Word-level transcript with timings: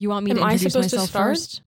You 0.00 0.08
want 0.08 0.24
me 0.24 0.32
Am 0.32 0.38
to 0.38 0.42
introduce 0.42 0.72
to 0.72 0.78
myself 0.80 1.10
start? 1.10 1.28
first? 1.28 1.62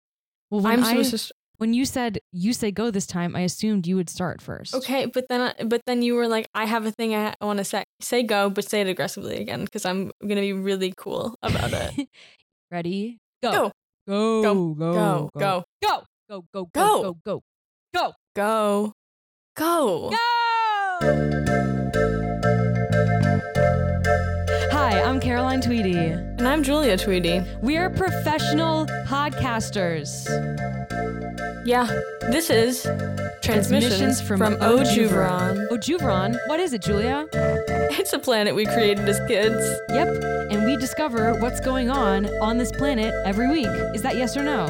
Well, 0.51 0.63
when 0.63 0.73
I'm 0.73 0.85
I, 0.85 1.02
supposed 1.02 1.29
to. 1.29 1.35
When 1.59 1.75
you 1.75 1.85
said 1.85 2.19
you 2.32 2.52
say 2.55 2.73
go 2.73 2.90
this 2.90 3.06
time, 3.06 3.36
I 3.36 3.40
assumed 3.40 3.86
you 3.86 3.94
would 3.97 4.11
start 4.11 4.40
first. 4.43 4.74
okay, 4.74 5.06
but 5.06 5.29
then 5.29 5.40
I, 5.40 5.62
but 5.62 5.83
then 5.87 6.03
you 6.03 6.15
were 6.15 6.27
like, 6.27 6.49
I 6.55 6.65
have 6.65 6.87
a 6.87 6.91
thing 6.91 7.15
I, 7.15 7.35
I 7.41 7.45
want 7.45 7.59
to 7.59 7.65
say. 7.65 7.85
Say 8.01 8.25
go, 8.25 8.51
but 8.51 8.65
say 8.65 8.81
it 8.81 8.89
aggressively 8.89 9.37
again 9.37 9.65
because 9.65 9.85
I'm 9.85 10.11
gonna 10.27 10.41
be 10.41 10.53
really 10.55 10.93
cool 10.97 11.37
about 11.43 11.73
it. 11.73 12.09
Ready? 12.73 13.19
Go. 13.43 13.71
Go. 14.09 14.43
Go. 14.43 14.75
Go. 14.75 14.75
Go. 14.75 15.30
Go. 15.39 15.64
Go. 15.80 16.05
Go. 16.29 16.45
Go. 16.53 16.69
Go. 16.75 17.14
Go. 17.14 17.17
Go. 17.23 17.43
Go. 17.95 18.12
Go. 18.35 18.93
Go. 19.55 20.11
Go. 20.11 20.11
Go. 21.01 21.79
I'm 26.53 26.62
Julia 26.62 26.98
Tweedy. 26.98 27.43
We 27.62 27.79
are 27.79 27.89
professional 27.89 28.84
podcasters. 29.07 30.29
Yeah, 31.65 31.87
this 32.30 32.51
is 32.51 32.83
Transmissions, 33.41 34.20
from, 34.20 34.37
from 34.37 34.56
Ojuveron. 34.56 35.70
Ojuveron? 35.70 36.38
What 36.48 36.61
is 36.61 36.75
it, 36.75 36.83
Julia? 36.83 37.27
It's 37.33 38.12
a 38.12 38.19
planet 38.19 38.55
we 38.55 38.66
created 38.66 39.09
as 39.09 39.19
kids. 39.20 39.65
Yep. 39.88 40.23
And 40.51 40.66
we 40.66 40.77
discover 40.77 41.33
what's 41.41 41.59
going 41.59 41.88
on 41.88 42.27
on 42.42 42.59
this 42.59 42.70
planet 42.70 43.14
every 43.25 43.48
week. 43.48 43.73
Is 43.95 44.03
that 44.03 44.16
yes 44.16 44.37
or 44.37 44.42
no? 44.42 44.66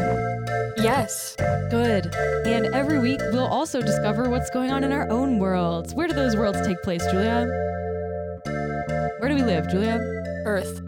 Yes. 0.76 1.34
Good. 1.68 2.14
And 2.46 2.66
every 2.66 3.00
week 3.00 3.18
we'll 3.32 3.44
also 3.48 3.80
discover 3.80 4.30
what's 4.30 4.50
going 4.50 4.70
on 4.70 4.84
in 4.84 4.92
our 4.92 5.10
own 5.10 5.40
worlds. 5.40 5.96
Where 5.96 6.06
do 6.06 6.14
those 6.14 6.36
worlds 6.36 6.64
take 6.64 6.80
place, 6.82 7.04
Julia? 7.10 7.44
Where 9.18 9.28
do 9.28 9.34
we 9.34 9.42
live, 9.42 9.68
Julia? 9.68 9.98
Earth. 10.46 10.80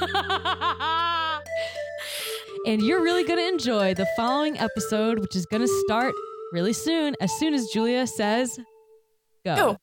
and 2.66 2.82
you're 2.82 3.02
really 3.02 3.24
going 3.24 3.38
to 3.38 3.48
enjoy 3.48 3.94
the 3.94 4.06
following 4.16 4.58
episode, 4.58 5.18
which 5.18 5.34
is 5.34 5.46
going 5.46 5.62
to 5.62 5.84
start 5.86 6.14
really 6.52 6.72
soon, 6.72 7.16
as 7.20 7.32
soon 7.38 7.54
as 7.54 7.66
Julia 7.72 8.06
says 8.06 8.58
go. 9.44 9.56
Go. 9.56 9.76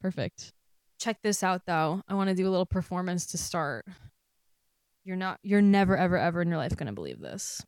Perfect. 0.00 0.52
Check 0.98 1.18
this 1.22 1.42
out, 1.42 1.62
though. 1.66 2.02
I 2.08 2.14
want 2.14 2.30
to 2.30 2.34
do 2.34 2.48
a 2.48 2.50
little 2.50 2.66
performance 2.66 3.26
to 3.26 3.38
start. 3.38 3.86
You're 5.04 5.16
not, 5.16 5.38
you're 5.42 5.62
never, 5.62 5.96
ever, 5.96 6.16
ever 6.16 6.42
in 6.42 6.48
your 6.48 6.58
life 6.58 6.76
going 6.76 6.86
to 6.86 6.92
believe 6.92 7.20
this. 7.20 7.60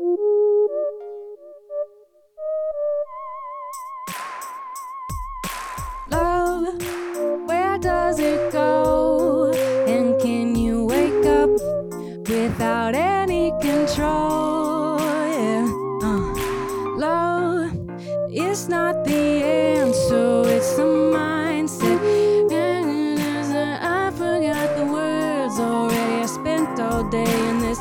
Love, 0.48 0.48
where 7.46 7.78
does 7.78 8.18
it 8.18 8.52
go? 8.52 9.52
And 9.86 10.20
can 10.20 10.54
you 10.54 10.84
wake 10.84 11.26
up 11.26 11.50
without 12.28 12.94
any 12.94 13.52
control? 13.60 14.98
Yeah. 14.98 15.66
Uh, 16.02 16.96
love 16.96 17.72
is 18.32 18.68
not 18.68 19.04
the 19.04 19.42
answer, 19.44 20.42
it's 20.46 20.76
the 20.76 20.82
mindset. 20.82 22.00
And 22.50 23.18
as 23.18 23.50
I 23.50 24.10
forgot 24.10 24.76
the 24.76 24.86
words 24.86 25.58
already. 25.58 26.22
I 26.22 26.26
spent 26.26 26.78
all 26.78 27.02
day 27.10 27.48
in 27.48 27.58
this 27.58 27.80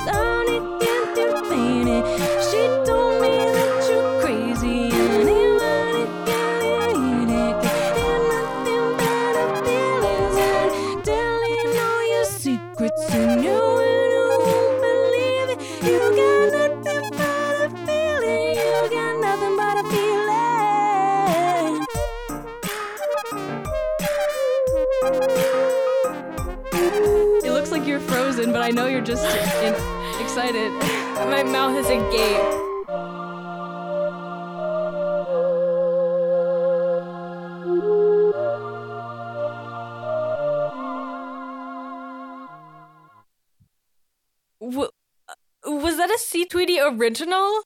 original? 46.99 47.61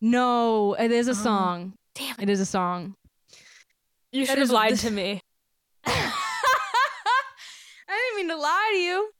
No, 0.00 0.74
it 0.74 0.90
is 0.92 1.08
a 1.08 1.12
Oh, 1.12 1.14
song. 1.14 1.72
Damn 1.94 2.16
It 2.20 2.28
is 2.28 2.40
a 2.40 2.46
song. 2.46 2.94
You 4.12 4.26
should 4.26 4.38
have 4.38 4.44
is- 4.46 4.52
lied 4.52 4.76
to 4.78 4.90
me. 4.90 5.20
I 5.86 6.12
didn't 7.88 8.16
mean 8.16 8.28
to 8.28 8.36
lie 8.40 8.70
to 8.72 8.78
you. 8.78 9.10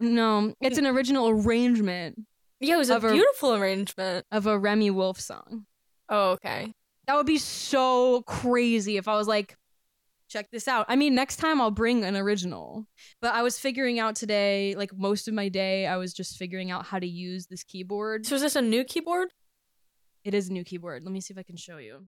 No, 0.00 0.54
it's 0.60 0.78
an 0.78 0.86
original 0.86 1.28
arrangement 1.28 2.16
Yeah, 2.60 2.74
it 2.74 2.78
was 2.78 2.90
a 2.90 2.96
Of 2.96 3.04
a- 3.04 3.12
beautiful 3.12 3.54
arrangement. 3.54 4.26
of 4.30 4.46
a 4.46 4.58
Remi 4.58 4.90
Wolf 4.90 5.20
song. 5.20 5.66
Oh, 6.08 6.30
okay. 6.32 6.72
That 7.06 7.16
would 7.16 7.26
be 7.26 7.38
so 7.38 8.22
crazy 8.22 8.96
if 8.96 9.08
I 9.08 9.14
was 9.16 9.26
like, 9.26 9.56
check 10.28 10.50
this 10.50 10.68
out. 10.68 10.86
I 10.88 10.96
mean, 10.96 11.14
next 11.14 11.36
time 11.36 11.60
I'll 11.60 11.70
bring 11.70 12.04
an 12.04 12.16
original. 12.16 12.86
But 13.20 13.34
I 13.34 13.42
was 13.42 13.58
figuring 13.58 13.98
out 13.98 14.14
today, 14.14 14.74
like 14.76 14.96
most 14.96 15.28
of 15.28 15.34
my 15.34 15.48
day, 15.48 15.86
I 15.86 15.96
was 15.96 16.12
just 16.12 16.36
figuring 16.36 16.70
out 16.70 16.86
how 16.86 16.98
to 16.98 17.06
use 17.06 17.46
this 17.46 17.64
keyboard. 17.64 18.26
So 18.26 18.36
is 18.36 18.42
this 18.42 18.56
a 18.56 18.62
new 18.62 18.84
keyboard? 18.84 19.28
It 20.24 20.34
is 20.34 20.48
a 20.48 20.52
new 20.52 20.64
keyboard. 20.64 21.04
Let 21.04 21.12
me 21.12 21.20
see 21.20 21.32
if 21.32 21.38
I 21.38 21.42
can 21.42 21.56
show 21.56 21.78
you. 21.78 22.06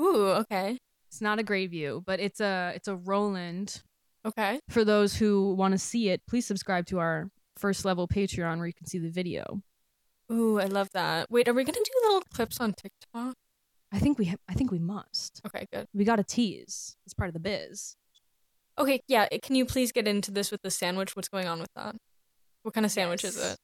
Ooh, 0.00 0.28
okay. 0.28 0.78
It's 1.08 1.20
not 1.20 1.38
a 1.38 1.42
great 1.42 1.70
view, 1.70 2.02
but 2.06 2.20
it's 2.20 2.40
a 2.40 2.72
it's 2.74 2.88
a 2.88 2.96
Roland. 2.96 3.82
Okay. 4.24 4.60
For 4.68 4.84
those 4.84 5.16
who 5.16 5.54
want 5.54 5.72
to 5.72 5.78
see 5.78 6.10
it, 6.10 6.20
please 6.28 6.46
subscribe 6.46 6.86
to 6.86 6.98
our 6.98 7.30
first 7.56 7.84
level 7.84 8.06
Patreon 8.06 8.58
where 8.58 8.66
you 8.66 8.74
can 8.74 8.86
see 8.86 8.98
the 8.98 9.10
video. 9.10 9.60
Ooh, 10.30 10.60
I 10.60 10.66
love 10.66 10.90
that. 10.92 11.30
Wait, 11.30 11.48
are 11.48 11.54
we 11.54 11.64
gonna 11.64 11.78
do 11.78 12.00
little 12.04 12.22
clips 12.32 12.60
on 12.60 12.74
TikTok? 12.74 13.34
I 13.92 13.98
think 13.98 14.18
we 14.18 14.26
ha- 14.26 14.36
I 14.48 14.54
think 14.54 14.70
we 14.70 14.78
must. 14.78 15.40
Okay, 15.46 15.66
good. 15.72 15.86
We 15.94 16.04
got 16.04 16.16
to 16.16 16.24
tease. 16.24 16.96
It's 17.06 17.14
part 17.14 17.28
of 17.28 17.34
the 17.34 17.40
biz. 17.40 17.96
Okay, 18.78 19.00
yeah. 19.08 19.26
Can 19.42 19.56
you 19.56 19.64
please 19.64 19.92
get 19.92 20.06
into 20.06 20.30
this 20.30 20.50
with 20.50 20.62
the 20.62 20.70
sandwich? 20.70 21.16
What's 21.16 21.28
going 21.28 21.48
on 21.48 21.58
with 21.60 21.72
that? 21.74 21.96
What 22.62 22.74
kind 22.74 22.84
of 22.84 22.92
sandwich 22.92 23.24
is 23.24 23.36
it? 23.42 23.58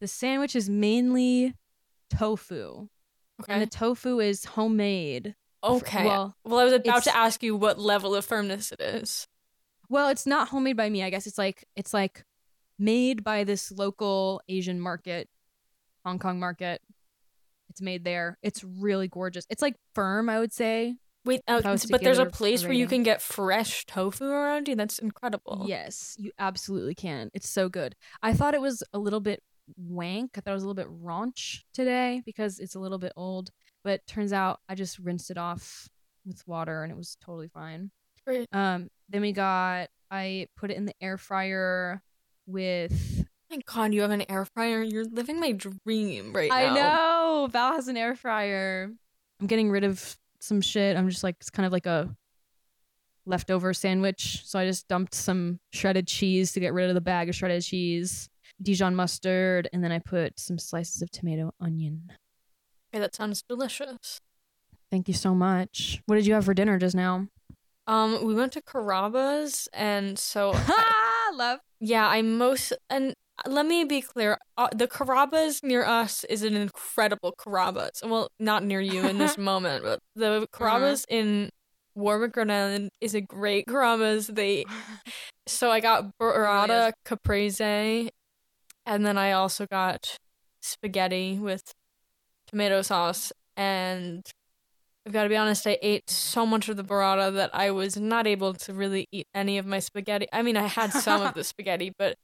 The 0.00 0.06
sandwich 0.08 0.54
is 0.54 0.68
mainly 0.68 1.54
tofu, 2.10 2.88
Okay. 3.42 3.52
and 3.52 3.62
the 3.62 3.66
tofu 3.66 4.20
is 4.20 4.44
homemade. 4.44 5.34
okay. 5.62 6.04
well, 6.06 6.34
Well, 6.44 6.60
I 6.60 6.64
was 6.64 6.72
about 6.72 7.04
to 7.04 7.16
ask 7.16 7.42
you 7.42 7.56
what 7.56 7.78
level 7.78 8.14
of 8.14 8.24
firmness 8.24 8.72
it 8.72 8.80
is. 8.80 9.26
Well, 9.88 10.08
it's 10.08 10.26
not 10.26 10.48
homemade 10.48 10.76
by 10.76 10.88
me. 10.88 11.02
I 11.02 11.10
guess 11.10 11.26
it's 11.26 11.38
like 11.38 11.64
it's 11.74 11.92
like 11.94 12.24
made 12.78 13.24
by 13.24 13.44
this 13.44 13.70
local 13.72 14.40
Asian 14.48 14.80
market, 14.80 15.28
Hong 16.04 16.18
Kong 16.18 16.38
market. 16.38 16.80
It's 17.70 17.80
made 17.80 18.04
there. 18.04 18.36
It's 18.42 18.62
really 18.62 19.08
gorgeous. 19.08 19.46
It's 19.48 19.62
like 19.62 19.76
firm, 19.94 20.28
I 20.28 20.38
would 20.38 20.52
say. 20.52 20.96
Wait, 21.24 21.42
uh, 21.48 21.56
If 21.60 21.66
I 21.66 21.70
was 21.72 21.82
to 21.82 21.88
but 21.88 22.02
there's 22.02 22.18
a 22.18 22.26
a- 22.26 22.30
place 22.30 22.62
a 22.62 22.66
where 22.66 22.72
you 22.74 22.86
can 22.86 23.02
get 23.02 23.20
fresh 23.22 23.84
tofu 23.86 24.24
around 24.24 24.68
you. 24.68 24.74
That's 24.76 24.98
incredible. 24.98 25.64
Yes, 25.68 26.16
you 26.18 26.32
absolutely 26.38 26.94
can. 26.94 27.30
It's 27.34 27.48
so 27.48 27.68
good. 27.68 27.94
I 28.22 28.32
thought 28.32 28.54
it 28.54 28.60
was 28.60 28.82
a 28.92 28.98
little 28.98 29.20
bit 29.20 29.42
wank. 29.76 30.32
I 30.36 30.40
thought 30.40 30.50
it 30.52 30.54
was 30.54 30.62
a 30.64 30.66
little 30.66 30.82
bit 30.82 30.90
raunch 31.02 31.60
today 31.74 32.22
because 32.24 32.58
it's 32.58 32.74
a 32.74 32.80
little 32.80 32.98
bit 32.98 33.12
old. 33.16 33.50
But 33.84 34.06
turns 34.06 34.32
out 34.32 34.60
I 34.68 34.74
just 34.74 34.98
rinsed 34.98 35.30
it 35.30 35.38
off 35.38 35.88
with 36.26 36.42
water 36.46 36.82
and 36.82 36.90
it 36.92 36.96
was 36.96 37.16
totally 37.24 37.48
fine. 37.48 37.90
Great. 38.26 38.48
Um, 38.52 38.88
then 39.08 39.20
we 39.20 39.32
got 39.32 39.88
I 40.10 40.48
put 40.56 40.70
it 40.70 40.76
in 40.76 40.86
the 40.86 40.94
air 41.00 41.18
fryer 41.18 42.02
with 42.46 43.24
Thank 43.48 43.66
God 43.66 43.92
you 43.92 44.02
have 44.02 44.12
an 44.12 44.24
air 44.30 44.44
fryer. 44.44 44.80
You're 44.80 45.04
living 45.04 45.40
my 45.40 45.50
dream 45.52 46.32
right 46.32 46.48
now. 46.48 46.56
I 46.56 46.74
know 46.74 47.09
Val 47.50 47.72
has 47.74 47.88
an 47.88 47.96
air 47.96 48.14
fryer. 48.14 48.90
I'm 49.40 49.46
getting 49.46 49.70
rid 49.70 49.84
of 49.84 50.16
some 50.40 50.60
shit. 50.60 50.96
I'm 50.96 51.08
just 51.08 51.22
like 51.22 51.36
it's 51.40 51.50
kind 51.50 51.66
of 51.66 51.72
like 51.72 51.86
a 51.86 52.14
leftover 53.26 53.72
sandwich. 53.74 54.42
So 54.44 54.58
I 54.58 54.66
just 54.66 54.88
dumped 54.88 55.14
some 55.14 55.60
shredded 55.72 56.06
cheese 56.06 56.52
to 56.52 56.60
get 56.60 56.72
rid 56.72 56.88
of 56.88 56.94
the 56.94 57.00
bag 57.00 57.28
of 57.28 57.34
shredded 57.34 57.62
cheese, 57.62 58.28
Dijon 58.62 58.94
mustard, 58.94 59.68
and 59.72 59.82
then 59.84 59.92
I 59.92 59.98
put 59.98 60.38
some 60.38 60.58
slices 60.58 61.02
of 61.02 61.10
tomato 61.10 61.52
onion. 61.60 62.10
Okay, 62.92 63.00
that 63.00 63.14
sounds 63.14 63.42
delicious. 63.42 64.20
Thank 64.90 65.06
you 65.06 65.14
so 65.14 65.34
much. 65.34 66.02
What 66.06 66.16
did 66.16 66.26
you 66.26 66.34
have 66.34 66.44
for 66.44 66.54
dinner 66.54 66.78
just 66.78 66.96
now? 66.96 67.28
Um, 67.86 68.24
we 68.24 68.34
went 68.34 68.52
to 68.52 68.60
Carrabba's, 68.62 69.68
and 69.72 70.18
so 70.18 70.52
Ha! 70.56 71.30
Love. 71.32 71.60
yeah, 71.78 72.08
I 72.08 72.22
most 72.22 72.72
and 72.88 73.14
let 73.46 73.66
me 73.66 73.84
be 73.84 74.00
clear: 74.00 74.38
uh, 74.56 74.68
the 74.74 74.88
Carrabba's 74.88 75.62
near 75.62 75.84
us 75.84 76.24
is 76.24 76.42
an 76.42 76.54
incredible 76.54 77.34
Carrabba's. 77.38 78.02
Well, 78.04 78.30
not 78.38 78.64
near 78.64 78.80
you 78.80 79.06
in 79.06 79.18
this 79.18 79.38
moment, 79.38 79.84
but 79.84 80.00
the 80.14 80.46
Carrabba's 80.52 81.04
in 81.08 81.50
Warwick, 81.94 82.36
Rhode 82.36 82.50
Island 82.50 82.90
is 83.00 83.14
a 83.14 83.20
great 83.20 83.66
Carrabba's. 83.66 84.28
They 84.28 84.64
so 85.46 85.70
I 85.70 85.80
got 85.80 86.18
burrata 86.18 86.92
caprese, 87.04 88.10
and 88.86 89.06
then 89.06 89.18
I 89.18 89.32
also 89.32 89.66
got 89.66 90.16
spaghetti 90.60 91.38
with 91.38 91.74
tomato 92.46 92.82
sauce. 92.82 93.32
And 93.56 94.24
I've 95.06 95.12
got 95.12 95.24
to 95.24 95.28
be 95.28 95.36
honest, 95.36 95.66
I 95.66 95.78
ate 95.82 96.08
so 96.10 96.46
much 96.46 96.68
of 96.68 96.76
the 96.76 96.84
burrata 96.84 97.34
that 97.34 97.50
I 97.54 97.70
was 97.70 97.96
not 97.96 98.26
able 98.26 98.54
to 98.54 98.72
really 98.72 99.08
eat 99.10 99.26
any 99.34 99.58
of 99.58 99.66
my 99.66 99.78
spaghetti. 99.78 100.26
I 100.32 100.42
mean, 100.42 100.56
I 100.56 100.66
had 100.66 100.92
some 100.92 101.22
of 101.22 101.34
the 101.34 101.44
spaghetti, 101.44 101.92
but 101.98 102.16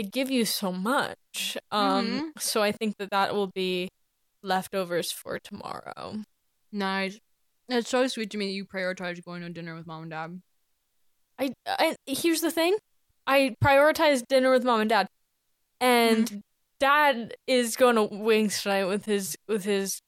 they 0.00 0.08
give 0.08 0.30
you 0.30 0.44
so 0.44 0.72
much. 0.72 1.58
Um, 1.70 2.04
Mhm. 2.04 2.32
so 2.38 2.62
I 2.62 2.72
think 2.72 2.96
that 2.98 3.10
that 3.10 3.34
will 3.34 3.48
be 3.54 3.88
leftovers 4.42 5.12
for 5.12 5.38
tomorrow. 5.38 6.22
Nice. 6.72 7.18
It's 7.68 7.90
so 7.90 8.06
sweet 8.06 8.30
to 8.30 8.38
me 8.38 8.46
that 8.46 8.52
you 8.52 8.64
prioritize 8.64 9.22
going 9.22 9.42
to 9.42 9.50
dinner 9.50 9.74
with 9.74 9.86
mom 9.86 10.02
and 10.02 10.10
dad. 10.10 10.42
I, 11.38 11.52
I 11.66 11.96
here's 12.06 12.40
the 12.40 12.50
thing, 12.50 12.76
I 13.26 13.54
prioritize 13.62 14.22
dinner 14.26 14.50
with 14.50 14.64
mom 14.64 14.80
and 14.80 14.90
dad, 14.90 15.06
and 15.80 16.26
Mm-hmm. 16.26 16.38
dad 16.80 17.34
is 17.46 17.76
going 17.76 17.96
to 17.96 18.04
wings 18.04 18.62
tonight 18.62 18.84
with 18.84 19.04
his 19.04 19.36
with 19.48 19.64
his 19.64 20.00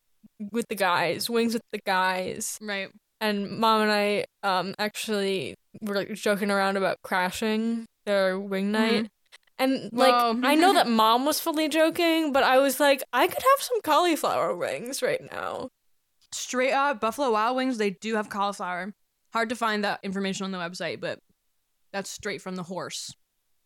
with 0.51 0.67
the 0.69 0.75
guys, 0.75 1.29
wings 1.31 1.53
with 1.55 1.63
the 1.73 1.81
guys, 1.87 2.59
Right. 2.61 2.89
and 3.21 3.59
mom 3.59 3.83
and 3.83 3.93
I 3.93 4.25
um 4.43 4.75
actually 4.79 5.55
were 5.81 5.95
like 5.97 6.13
joking 6.15 6.51
around 6.51 6.77
about 6.77 6.97
crashing 7.03 7.87
their 8.07 8.39
wing 8.41 8.73
night. 8.73 9.09
And 9.63 9.91
like 9.93 10.13
Whoa. 10.13 10.41
I 10.43 10.57
know 10.57 10.75
that 10.75 10.89
mom 10.89 11.25
was 11.25 11.39
fully 11.39 11.69
joking, 11.69 12.33
but 12.33 12.43
I 12.43 12.59
was 12.59 12.81
like, 12.81 13.03
I 13.13 13.29
could 13.29 13.43
have 13.43 13.61
some 13.61 13.81
cauliflower 13.83 14.57
wings 14.57 15.03
right 15.03 15.21
now. 15.31 15.69
Straight 16.33 16.73
up, 16.73 17.01
Buffalo 17.01 17.31
Wild 17.31 17.57
Wings, 17.57 17.79
they 17.79 17.91
do 17.91 18.17
have 18.17 18.29
cauliflower. 18.29 18.93
Hard 19.33 19.51
to 19.51 19.55
find 19.55 19.85
that 19.85 20.01
information 20.03 20.45
on 20.45 20.51
the 20.51 20.59
website, 20.59 21.01
but 21.01 21.21
that's 21.93 22.11
straight 22.11 22.43
from 22.43 22.57
the 22.57 22.65
horse. 22.65 23.15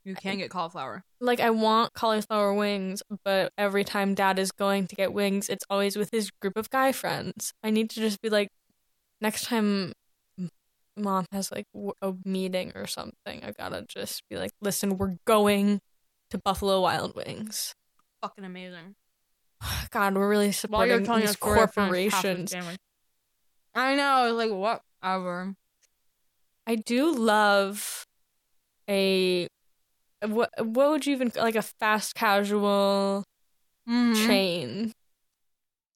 You 0.04 0.14
can 0.14 0.36
get 0.36 0.50
cauliflower. 0.50 1.02
like 1.18 1.40
I 1.40 1.50
want 1.50 1.94
cauliflower 1.94 2.52
wings, 2.52 3.02
but 3.24 3.52
every 3.56 3.82
time 3.82 4.14
dad 4.14 4.38
is 4.38 4.52
going 4.52 4.86
to 4.88 4.94
get 4.94 5.14
wings, 5.14 5.48
it's 5.48 5.64
always 5.70 5.96
with 5.96 6.10
his 6.12 6.30
group 6.30 6.56
of 6.58 6.68
guy 6.68 6.92
friends. 6.92 7.54
I 7.64 7.70
need 7.70 7.88
to 7.90 8.00
just 8.00 8.20
be 8.20 8.28
like, 8.28 8.48
next 9.20 9.46
time 9.46 9.94
mom 10.96 11.26
has 11.32 11.50
like 11.52 11.66
a 12.02 12.14
meeting 12.24 12.72
or 12.74 12.86
something, 12.86 13.42
I 13.44 13.52
gotta 13.52 13.84
just 13.88 14.22
be 14.28 14.36
like, 14.36 14.52
listen, 14.60 14.96
we're 14.98 15.16
going 15.26 15.80
to 16.30 16.38
Buffalo 16.38 16.80
Wild 16.80 17.14
Wings. 17.14 17.74
Fucking 18.22 18.44
amazing. 18.44 18.94
God, 19.90 20.14
we're 20.14 20.28
really 20.28 20.52
supporting 20.52 21.02
these 21.02 21.30
us 21.30 21.36
story, 21.36 21.60
I 21.60 21.66
finished 21.66 22.14
half 22.14 22.22
the 22.22 22.28
corporations. 22.28 22.54
I 23.74 23.94
know, 23.94 24.32
like 24.34 24.50
whatever. 24.50 25.54
I 26.66 26.74
do 26.76 27.12
love 27.14 28.06
a 28.88 29.46
what 30.26 30.50
what 30.58 30.90
would 30.90 31.06
you 31.06 31.12
even 31.12 31.30
like 31.36 31.56
a 31.56 31.62
fast 31.62 32.14
casual 32.14 33.24
Mhm. 33.88 34.26
chain. 34.26 34.92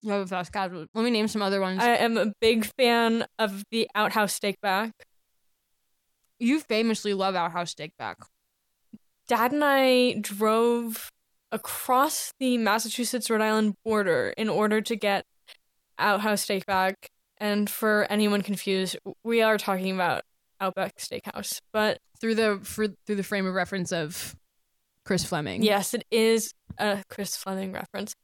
You 0.03 0.11
have 0.13 0.23
a 0.23 0.27
fast 0.27 0.53
casual. 0.53 0.87
Let 0.95 1.05
me 1.05 1.11
name 1.11 1.29
some 1.29 1.43
other 1.43 1.61
ones. 1.61 1.83
I 1.83 1.97
am 1.97 2.17
a 2.17 2.33
big 2.41 2.65
fan 2.79 3.27
of 3.39 3.65
the 3.71 3.89
Outhouse 3.95 4.39
Steakback. 4.39 4.93
you 6.39 6.61
famously 6.61 7.13
love 7.15 7.35
Outhouse 7.35 7.75
Steakback. 7.75 8.15
Dad 9.29 9.53
and 9.53 9.63
I 9.63 10.15
drove 10.21 11.11
across 11.53 12.33
the 12.41 12.57
Massachusetts 12.59 13.29
Rhode 13.29 13.43
Island 13.43 13.75
border 13.85 14.33
in 14.37 14.49
order 14.49 14.81
to 14.81 14.97
get 14.97 15.25
Outhouse 15.99 16.47
Steakback. 16.47 16.95
And 17.39 17.69
for 17.69 18.07
anyone 18.11 18.43
confused, 18.43 18.97
we 19.23 19.43
are 19.43 19.59
talking 19.59 19.95
about 19.95 20.23
Outback 20.61 20.97
Steakhouse. 20.97 21.61
But 21.73 21.99
Through 22.21 22.35
the 22.37 22.61
for, 22.63 22.89
through 23.07 23.17
the 23.17 23.23
frame 23.23 23.47
of 23.47 23.55
reference 23.55 23.93
of 23.93 24.35
Chris 25.05 25.25
Fleming. 25.25 25.63
yes, 25.63 25.95
it 25.95 26.05
is 26.11 26.53
a 26.79 27.03
Chris 27.09 27.37
Fleming 27.37 27.73
reference. 27.73 28.15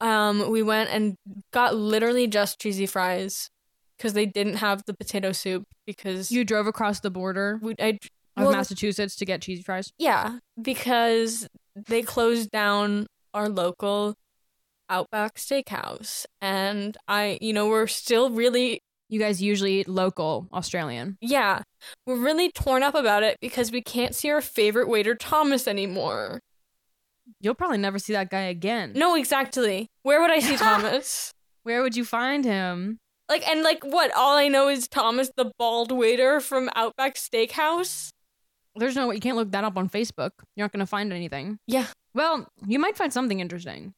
Um, 0.00 0.50
we 0.50 0.62
went 0.62 0.90
and 0.90 1.16
got 1.52 1.74
literally 1.74 2.26
just 2.26 2.60
cheesy 2.60 2.86
fries 2.86 3.48
because 3.96 4.12
they 4.12 4.26
didn't 4.26 4.56
have 4.56 4.82
the 4.86 4.94
potato 4.94 5.32
soup 5.32 5.64
because 5.86 6.30
You 6.30 6.44
drove 6.44 6.66
across 6.66 7.00
the 7.00 7.10
border 7.10 7.58
we, 7.60 7.74
I, 7.80 7.98
of 8.36 8.44
well, 8.44 8.52
Massachusetts 8.52 9.16
to 9.16 9.24
get 9.24 9.42
cheesy 9.42 9.62
fries. 9.62 9.90
Yeah, 9.98 10.38
because 10.60 11.48
they 11.74 12.02
closed 12.02 12.50
down 12.50 13.06
our 13.34 13.48
local 13.48 14.14
Outback 14.90 15.34
Steakhouse. 15.34 16.26
And 16.40 16.96
I, 17.08 17.38
you 17.40 17.52
know, 17.52 17.68
we're 17.68 17.86
still 17.88 18.30
really, 18.30 18.80
You 19.08 19.18
guys 19.18 19.42
usually 19.42 19.80
eat 19.80 19.88
local 19.88 20.48
Australian. 20.52 21.16
yeah, 21.20 21.62
we're 22.06 22.16
really 22.16 22.50
torn 22.52 22.82
up 22.82 22.94
about 22.94 23.22
it 23.22 23.36
because 23.40 23.70
we 23.72 23.82
can't 23.82 24.14
see 24.14 24.30
our 24.30 24.40
favorite 24.40 24.88
waiter, 24.88 25.14
Thomas, 25.14 25.66
anymore. 25.68 26.40
You'll 27.40 27.54
probably 27.54 27.78
never 27.78 27.98
see 27.98 28.12
that 28.14 28.30
guy 28.30 28.42
again. 28.42 28.92
No, 28.94 29.14
exactly. 29.14 29.88
Where 30.02 30.20
would 30.20 30.30
I 30.30 30.40
see 30.40 30.56
Thomas? 30.68 31.32
Where 31.62 31.82
would 31.82 31.96
you 31.96 32.04
find 32.04 32.44
him? 32.44 32.98
Like, 33.28 33.46
and 33.46 33.62
like, 33.62 33.84
what? 33.84 34.10
All 34.16 34.36
I 34.36 34.48
know 34.48 34.68
is 34.68 34.88
Thomas, 34.88 35.30
the 35.36 35.52
bald 35.58 35.92
waiter 35.92 36.40
from 36.40 36.70
Outback 36.74 37.16
Steakhouse. 37.16 38.08
There's 38.76 38.96
no 38.96 39.08
way 39.08 39.16
you 39.16 39.20
can't 39.20 39.36
look 39.36 39.50
that 39.52 39.64
up 39.64 39.76
on 39.76 39.88
Facebook. 39.90 40.30
You're 40.56 40.64
not 40.64 40.72
gonna 40.72 40.86
find 40.86 41.12
anything. 41.12 41.58
Yeah, 41.66 41.86
Well, 42.14 42.46
you 42.66 42.78
might 42.78 42.96
find 42.96 43.12
something 43.12 43.40
interesting. 43.40 43.92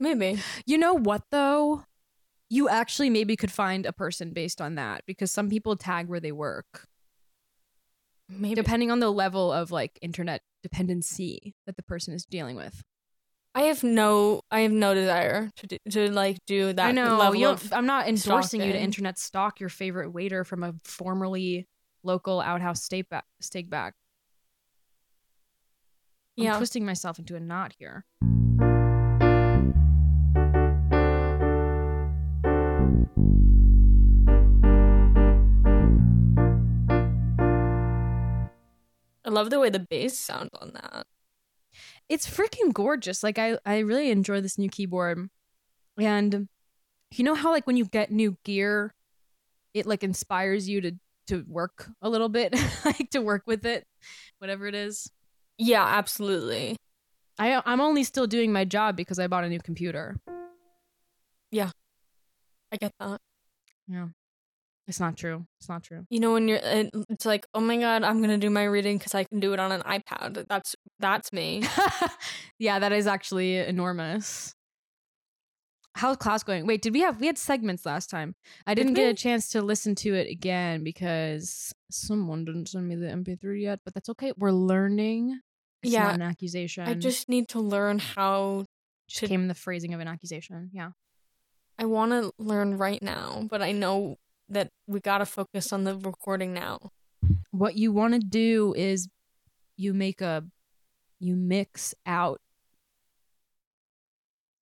maybe. 0.00 0.40
You 0.66 0.78
know 0.78 0.94
what 0.94 1.22
though? 1.30 1.84
You 2.48 2.68
actually 2.68 3.10
maybe 3.10 3.36
could 3.36 3.50
find 3.50 3.86
a 3.86 3.92
person 3.92 4.30
based 4.30 4.60
on 4.60 4.76
that 4.76 5.02
because 5.06 5.30
some 5.32 5.48
people 5.50 5.76
tag 5.76 6.08
where 6.08 6.20
they 6.20 6.32
work. 6.32 6.86
Maybe. 8.28 8.54
Depending 8.54 8.90
on 8.90 8.98
the 9.00 9.10
level 9.10 9.52
of 9.52 9.70
like 9.70 9.98
internet 10.02 10.42
dependency 10.62 11.54
that 11.66 11.76
the 11.76 11.82
person 11.82 12.12
is 12.14 12.24
dealing 12.24 12.56
with. 12.56 12.82
I 13.54 13.62
have 13.62 13.82
no, 13.82 14.42
I 14.50 14.60
have 14.60 14.72
no 14.72 14.92
desire 14.94 15.50
to 15.56 15.66
do, 15.66 15.78
to 15.90 16.10
like 16.10 16.38
do 16.46 16.72
that 16.74 16.88
I 16.88 16.92
know. 16.92 17.16
level 17.16 17.36
You 17.36 17.46
don't- 17.46 17.72
I'm 17.72 17.86
not 17.86 18.06
endorsing 18.08 18.60
you 18.60 18.72
to 18.72 18.78
internet 18.78 19.18
stalk 19.18 19.60
your 19.60 19.70
favorite 19.70 20.10
waiter 20.12 20.44
from 20.44 20.62
a 20.62 20.74
formerly 20.84 21.66
local 22.02 22.40
outhouse 22.40 22.82
steak 22.82 23.08
back. 23.08 23.24
Steak 23.40 23.70
back. 23.70 23.94
I'm 26.38 26.44
Yeah. 26.44 26.56
twisting 26.58 26.84
myself 26.84 27.18
into 27.18 27.34
a 27.34 27.40
knot 27.40 27.74
here. 27.78 28.04
I 39.26 39.30
love 39.30 39.50
the 39.50 39.58
way 39.58 39.70
the 39.70 39.80
bass 39.80 40.16
sounds 40.16 40.50
on 40.60 40.70
that. 40.74 41.06
It's 42.08 42.28
freaking 42.28 42.72
gorgeous. 42.72 43.24
Like 43.24 43.38
I, 43.38 43.58
I 43.66 43.80
really 43.80 44.10
enjoy 44.10 44.40
this 44.40 44.56
new 44.56 44.68
keyboard. 44.68 45.28
And 45.98 46.48
you 47.12 47.24
know 47.24 47.34
how 47.34 47.50
like 47.50 47.66
when 47.66 47.76
you 47.76 47.86
get 47.86 48.12
new 48.12 48.36
gear, 48.44 48.94
it 49.74 49.84
like 49.84 50.04
inspires 50.04 50.68
you 50.68 50.80
to 50.80 50.92
to 51.26 51.44
work 51.48 51.88
a 52.00 52.08
little 52.08 52.28
bit, 52.28 52.54
like 52.84 53.10
to 53.10 53.20
work 53.20 53.42
with 53.46 53.66
it, 53.66 53.84
whatever 54.38 54.68
it 54.68 54.76
is. 54.76 55.10
Yeah, 55.58 55.84
absolutely. 55.84 56.76
I 57.36 57.60
I'm 57.66 57.80
only 57.80 58.04
still 58.04 58.28
doing 58.28 58.52
my 58.52 58.64
job 58.64 58.96
because 58.96 59.18
I 59.18 59.26
bought 59.26 59.44
a 59.44 59.48
new 59.48 59.60
computer. 59.60 60.16
Yeah. 61.50 61.70
I 62.70 62.76
get 62.76 62.92
that. 63.00 63.20
Yeah. 63.88 64.08
It's 64.88 65.00
not 65.00 65.16
true. 65.16 65.46
It's 65.58 65.68
not 65.68 65.82
true. 65.82 66.06
You 66.10 66.20
know 66.20 66.32
when 66.32 66.46
you're, 66.46 66.60
it's 66.62 67.26
like, 67.26 67.46
oh 67.54 67.60
my 67.60 67.76
god, 67.76 68.04
I'm 68.04 68.20
gonna 68.20 68.38
do 68.38 68.50
my 68.50 68.64
reading 68.64 68.98
because 68.98 69.14
I 69.14 69.24
can 69.24 69.40
do 69.40 69.52
it 69.52 69.58
on 69.58 69.72
an 69.72 69.82
iPad. 69.82 70.46
That's 70.48 70.76
that's 71.00 71.32
me. 71.32 71.64
yeah, 72.58 72.78
that 72.78 72.92
is 72.92 73.06
actually 73.06 73.56
enormous. 73.56 74.54
How's 75.96 76.18
class 76.18 76.42
going? 76.42 76.66
Wait, 76.66 76.82
did 76.82 76.92
we 76.92 77.00
have 77.00 77.18
we 77.20 77.26
had 77.26 77.38
segments 77.38 77.86
last 77.86 78.10
time? 78.10 78.34
I 78.66 78.74
Did 78.74 78.82
didn't 78.82 78.94
get 78.94 79.08
a 79.08 79.14
chance 79.14 79.48
to 79.50 79.62
listen 79.62 79.94
to 79.96 80.14
it 80.14 80.30
again 80.30 80.84
because 80.84 81.72
someone 81.90 82.44
didn't 82.44 82.68
send 82.68 82.86
me 82.86 82.96
the 82.96 83.06
MP3 83.06 83.62
yet, 83.62 83.80
but 83.84 83.94
that's 83.94 84.10
okay. 84.10 84.32
We're 84.36 84.52
learning. 84.52 85.40
It's 85.82 85.92
Yeah, 85.92 86.04
not 86.04 86.14
an 86.16 86.22
accusation. 86.22 86.86
I 86.86 86.94
just 86.94 87.28
need 87.28 87.48
to 87.48 87.60
learn 87.60 87.98
how. 87.98 88.66
Just 89.08 89.20
to- 89.20 89.28
came 89.28 89.48
the 89.48 89.54
phrasing 89.54 89.94
of 89.94 90.00
an 90.00 90.08
accusation. 90.08 90.70
Yeah. 90.72 90.90
I 91.78 91.84
want 91.86 92.12
to 92.12 92.32
learn 92.38 92.76
right 92.76 93.02
now, 93.02 93.46
but 93.50 93.62
I 93.62 93.72
know 93.72 94.18
that 94.48 94.70
we 94.86 95.00
gotta 95.00 95.26
focus 95.26 95.72
on 95.72 95.84
the 95.84 95.96
recording 95.96 96.52
now. 96.52 96.90
What 97.50 97.76
you 97.76 97.92
want 97.92 98.14
to 98.14 98.20
do 98.20 98.74
is 98.76 99.08
you 99.76 99.94
make 99.94 100.20
a 100.20 100.44
you 101.18 101.34
mix 101.36 101.94
out 102.04 102.40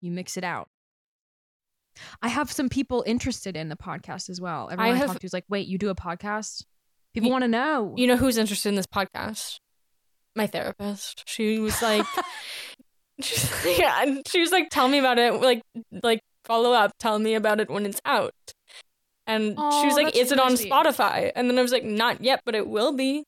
you 0.00 0.10
mix 0.10 0.36
it 0.36 0.44
out. 0.44 0.68
I 2.20 2.28
have 2.28 2.52
some 2.52 2.68
people 2.68 3.02
interested 3.06 3.56
in 3.56 3.68
the 3.68 3.76
podcast 3.76 4.28
as 4.28 4.40
well. 4.40 4.68
Everyone 4.70 4.94
I, 4.94 4.96
have- 4.96 5.08
talk 5.08 5.20
to 5.20 5.26
is 5.26 5.32
like, 5.32 5.44
"Wait, 5.48 5.66
you 5.66 5.78
do 5.78 5.88
a 5.88 5.94
podcast?" 5.94 6.64
People 7.14 7.30
want 7.30 7.42
to 7.42 7.48
know. 7.48 7.94
You 7.96 8.08
know 8.08 8.16
who's 8.16 8.36
interested 8.36 8.68
in 8.68 8.74
this 8.74 8.86
podcast? 8.86 9.60
My 10.34 10.48
therapist. 10.48 11.22
She 11.26 11.60
was 11.60 11.80
like, 11.80 12.04
she's 13.20 13.78
yeah, 13.78 14.02
and 14.02 14.26
she 14.26 14.40
was 14.40 14.50
like, 14.50 14.68
tell 14.68 14.88
me 14.88 14.98
about 14.98 15.18
it. 15.18 15.32
Like, 15.34 15.62
like 16.02 16.20
follow 16.44 16.72
up. 16.72 16.90
Tell 16.98 17.20
me 17.20 17.36
about 17.36 17.60
it 17.60 17.70
when 17.70 17.86
it's 17.86 18.00
out. 18.04 18.34
And 19.26 19.50
she 19.56 19.86
was 19.86 19.94
like, 19.94 20.16
"Is 20.16 20.32
it 20.32 20.38
on. 20.38 20.52
Spotify?" 20.52 21.32
And 21.34 21.48
then 21.48 21.58
I 21.58 21.62
was 21.62 21.72
like, 21.72 21.84
"Not 21.84 22.22
yet, 22.22 22.42
but 22.44 22.54
it 22.54 22.66
will 22.66 22.92
be." 22.92 23.24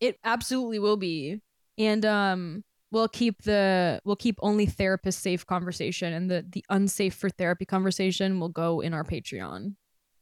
It 0.00 0.18
absolutely 0.24 0.78
will 0.78 0.96
be. 0.96 1.40
And 1.76 2.04
um 2.04 2.64
we'll 2.90 3.08
keep 3.08 3.42
the 3.42 4.00
we'll 4.04 4.16
keep 4.16 4.38
only 4.40 4.66
therapist 4.66 5.20
safe 5.20 5.46
conversation 5.46 6.12
and 6.12 6.30
the 6.30 6.46
the 6.48 6.64
unsafe 6.70 7.14
for 7.14 7.28
therapy 7.28 7.64
conversation 7.64 8.40
will 8.40 8.48
go 8.48 8.80
in 8.80 8.94
our 8.94 9.04
Patreon. 9.04 9.74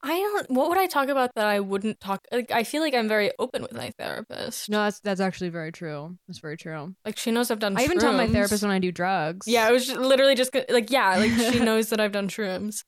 I 0.08 0.18
don't. 0.20 0.50
What 0.52 0.68
would 0.68 0.78
I 0.78 0.86
talk 0.86 1.08
about 1.08 1.34
that 1.34 1.48
I 1.48 1.58
wouldn't 1.58 1.98
talk? 1.98 2.25
Like, 2.30 2.52
I 2.52 2.62
feel 2.62 2.80
like 2.80 2.94
I'm 2.94 3.08
very 3.08 3.32
open 3.40 3.62
with 3.62 3.72
my 3.72 3.90
therapist. 3.98 4.70
No, 4.70 4.84
that's 4.84 5.00
that's 5.00 5.20
actually 5.20 5.48
very 5.48 5.72
true. 5.72 6.16
That's 6.28 6.38
very 6.38 6.56
true. 6.56 6.94
Like 7.04 7.18
she 7.18 7.32
knows 7.32 7.50
I've 7.50 7.58
done. 7.58 7.76
I 7.76 7.82
even 7.82 7.98
tell 7.98 8.12
my 8.12 8.28
therapist 8.28 8.62
when 8.62 8.70
I 8.70 8.78
do 8.78 8.92
drugs. 8.92 9.48
Yeah, 9.48 9.66
I 9.66 9.72
was 9.72 9.84
just 9.84 9.98
literally 9.98 10.36
just 10.36 10.54
like, 10.68 10.92
yeah, 10.92 11.16
like 11.16 11.32
she 11.32 11.58
knows 11.64 11.88
that 11.88 11.98
I've 11.98 12.12
done 12.12 12.28
shrooms, 12.28 12.84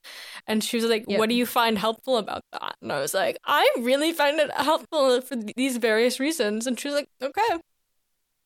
and 0.46 0.62
she 0.62 0.76
was 0.76 0.86
like, 0.86 1.06
Yeah. 1.08 1.18
"What 1.18 1.28
do 1.28 1.34
you 1.34 1.44
find 1.44 1.76
helpful 1.76 2.18
about 2.18 2.42
that?" 2.52 2.76
And 2.80 2.92
I 2.92 3.00
was 3.00 3.14
like, 3.14 3.36
"I 3.44 3.68
really 3.80 4.12
find 4.12 4.38
it 4.38 4.52
helpful 4.52 5.20
for 5.20 5.34
th- 5.34 5.54
these 5.56 5.76
various 5.78 6.20
reasons." 6.20 6.68
And 6.68 6.78
she 6.78 6.86
was 6.86 6.94
like, 6.94 7.08
"Okay," 7.20 7.58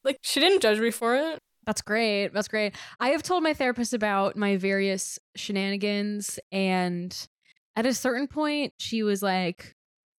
like 0.02 0.16
she 0.22 0.40
didn't 0.40 0.60
judge 0.62 0.80
me 0.80 0.90
for 0.90 1.14
it. 1.14 1.38
That's 1.66 1.82
great. 1.82 2.28
That's 2.28 2.48
great. 2.48 2.74
I 2.98 3.10
have 3.10 3.22
told 3.22 3.42
my 3.42 3.52
therapist 3.54 3.92
about 3.92 4.34
my 4.34 4.56
various 4.56 5.18
shenanigans, 5.36 6.40
and 6.50 7.14
at 7.76 7.86
a 7.86 7.94
certain 7.94 8.26
point, 8.26 8.74
she 8.78 9.02
was 9.02 9.22
like, 9.22 9.74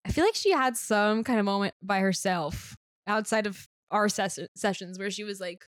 I 0.05 0.12
feel 0.12 0.25
like 0.25 0.36
she 0.36 0.51
had 0.51 0.75
some 0.75 1.24
kind 1.24 1.39
of 1.39 1.45
moment 1.45 1.75
by 1.81 2.00
herself 2.00 2.75
outside 3.07 3.48
of 3.48 3.67
our 3.91 4.10
ses- 4.10 4.48
sessions 4.55 5.00
where 5.00 5.12
she 5.12 5.24
was 5.24 5.39
like, 5.39 5.65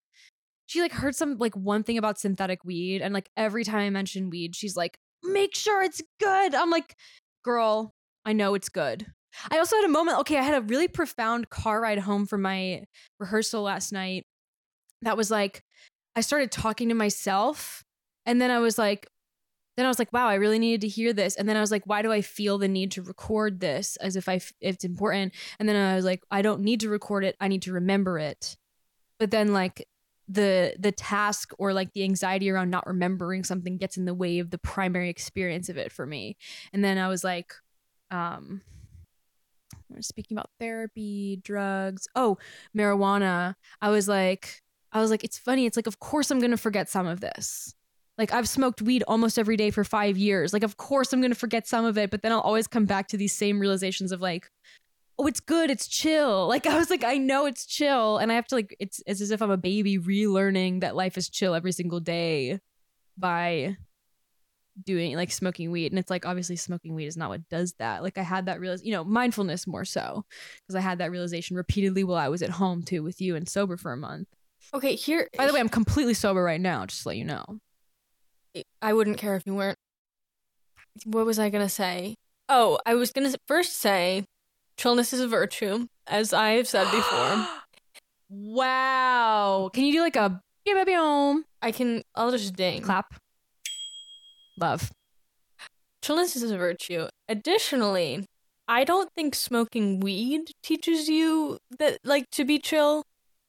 she 0.68 0.82
like 0.82 0.92
heard 0.92 1.16
some 1.16 1.38
like 1.38 1.56
one 1.56 1.84
thing 1.84 1.98
about 1.98 2.20
synthetic 2.20 2.64
weed, 2.64 3.02
and 3.02 3.14
like 3.14 3.30
every 3.36 3.64
time 3.64 3.80
I 3.80 3.90
mention 3.90 4.30
weed, 4.30 4.56
she's 4.56 4.78
like, 4.78 4.98
make 5.24 5.56
sure 5.56 5.82
it's 5.82 6.02
good. 6.20 6.54
I'm 6.54 6.70
like, 6.70 6.96
girl, 7.44 7.94
I 8.26 8.34
know 8.34 8.54
it's 8.54 8.70
good. 8.70 9.08
I 9.50 9.58
also 9.58 9.76
had 9.78 9.86
a 9.86 9.90
moment. 9.90 10.20
Okay, 10.20 10.38
I 10.38 10.44
had 10.44 10.56
a 10.56 10.66
really 10.66 10.88
profound 10.88 11.50
car 11.50 11.82
ride 11.82 12.00
home 12.00 12.26
from 12.26 12.42
my 12.42 12.84
rehearsal 13.20 13.64
last 13.64 13.92
night 13.92 14.26
that 15.02 15.18
was 15.18 15.32
like 15.32 15.64
I 16.16 16.22
started 16.22 16.52
talking 16.52 16.90
to 16.90 16.96
myself 16.96 17.84
and 18.26 18.42
then 18.42 18.52
I 18.52 18.60
was 18.60 18.78
like 18.78 19.08
then 19.80 19.86
I 19.86 19.90
was 19.90 20.00
like 20.00 20.12
wow 20.14 20.28
I 20.28 20.36
really 20.36 20.60
needed 20.60 20.82
to 20.82 20.88
hear 20.88 21.14
this. 21.14 21.36
And 21.36 21.48
then 21.48 21.58
I 21.58 21.62
was 21.62 21.72
like 21.72 21.86
why 21.86 22.02
do 22.02 22.12
I 22.12 22.22
feel 22.22 22.58
the 22.58 22.68
need 22.68 22.92
to 22.92 23.02
record 23.02 23.60
this 23.60 23.96
as 23.98 24.16
if 24.16 24.28
I 24.30 24.36
f- 24.36 24.54
if 24.62 24.76
it's 24.76 24.86
important? 24.86 25.34
And 25.60 25.68
then 25.68 25.76
I 25.76 25.96
was 25.96 26.06
like 26.06 26.24
I 26.30 26.42
don't 26.42 26.62
need 26.62 26.82
to 26.82 26.90
record 26.90 27.24
it. 27.24 27.36
I 27.40 27.48
need 27.48 27.64
to 27.64 27.74
remember 27.74 28.20
it. 28.20 28.58
But 29.20 29.32
then 29.32 29.54
like 29.54 29.88
the 30.28 30.76
the 30.78 30.92
task 30.92 31.54
or 31.58 31.74
like 31.74 31.94
the 31.94 32.04
anxiety 32.04 32.50
around 32.50 32.70
not 32.70 32.86
remembering 32.86 33.44
something 33.44 33.78
gets 33.78 33.98
in 33.98 34.06
the 34.06 34.14
way 34.14 34.40
of 34.40 34.52
the 34.52 34.60
primary 34.60 35.10
experience 35.10 35.70
of 35.70 35.78
it 35.78 35.92
for 35.92 36.06
me. 36.06 36.38
And 36.74 36.84
then 36.84 36.98
I 36.98 37.08
was 37.08 37.24
like 37.24 37.54
um 38.12 38.62
we're 39.90 40.02
speaking 40.02 40.38
about 40.38 40.52
therapy 40.60 41.42
drugs. 41.44 42.08
Oh 42.16 42.38
marijuana. 42.76 43.56
I 43.82 43.90
was 43.90 44.08
like 44.08 44.62
I 44.92 45.02
was 45.02 45.12
like, 45.12 45.24
it's 45.24 45.38
funny. 45.38 45.66
It's 45.66 45.78
like, 45.78 45.88
of 45.88 46.00
course 46.00 46.32
I'm 46.32 46.42
to 46.42 46.58
forget 46.58 46.90
some 46.90 47.08
of 47.08 47.22
this. 47.22 47.76
Like, 48.20 48.34
I've 48.34 48.50
smoked 48.50 48.82
weed 48.82 49.02
almost 49.08 49.40
every 49.40 49.56
day 49.56 49.72
for 49.72 49.86
five 49.86 50.18
years. 50.18 50.52
Like, 50.52 50.64
of 50.64 50.76
course 50.76 51.14
I'm 51.14 51.22
going 51.22 51.32
to 51.32 51.40
forget 51.40 51.66
some 51.66 51.86
of 51.86 51.98
it, 51.98 52.12
but 52.12 52.22
then 52.22 52.34
I'll 52.34 52.42
always 52.42 52.68
come 52.68 52.86
back 52.86 53.08
to 53.08 53.18
these 53.18 53.32
same 53.32 53.60
realizations 53.62 54.12
of 54.12 54.20
like, 54.20 54.52
oh, 55.18 55.26
it's 55.26 55.40
good. 55.40 55.72
It's 55.72 55.88
chill. 55.88 56.48
Like, 56.50 56.68
I 56.68 56.78
was 56.78 56.90
like, 56.90 57.06
I 57.06 57.18
know 57.18 57.46
it's 57.46 57.66
chill. 57.66 58.18
And 58.18 58.30
I 58.30 58.36
have 58.36 58.48
to, 58.48 58.56
like, 58.56 58.76
it's, 58.78 59.02
it's 59.08 59.22
as 59.22 59.32
if 59.32 59.42
I'm 59.42 59.52
a 59.52 59.58
baby 59.58 59.98
relearning 59.98 60.82
that 60.82 60.98
life 60.98 61.18
is 61.18 61.30
chill 61.30 61.56
every 61.56 61.72
single 61.72 62.02
day 62.02 62.60
by 63.18 63.78
doing 64.86 65.16
like 65.16 65.32
smoking 65.32 65.72
weed. 65.72 65.92
And 65.92 66.00
it's 66.00 66.10
like, 66.10 66.26
obviously, 66.26 66.58
smoking 66.58 66.96
weed 66.96 67.06
is 67.06 67.16
not 67.16 67.30
what 67.30 67.48
does 67.48 67.74
that. 67.80 68.04
Like, 68.04 68.18
I 68.18 68.24
had 68.24 68.48
that 68.48 68.60
realize, 68.60 68.84
you 68.84 68.92
know, 68.92 69.06
mindfulness 69.06 69.66
more 69.66 69.86
so 69.86 70.26
because 70.62 70.76
I 70.76 70.82
had 70.82 70.98
that 70.98 71.12
realization 71.12 71.56
repeatedly 71.56 72.04
while 72.04 72.18
I 72.18 72.28
was 72.28 72.42
at 72.42 72.50
home 72.50 72.84
too 72.84 73.02
with 73.02 73.22
you 73.22 73.38
and 73.38 73.48
sober 73.48 73.78
for 73.78 73.94
a 73.94 73.98
month. 73.98 74.28
Okay, 74.74 74.96
here. 74.96 75.30
By 75.38 75.48
the 75.48 75.54
way, 75.54 75.62
I'm 75.62 75.70
completely 75.70 76.14
sober 76.14 76.44
right 76.44 76.60
now, 76.60 76.86
just 76.86 77.04
to 77.04 77.10
let 77.10 77.18
you 77.18 77.24
know. 77.24 77.62
I 78.82 78.94
wouldn't 78.94 79.18
care 79.18 79.36
if 79.36 79.44
you 79.46 79.56
weren't. 79.56 79.78
What 81.06 81.26
was 81.26 81.40
I 81.40 81.50
gonna 81.50 81.70
say? 81.70 82.16
Oh, 82.48 82.80
I 82.86 82.96
was 82.96 83.12
gonna 83.12 83.34
first 83.48 83.80
say, 83.80 84.26
chillness 84.78 85.14
is 85.14 85.22
a 85.22 85.28
virtue, 85.28 85.88
as 86.08 86.34
I 86.34 86.52
have 86.52 86.68
said 86.68 86.90
before. 86.92 87.48
wow. 88.30 89.70
Can 89.74 89.86
you 89.86 89.94
do 89.94 90.02
like 90.02 90.16
a 90.16 90.42
I 91.62 91.72
can. 91.72 92.04
I'll 92.16 92.32
just 92.32 92.56
ding. 92.56 92.82
clap? 92.82 93.16
Love. 94.60 94.92
Chillness 96.02 96.36
is 96.36 96.52
a 96.52 96.58
virtue. 96.58 97.08
Additionally, 97.28 98.26
I 98.68 98.84
don't 98.84 99.10
think 99.16 99.36
smoking 99.36 100.00
weed 100.00 100.52
teaches 100.64 101.10
you 101.10 101.58
that 101.80 101.98
like 102.04 102.30
to 102.32 102.46
be 102.46 102.60
chill 102.60 103.04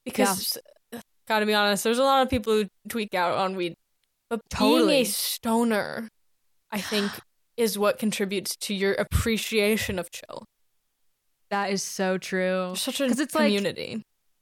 because 0.04 0.59
gotta 1.28 1.47
be 1.47 1.54
honest, 1.54 1.85
there's 1.85 1.99
a 1.99 2.04
lot 2.04 2.23
of 2.23 2.30
people 2.30 2.52
who 2.52 2.66
tweak 2.88 3.14
out 3.14 3.37
on 3.37 3.54
weed. 3.54 3.75
But 4.30 4.40
being 4.58 4.88
a 4.88 5.04
stoner, 5.04 6.08
I 6.70 6.80
think, 6.80 7.10
is 7.56 7.78
what 7.78 7.99
contributes 7.99 8.56
to 8.56 8.75
your 8.75 8.94
appreciation 8.94 9.99
of 9.99 10.10
chill. 10.10 10.44
That 11.50 11.70
is 11.70 11.82
so 11.82 12.16
true. 12.16 12.75
Such 12.76 13.00
a 13.00 13.04
it's 13.04 13.34
like- 13.34 13.52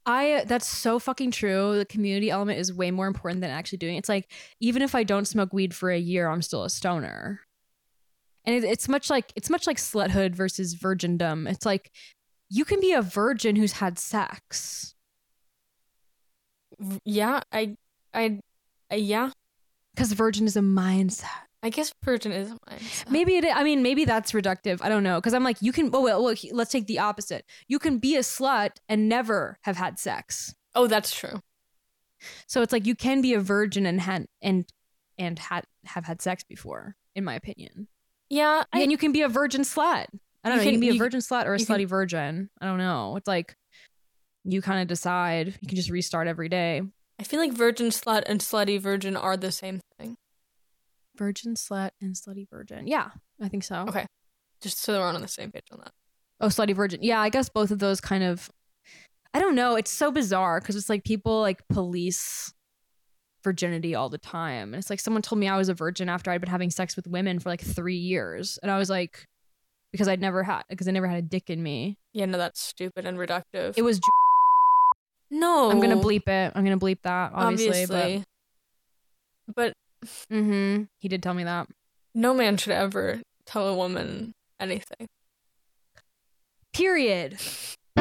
I 0.05 0.43
that's 0.47 0.67
so 0.67 0.97
fucking 0.97 1.31
true. 1.31 1.77
The 1.77 1.85
community 1.85 2.31
element 2.31 2.59
is 2.59 2.73
way 2.73 2.89
more 2.89 3.05
important 3.07 3.41
than 3.41 3.51
actually 3.51 3.79
doing 3.79 3.95
it. 3.95 3.99
It's 3.99 4.09
like 4.09 4.31
even 4.59 4.81
if 4.81 4.95
I 4.95 5.03
don't 5.03 5.25
smoke 5.25 5.53
weed 5.53 5.75
for 5.75 5.91
a 5.91 5.99
year, 5.99 6.29
I'm 6.29 6.41
still 6.41 6.63
a 6.63 6.69
stoner. 6.69 7.41
And 8.45 8.55
it, 8.55 8.63
it's 8.63 8.87
much 8.87 9.09
like 9.09 9.31
it's 9.35 9.49
much 9.49 9.67
like 9.67 9.77
sluthood 9.77 10.33
versus 10.33 10.75
virgindom. 10.75 11.47
It's 11.49 11.65
like 11.65 11.91
you 12.49 12.65
can 12.65 12.79
be 12.79 12.93
a 12.93 13.01
virgin 13.01 13.55
who's 13.55 13.73
had 13.73 13.99
sex. 13.99 14.95
Yeah, 17.03 17.41
I, 17.51 17.75
I, 18.13 18.39
I 18.89 18.95
yeah. 18.95 19.31
Because 19.99 20.13
virgin 20.13 20.45
is 20.45 20.55
a 20.55 20.61
mindset. 20.61 21.25
I 21.61 21.69
guess 21.69 21.93
virgin 22.05 22.31
is 22.31 22.49
mine. 22.49 22.79
Maybe 23.09 23.35
it. 23.35 23.43
I 23.53 23.65
mean, 23.65 23.83
maybe 23.83 24.05
that's 24.05 24.31
reductive. 24.31 24.79
I 24.81 24.87
don't 24.87 25.03
know. 25.03 25.15
Because 25.19 25.33
I'm 25.33 25.43
like, 25.43 25.57
you 25.61 25.73
can. 25.73 25.89
Oh 25.93 26.01
well, 26.01 26.23
look. 26.23 26.37
Let's 26.53 26.71
take 26.71 26.87
the 26.87 26.99
opposite. 26.99 27.43
You 27.67 27.79
can 27.79 27.97
be 27.97 28.15
a 28.15 28.19
slut 28.21 28.77
and 28.87 29.09
never 29.09 29.57
have 29.63 29.75
had 29.75 29.99
sex. 29.99 30.55
Oh, 30.73 30.87
that's 30.87 31.13
true. 31.13 31.41
So 32.47 32.61
it's 32.61 32.71
like 32.71 32.85
you 32.85 32.95
can 32.95 33.21
be 33.21 33.33
a 33.33 33.41
virgin 33.41 33.85
and 33.85 33.99
had 33.99 34.27
and 34.41 34.65
and 35.17 35.37
had 35.37 35.65
have 35.83 36.05
had 36.05 36.21
sex 36.21 36.45
before, 36.45 36.95
in 37.13 37.25
my 37.25 37.35
opinion. 37.35 37.89
Yeah, 38.29 38.63
I, 38.71 38.79
and 38.81 38.91
you 38.91 38.97
can 38.97 39.11
be 39.11 39.23
a 39.23 39.27
virgin 39.27 39.63
slut. 39.63 40.05
I 40.45 40.49
don't 40.49 40.51
You 40.51 40.55
know. 40.55 40.55
you 40.55 40.63
can- 40.63 40.71
can 40.71 40.79
be 40.79 40.89
a 40.95 40.97
virgin 40.97 41.19
slut 41.19 41.45
or 41.45 41.55
a 41.55 41.59
you 41.59 41.65
can- 41.65 41.75
slutty 41.75 41.87
virgin. 41.87 42.49
I 42.61 42.67
don't 42.67 42.77
know. 42.77 43.17
It's 43.17 43.27
like 43.27 43.53
you 44.45 44.61
kind 44.61 44.81
of 44.81 44.87
decide. 44.87 45.57
You 45.59 45.67
can 45.67 45.75
just 45.75 45.89
restart 45.89 46.27
every 46.29 46.47
day. 46.47 46.83
I 47.19 47.23
feel 47.23 47.39
like 47.39 47.51
virgin 47.51 47.87
slut 47.87 48.23
and 48.27 48.39
slutty 48.39 48.79
virgin 48.79 49.17
are 49.17 49.35
the 49.35 49.51
same 49.51 49.81
thing. 49.99 50.15
Virgin 51.17 51.55
slut 51.55 51.91
and 52.01 52.15
slutty 52.15 52.49
virgin. 52.49 52.87
Yeah, 52.87 53.09
I 53.41 53.49
think 53.49 53.63
so. 53.63 53.85
Okay. 53.89 54.05
Just 54.61 54.81
so 54.81 54.97
we're 54.97 55.05
on 55.05 55.21
the 55.21 55.27
same 55.27 55.51
page 55.51 55.65
on 55.71 55.79
that. 55.79 55.91
Oh, 56.39 56.47
slutty 56.47 56.73
virgin. 56.73 56.99
Yeah, 57.03 57.19
I 57.19 57.29
guess 57.29 57.49
both 57.49 57.71
of 57.71 57.79
those 57.79 57.99
kind 57.99 58.23
of. 58.23 58.49
I 59.33 59.39
don't 59.39 59.55
know. 59.55 59.75
It's 59.75 59.91
so 59.91 60.11
bizarre 60.11 60.61
because 60.61 60.77
it's 60.77 60.89
like 60.89 61.03
people 61.03 61.41
like 61.41 61.67
police 61.67 62.53
virginity 63.43 63.95
all 63.95 64.09
the 64.09 64.17
time, 64.17 64.73
and 64.73 64.81
it's 64.81 64.89
like 64.89 64.99
someone 64.99 65.21
told 65.21 65.39
me 65.39 65.47
I 65.47 65.57
was 65.57 65.69
a 65.69 65.73
virgin 65.73 66.09
after 66.09 66.31
I'd 66.31 66.41
been 66.41 66.49
having 66.49 66.69
sex 66.71 66.95
with 66.95 67.05
women 67.05 67.39
for 67.39 67.49
like 67.49 67.61
three 67.61 67.97
years, 67.97 68.57
and 68.63 68.71
I 68.71 68.77
was 68.77 68.89
like, 68.89 69.27
because 69.91 70.07
I'd 70.07 70.21
never 70.21 70.43
had 70.43 70.63
because 70.69 70.87
I 70.87 70.91
never 70.91 71.07
had 71.07 71.19
a 71.19 71.21
dick 71.21 71.49
in 71.49 71.61
me. 71.61 71.97
Yeah, 72.13 72.25
no, 72.25 72.37
that's 72.37 72.61
stupid 72.61 73.05
and 73.05 73.17
reductive. 73.17 73.73
It 73.75 73.81
was. 73.81 73.99
No, 75.31 75.69
I'm 75.71 75.79
gonna 75.79 75.97
bleep 75.97 76.27
it. 76.27 76.51
I'm 76.55 76.63
gonna 76.63 76.79
bleep 76.79 77.01
that 77.03 77.31
obviously, 77.33 77.83
obviously. 77.83 78.25
But, 79.47 79.73
but 80.09 80.25
hmm 80.29 80.83
he 80.99 81.07
did 81.07 81.21
tell 81.23 81.33
me 81.33 81.43
that. 81.43 81.67
no 82.15 82.33
man 82.33 82.57
should 82.57 82.73
ever 82.73 83.21
tell 83.45 83.67
a 83.67 83.75
woman 83.75 84.33
anything. 84.59 85.07
Period. 86.73 87.37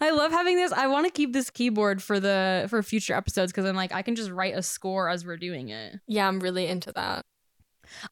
I 0.00 0.10
love 0.10 0.32
having 0.32 0.56
this. 0.56 0.72
I 0.72 0.86
want 0.86 1.06
to 1.06 1.12
keep 1.12 1.32
this 1.32 1.50
keyboard 1.50 2.02
for 2.02 2.18
the 2.20 2.66
for 2.68 2.82
future 2.82 3.14
episodes 3.14 3.52
because 3.52 3.64
I'm 3.66 3.76
like 3.76 3.92
I 3.92 4.02
can 4.02 4.16
just 4.16 4.30
write 4.30 4.56
a 4.56 4.62
score 4.62 5.08
as 5.08 5.24
we're 5.24 5.36
doing 5.36 5.68
it. 5.68 5.96
Yeah, 6.06 6.26
I'm 6.26 6.40
really 6.40 6.66
into 6.66 6.92
that. 6.92 7.24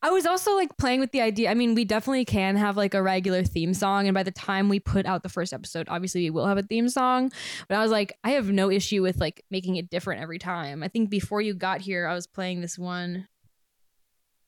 I 0.02 0.10
was 0.10 0.26
also 0.26 0.54
like 0.54 0.76
playing 0.76 1.00
with 1.00 1.12
the 1.12 1.20
idea. 1.20 1.50
I 1.50 1.54
mean, 1.54 1.74
we 1.74 1.84
definitely 1.84 2.24
can 2.24 2.56
have 2.56 2.76
like 2.76 2.94
a 2.94 3.02
regular 3.02 3.42
theme 3.44 3.74
song, 3.74 4.06
and 4.06 4.14
by 4.14 4.22
the 4.22 4.30
time 4.30 4.68
we 4.68 4.80
put 4.80 5.06
out 5.06 5.22
the 5.22 5.28
first 5.28 5.52
episode, 5.52 5.88
obviously 5.88 6.22
we 6.22 6.30
will 6.30 6.46
have 6.46 6.58
a 6.58 6.62
theme 6.62 6.88
song. 6.88 7.30
But 7.68 7.76
I 7.76 7.82
was 7.82 7.90
like, 7.90 8.12
I 8.24 8.30
have 8.30 8.50
no 8.50 8.70
issue 8.70 9.02
with 9.02 9.18
like 9.18 9.44
making 9.50 9.76
it 9.76 9.90
different 9.90 10.22
every 10.22 10.38
time. 10.38 10.82
I 10.82 10.88
think 10.88 11.10
before 11.10 11.40
you 11.40 11.54
got 11.54 11.80
here, 11.80 12.06
I 12.06 12.14
was 12.14 12.26
playing 12.26 12.60
this 12.60 12.78
one. 12.78 13.28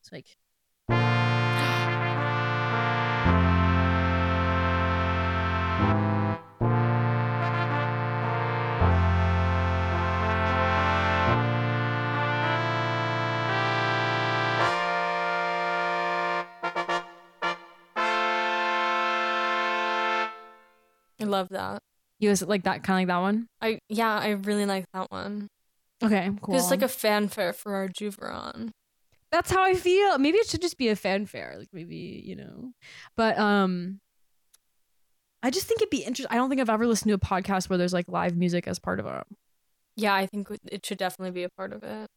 It's 0.01 0.13
like 0.13 0.37
I 21.21 21.25
love 21.25 21.49
that. 21.51 21.83
You 22.19 22.29
was 22.29 22.43
like 22.43 22.65
that 22.65 22.83
kind 22.83 22.97
of 22.97 23.01
like 23.01 23.15
that 23.15 23.23
one? 23.23 23.47
I 23.61 23.79
yeah, 23.89 24.19
I 24.19 24.31
really 24.31 24.67
like 24.67 24.85
that 24.93 25.11
one. 25.11 25.49
Okay, 26.03 26.31
cool. 26.43 26.55
It's 26.55 26.71
like 26.71 26.83
a 26.83 26.89
fanfare 26.89 27.53
for 27.53 27.75
our 27.75 27.89
Juveron. 27.89 28.71
That's 29.33 29.51
how 29.51 29.63
I 29.63 29.75
feel. 29.75 30.19
Maybe 30.19 30.39
it 30.39 30.49
should 30.49 30.63
just 30.63 30.79
be 30.79 30.89
a 30.89 30.97
fanfare. 30.97 31.55
Like 31.59 31.69
maybe, 31.73 32.23
you 32.25 32.37
know. 32.37 32.73
But 33.17 33.39
um 33.39 34.01
I 35.43 35.51
just 35.51 35.67
think 35.67 35.81
it'd 35.81 35.91
be 35.91 36.05
interesting. 36.05 36.35
I 36.35 36.37
don't 36.37 36.49
think 36.51 36.61
I've 36.61 36.69
ever 36.71 36.87
listened 36.87 37.09
to 37.09 37.15
a 37.15 37.19
podcast 37.19 37.71
where 37.71 37.79
there's 37.79 37.95
like 37.95 38.09
live 38.09 38.37
music 38.37 38.69
as 38.69 38.79
part 38.79 39.01
of 39.01 39.07
it. 39.07 39.25
Yeah, 39.97 40.15
I 40.15 40.27
think 40.27 40.49
it 40.65 40.85
should 40.85 40.99
definitely 40.99 41.33
be 41.33 41.45
a 41.45 41.49
part 41.49 41.73
of 41.73 41.83
it. 41.83 42.09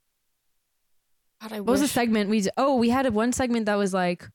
God, 1.41 1.51
I 1.53 1.59
What 1.59 1.71
was 1.71 1.81
the 1.81 1.87
segment 1.87 2.29
we? 2.29 2.45
Oh, 2.57 2.75
we 2.75 2.89
had 2.89 3.07
one 3.13 3.31
segment 3.31 3.65
that 3.65 3.75
was 3.75 3.93
like, 3.93 4.27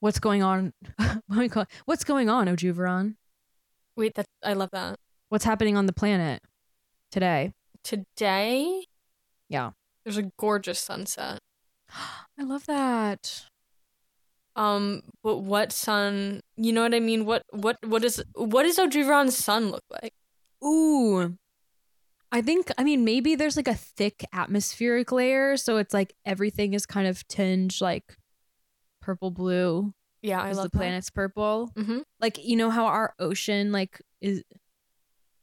"What's 0.00 0.18
going 0.18 0.42
on? 0.42 0.72
what 0.96 1.20
do 1.32 1.38
we 1.38 1.48
call 1.48 1.64
it? 1.64 1.68
What's 1.84 2.04
going 2.04 2.28
on, 2.28 2.46
Ojuveron? 2.46 3.16
Wait, 3.96 4.14
that 4.14 4.26
I 4.42 4.52
love 4.54 4.70
that. 4.72 4.96
What's 5.28 5.44
happening 5.44 5.76
on 5.76 5.86
the 5.86 5.92
planet 5.92 6.42
today?" 7.10 7.52
Today, 7.82 8.86
Yeah, 9.50 9.72
there's 10.04 10.16
a 10.16 10.30
gorgeous 10.38 10.78
sunset. 10.80 11.40
I 12.38 12.42
love 12.42 12.66
that. 12.66 13.44
Um, 14.56 15.02
but 15.22 15.38
what 15.38 15.72
sun? 15.72 16.40
You 16.56 16.72
know 16.72 16.82
what 16.82 16.94
I 16.94 17.00
mean? 17.00 17.24
What 17.26 17.42
what 17.50 17.76
what 17.84 18.04
is 18.04 18.22
what 18.34 18.62
does 18.62 18.78
Ojuveron's 18.78 19.36
sun 19.36 19.70
look 19.70 19.84
like? 19.90 20.12
Ooh, 20.64 21.36
I 22.30 22.40
think. 22.40 22.70
I 22.78 22.84
mean, 22.84 23.04
maybe 23.04 23.34
there's 23.34 23.56
like 23.56 23.68
a 23.68 23.74
thick 23.74 24.24
atmospheric 24.32 25.12
layer, 25.12 25.56
so 25.56 25.76
it's 25.76 25.92
like 25.92 26.14
everything 26.24 26.72
is 26.74 26.86
kind 26.86 27.06
of 27.06 27.26
tinged 27.28 27.80
like 27.80 28.16
purple 29.02 29.30
blue 29.30 29.92
Yeah, 30.24 30.40
I 30.40 30.52
love 30.52 30.70
the 30.70 30.78
planet's 30.78 31.10
purple. 31.10 31.70
Mm-hmm. 31.76 31.98
Like 32.18 32.42
you 32.42 32.56
know 32.56 32.70
how 32.70 32.86
our 32.86 33.12
ocean 33.18 33.72
like 33.72 34.00
is. 34.22 34.42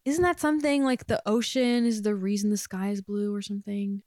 Isn't 0.06 0.24
that 0.24 0.40
something 0.40 0.84
like 0.84 1.06
the 1.06 1.22
ocean 1.28 1.86
is 1.86 2.02
the 2.02 2.16
reason 2.16 2.50
the 2.50 2.58
sky 2.58 2.90
is 2.90 3.04
blue 3.04 3.34
or 3.34 3.44
something? 3.44 4.02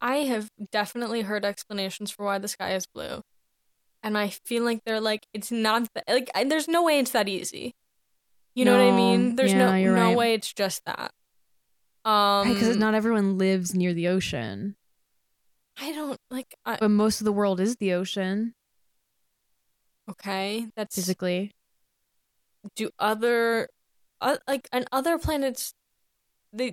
I 0.00 0.16
have 0.16 0.50
definitely 0.72 1.22
heard 1.22 1.44
explanations 1.44 2.10
for 2.10 2.26
why 2.26 2.38
the 2.38 2.48
sky 2.48 2.74
is 2.74 2.86
blue, 2.86 3.22
and 4.02 4.18
I 4.18 4.30
feel 4.44 4.64
like 4.64 4.80
they're 4.84 5.00
like 5.00 5.28
it's 5.32 5.52
not 5.52 5.86
th- 5.94 6.04
like 6.08 6.28
I, 6.34 6.42
there's 6.42 6.66
no 6.66 6.82
way 6.82 6.98
it's 6.98 7.12
that 7.12 7.28
easy. 7.28 7.76
You 8.56 8.64
know 8.64 8.72
what 8.72 8.92
I 8.92 8.96
mean? 8.96 9.36
There's 9.36 9.54
no 9.54 9.68
yeah, 9.68 9.76
you're 9.76 9.96
no 9.96 10.08
right. 10.08 10.16
way 10.16 10.34
it's 10.34 10.52
just 10.52 10.84
that. 10.86 11.12
Um, 12.04 12.52
because 12.52 12.76
not 12.76 12.94
everyone 12.94 13.38
lives 13.38 13.76
near 13.76 13.94
the 13.94 14.08
ocean, 14.08 14.74
I 15.80 15.92
don't 15.92 16.18
like. 16.32 16.56
I, 16.66 16.78
but 16.80 16.90
most 16.90 17.20
of 17.20 17.26
the 17.26 17.32
world 17.32 17.60
is 17.60 17.76
the 17.76 17.92
ocean 17.92 18.54
okay, 20.10 20.66
that's 20.76 20.94
physically. 20.96 21.50
do 22.76 22.90
other 22.98 23.68
uh, 24.20 24.36
like 24.48 24.68
and 24.72 24.86
other 24.92 25.18
planets 25.18 25.74
they 26.52 26.72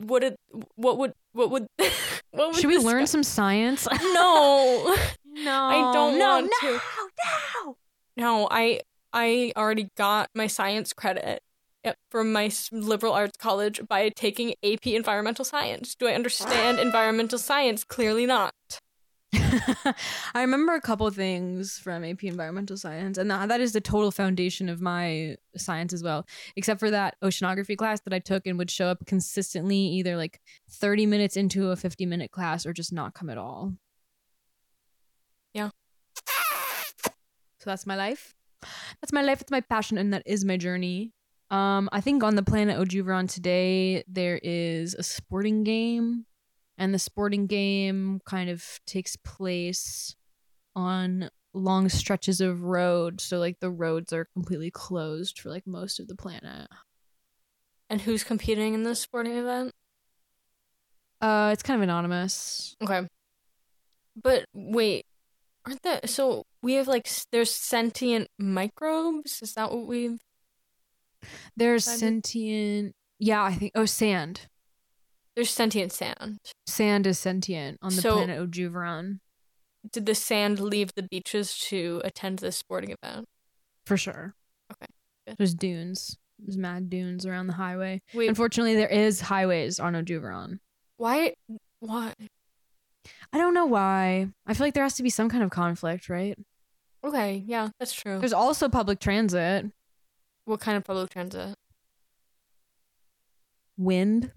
would 0.00 0.24
it 0.24 0.36
what 0.74 0.98
would 0.98 1.12
what 1.32 1.50
would 1.50 1.66
what 2.30 2.48
would 2.48 2.56
Should 2.56 2.66
we 2.66 2.78
learn 2.78 3.06
some 3.06 3.22
science? 3.22 3.86
no 4.02 4.96
no, 5.24 5.62
I 5.64 5.92
don't 5.92 6.18
no, 6.18 6.26
want 6.26 6.50
no, 6.62 6.68
to. 6.68 6.80
no. 7.64 7.76
no 8.16 8.48
i 8.50 8.80
i 9.12 9.52
already 9.56 9.88
got 9.96 10.28
my 10.34 10.46
science 10.46 10.92
credit 10.92 11.40
from 12.10 12.32
my 12.32 12.50
liberal 12.72 13.12
arts 13.12 13.36
college 13.38 13.80
by 13.88 14.08
taking 14.16 14.54
ap 14.64 14.86
environmental 14.86 15.44
science 15.44 15.94
do 15.94 16.06
i 16.06 16.12
understand 16.12 16.78
environmental 16.88 17.38
science 17.38 17.84
clearly 17.84 18.26
not 18.26 18.52
I 20.34 20.40
remember 20.40 20.74
a 20.74 20.80
couple 20.80 21.08
things 21.10 21.78
from 21.78 22.04
AP 22.04 22.24
Environmental 22.24 22.76
Science, 22.76 23.18
and 23.18 23.30
that, 23.30 23.48
that 23.48 23.60
is 23.60 23.72
the 23.72 23.80
total 23.80 24.10
foundation 24.10 24.68
of 24.68 24.80
my 24.80 25.36
science 25.56 25.92
as 25.92 26.02
well. 26.02 26.26
Except 26.56 26.80
for 26.80 26.90
that 26.90 27.16
oceanography 27.22 27.76
class 27.76 28.00
that 28.02 28.12
I 28.12 28.18
took 28.18 28.46
and 28.46 28.58
would 28.58 28.70
show 28.70 28.86
up 28.86 29.06
consistently, 29.06 29.76
either 29.76 30.16
like 30.16 30.40
30 30.70 31.06
minutes 31.06 31.36
into 31.36 31.70
a 31.70 31.76
50 31.76 32.06
minute 32.06 32.30
class 32.30 32.66
or 32.66 32.72
just 32.72 32.92
not 32.92 33.14
come 33.14 33.30
at 33.30 33.38
all. 33.38 33.74
Yeah. 35.52 35.70
So 37.58 37.70
that's 37.70 37.86
my 37.86 37.96
life. 37.96 38.34
That's 39.00 39.12
my 39.12 39.22
life. 39.22 39.40
It's 39.40 39.50
my 39.50 39.60
passion, 39.60 39.98
and 39.98 40.12
that 40.12 40.22
is 40.26 40.44
my 40.44 40.56
journey. 40.56 41.12
Um, 41.50 41.88
I 41.92 42.00
think 42.00 42.24
on 42.24 42.34
the 42.34 42.42
planet 42.42 42.78
Ojuveron 42.78 43.32
today 43.32 44.02
there 44.08 44.40
is 44.42 44.94
a 44.94 45.02
sporting 45.02 45.62
game, 45.62 46.26
and 46.78 46.92
the 46.94 46.98
sporting 46.98 47.46
game 47.46 48.20
kind 48.26 48.50
of 48.50 48.80
takes 48.86 49.16
place 49.16 50.16
on 50.74 51.30
long 51.52 51.88
stretches 51.88 52.40
of 52.40 52.62
road. 52.62 53.20
So 53.20 53.38
like 53.38 53.60
the 53.60 53.70
roads 53.70 54.12
are 54.12 54.26
completely 54.32 54.70
closed 54.70 55.38
for 55.38 55.50
like 55.50 55.66
most 55.66 56.00
of 56.00 56.08
the 56.08 56.16
planet. 56.16 56.68
and 57.88 58.00
who's 58.00 58.24
competing 58.24 58.74
in 58.74 58.82
this 58.82 59.00
sporting 59.00 59.36
event 59.36 59.72
Uh, 61.20 61.50
it's 61.52 61.62
kind 61.62 61.76
of 61.78 61.82
anonymous. 61.82 62.74
okay 62.82 63.06
but 64.22 64.44
wait 64.54 65.04
aren't 65.66 65.82
there 65.82 66.00
so 66.06 66.44
we 66.62 66.74
have 66.74 66.86
like 66.88 67.08
there's 67.32 67.52
sentient 67.54 68.28
microbes 68.38 69.40
is 69.42 69.54
that 69.54 69.70
what 69.72 69.86
we've 69.86 70.20
There's 71.56 71.84
sentient. 71.84 72.94
Yeah, 73.18 73.42
I 73.44 73.54
think. 73.54 73.72
Oh, 73.74 73.86
sand. 73.86 74.48
There's 75.36 75.50
sentient 75.50 75.92
sand 75.92 76.38
Sand 76.66 77.06
is 77.06 77.18
sentient 77.18 77.78
on 77.82 77.94
the 77.94 78.02
So- 78.02 78.14
planet 78.16 78.40
Ojuveron 78.50 79.20
did 79.92 80.06
the 80.06 80.14
sand 80.14 80.60
leave 80.60 80.94
the 80.94 81.02
beaches 81.02 81.58
to 81.58 82.00
attend 82.04 82.38
this 82.38 82.56
sporting 82.56 82.90
event? 83.02 83.26
for 83.84 83.96
sure. 83.98 84.34
Okay, 84.72 84.86
good. 85.26 85.36
There's 85.36 85.54
dunes. 85.54 86.16
There's 86.38 86.56
mad 86.56 86.88
dunes 86.88 87.26
around 87.26 87.48
the 87.48 87.52
highway. 87.52 88.00
Wait, 88.14 88.28
Unfortunately, 88.28 88.74
there 88.74 88.88
is 88.88 89.20
highways 89.20 89.78
on 89.78 89.92
Ojuveron. 89.92 90.58
why? 90.96 91.34
Why? 91.80 92.14
I 93.32 93.36
don't 93.38 93.52
know 93.52 93.66
why. 93.66 94.28
I 94.46 94.54
feel 94.54 94.66
like 94.66 94.72
there 94.74 94.82
has 94.84 94.94
to 94.96 95.02
be 95.02 95.10
some 95.10 95.28
kind 95.28 95.44
of 95.44 95.50
conflict, 95.50 96.08
right? 96.08 96.38
Okay, 97.04 97.44
yeah, 97.46 97.68
that's 97.78 97.92
true. 97.92 98.18
There's 98.18 98.32
also 98.32 98.70
public 98.70 99.00
transit. 99.00 99.66
what 100.46 100.60
kind 100.60 100.78
of 100.78 100.84
public 100.84 101.10
transit? 101.10 101.56
Wind. 103.76 104.32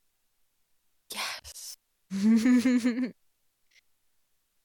Yes. 1.13 1.77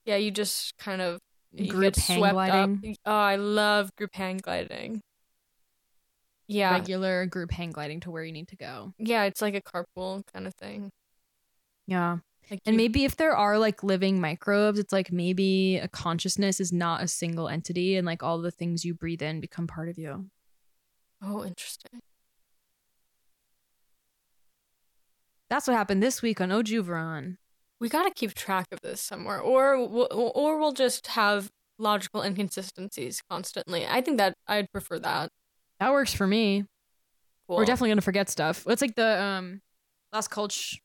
Yeah, 0.05 0.17
you 0.17 0.33
just 0.33 0.77
kind 0.79 1.01
of 1.01 1.21
Group 1.69 1.95
hang 1.97 2.19
swept 2.19 2.33
gliding. 2.33 2.81
Up. 2.85 2.95
Oh, 3.07 3.13
I 3.15 3.37
love 3.37 3.95
group 3.95 4.11
hang 4.15 4.39
gliding. 4.39 5.01
Yeah, 6.49 6.73
Regular 6.73 7.27
group 7.27 7.53
hang 7.53 7.71
gliding 7.71 8.01
to 8.01 8.11
where 8.11 8.25
you 8.25 8.33
need 8.33 8.49
to 8.49 8.57
go. 8.57 8.95
yeah, 8.99 9.25
it's 9.25 9.41
like 9.41 9.55
a 9.55 9.61
carpool 9.63 10.25
kind 10.33 10.47
of 10.49 10.55
thing. 10.55 10.91
Yeah. 11.87 12.19
Like 12.51 12.61
And 12.67 12.75
you- 12.75 12.79
maybe 12.79 13.05
if 13.05 13.17
there 13.17 13.37
are 13.37 13.59
like 13.59 13.85
living 13.85 14.21
microbes, 14.21 14.79
it's 14.79 14.93
like 14.93 15.13
maybe 15.13 15.77
a 15.77 15.87
consciousness 15.89 16.59
is 16.59 16.73
not 16.73 17.03
a 17.03 17.09
single 17.09 17.49
entity 17.49 17.97
and 17.97 18.05
like 18.07 18.23
all 18.25 18.41
the 18.41 18.51
things 18.51 18.85
you 18.85 18.95
breathe 18.95 19.23
in 19.23 19.41
become 19.41 19.67
part 19.69 19.89
of 19.89 19.99
you. 19.99 20.29
oh, 21.23 21.45
interesting. 21.45 22.01
That's 25.53 25.69
what 25.69 25.77
happened 25.77 26.03
this 26.03 26.23
week 26.23 26.41
on 26.41 26.49
Ojuveron. 26.49 27.37
We 27.79 27.91
got 27.91 28.05
to 28.05 28.11
keep 28.15 28.33
track 28.33 28.69
of 28.73 28.81
this 28.81 29.03
somewhere, 29.03 29.39
or 29.39 29.87
we'll, 29.87 30.09
or 30.11 30.59
we'll 30.59 30.73
just 30.73 31.09
have 31.09 31.51
logical 31.79 32.23
inconsistencies 32.23 33.21
constantly. 33.29 33.87
I 33.87 34.01
think 34.01 34.17
that 34.17 34.33
I'd 34.49 34.73
prefer 34.73 34.99
that. 35.01 35.29
That 35.79 35.93
works 35.93 36.15
for 36.15 36.27
me. 36.27 36.65
Cool. 37.47 37.59
We're 37.59 37.67
definitely 37.67 37.91
gonna 37.91 38.01
forget 38.01 38.31
stuff. 38.31 38.65
It's 38.67 38.81
like 38.81 38.95
the 38.95 39.23
um 39.23 39.61
last 40.11 40.29
culture 40.29 40.79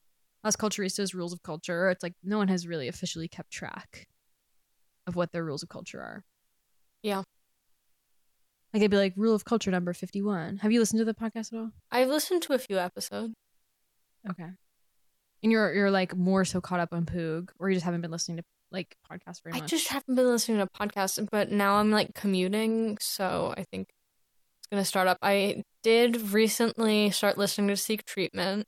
Las 0.44 0.58
Culturistas 0.58 1.14
rules 1.14 1.32
of 1.32 1.42
culture. 1.44 1.90
It's 1.90 2.04
like 2.04 2.16
no 2.22 2.38
one 2.38 2.50
has 2.50 2.68
really 2.68 2.90
officially 2.90 3.30
kept 3.30 3.52
track 3.52 4.06
of 5.08 5.16
what 5.16 5.32
their 5.32 5.46
rules 5.46 5.64
of 5.64 5.70
culture 5.70 6.02
are. 6.02 6.26
Yeah. 7.04 7.20
Like 8.74 8.82
it'd 8.82 8.92
be 8.92 8.98
like 8.98 9.14
rule 9.16 9.34
of 9.34 9.46
culture 9.46 9.72
number 9.72 9.94
fifty 9.94 10.22
one. 10.22 10.58
Have 10.58 10.74
you 10.74 10.82
listened 10.82 11.00
to 11.00 11.06
the 11.06 11.14
podcast 11.14 11.54
at 11.54 11.60
all? 11.60 11.72
I've 11.90 12.10
listened 12.10 12.42
to 12.42 12.54
a 12.54 12.60
few 12.60 12.78
episodes. 12.78 13.34
Okay. 14.30 14.48
And 15.44 15.52
you're 15.52 15.74
you're 15.74 15.92
like 15.92 16.16
more 16.16 16.46
so 16.46 16.60
caught 16.62 16.80
up 16.80 16.94
on 16.94 17.06
Poog, 17.06 17.50
or 17.60 17.70
you 17.70 17.76
just 17.76 17.86
haven't 17.86 18.02
been 18.02 18.12
listening 18.12 18.38
to 18.38 18.44
like 18.72 18.96
podcasts 19.10 19.42
very 19.44 19.54
much. 19.54 19.64
I 19.64 19.66
just 19.66 19.88
haven't 19.90 20.16
been 20.16 20.26
listening 20.28 20.58
to 20.58 20.68
podcasts, 20.68 21.26
but 21.32 21.52
now 21.52 21.76
I'm 21.76 21.92
like 21.92 22.14
commuting, 22.16 22.98
so 23.00 23.54
I 23.56 23.64
think 23.64 23.90
it's 24.60 24.68
gonna 24.72 24.84
start 24.86 25.08
up. 25.08 25.18
I 25.22 25.64
did 25.84 26.32
recently 26.34 27.12
start 27.12 27.38
listening 27.38 27.68
to 27.70 27.78
Seek 27.78 28.04
Treatment 28.06 28.68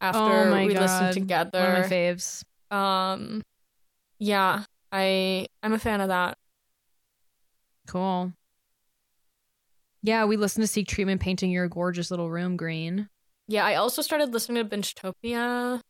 after 0.00 0.18
oh 0.20 0.50
my 0.50 0.64
we 0.66 0.74
god, 0.74 0.82
listened 0.82 1.00
One 1.00 1.08
of 1.08 1.14
together. 1.14 1.72
my 1.82 1.88
faves. 1.88 2.44
um, 2.70 3.42
yeah, 4.18 4.64
I 4.92 5.46
I'm 5.62 5.72
a 5.72 5.78
fan 5.78 6.00
of 6.00 6.08
that. 6.08 6.38
Cool. 7.88 8.32
Yeah, 10.02 10.24
we 10.26 10.36
listened 10.36 10.62
to 10.62 10.68
Seek 10.68 10.86
Treatment 10.86 11.20
painting 11.20 11.50
your 11.50 11.68
gorgeous 11.68 12.10
little 12.10 12.30
room 12.30 12.56
green. 12.56 13.08
Yeah, 13.46 13.64
I 13.64 13.74
also 13.74 14.02
started 14.02 14.32
listening 14.32 14.66
to 14.66 14.76
Binchtopia. 14.76 15.80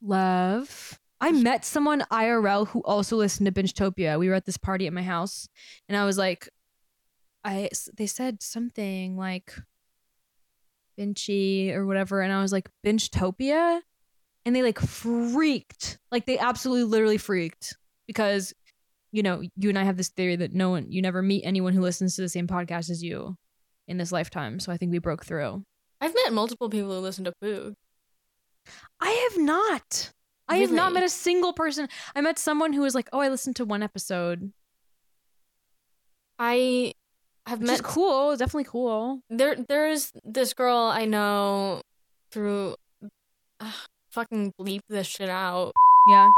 Love. 0.00 0.98
I 1.20 1.32
met 1.32 1.64
someone 1.64 2.04
IRL 2.10 2.68
who 2.68 2.82
also 2.82 3.16
listened 3.16 3.46
to 3.46 3.52
Binchtopia. 3.52 4.18
We 4.18 4.28
were 4.28 4.34
at 4.34 4.44
this 4.44 4.56
party 4.56 4.86
at 4.86 4.92
my 4.92 5.02
house, 5.02 5.48
and 5.88 5.96
I 5.96 6.04
was 6.04 6.18
like, 6.18 6.48
I 7.44 7.70
they 7.96 8.06
said 8.06 8.42
something 8.42 9.16
like, 9.16 9.54
Benchy 10.98 11.72
or 11.72 11.86
whatever, 11.86 12.20
and 12.20 12.32
I 12.32 12.42
was 12.42 12.52
like 12.52 12.68
Binchtopia, 12.84 13.80
and 14.44 14.56
they 14.56 14.62
like 14.62 14.78
freaked, 14.78 15.98
like 16.10 16.26
they 16.26 16.38
absolutely 16.38 16.84
literally 16.84 17.18
freaked 17.18 17.76
because 18.06 18.52
you 19.12 19.22
know 19.22 19.42
you 19.56 19.68
and 19.68 19.78
I 19.78 19.84
have 19.84 19.96
this 19.96 20.10
theory 20.10 20.36
that 20.36 20.52
no 20.52 20.70
one, 20.70 20.90
you 20.90 21.00
never 21.00 21.22
meet 21.22 21.44
anyone 21.44 21.72
who 21.72 21.80
listens 21.80 22.16
to 22.16 22.22
the 22.22 22.28
same 22.28 22.46
podcast 22.46 22.90
as 22.90 23.02
you 23.02 23.36
in 23.86 23.96
this 23.98 24.12
lifetime. 24.12 24.60
So 24.60 24.72
I 24.72 24.76
think 24.76 24.92
we 24.92 24.98
broke 24.98 25.24
through. 25.24 25.64
I've 26.04 26.14
met 26.14 26.34
multiple 26.34 26.68
people 26.68 26.90
who 26.90 26.98
listen 26.98 27.24
to 27.24 27.32
Poog. 27.42 27.72
I 29.00 29.08
have 29.30 29.42
not. 29.42 30.10
I 30.46 30.56
have 30.56 30.70
not 30.70 30.92
met 30.92 31.02
a 31.02 31.08
single 31.08 31.54
person. 31.54 31.88
I 32.14 32.20
met 32.20 32.38
someone 32.38 32.74
who 32.74 32.82
was 32.82 32.94
like, 32.94 33.08
"Oh, 33.10 33.20
I 33.20 33.30
listened 33.30 33.56
to 33.56 33.64
one 33.64 33.82
episode." 33.82 34.52
I 36.38 36.92
have 37.46 37.60
Which 37.60 37.68
met 37.68 37.82
cool. 37.82 38.36
Definitely 38.36 38.64
cool. 38.64 39.20
there. 39.30 39.56
There's 39.56 40.12
this 40.24 40.52
girl 40.52 40.76
I 40.76 41.06
know 41.06 41.80
through. 42.30 42.76
Ugh, 43.60 43.72
fucking 44.10 44.52
bleep 44.60 44.80
this 44.90 45.06
shit 45.06 45.30
out. 45.30 45.72
Yeah. 46.08 46.28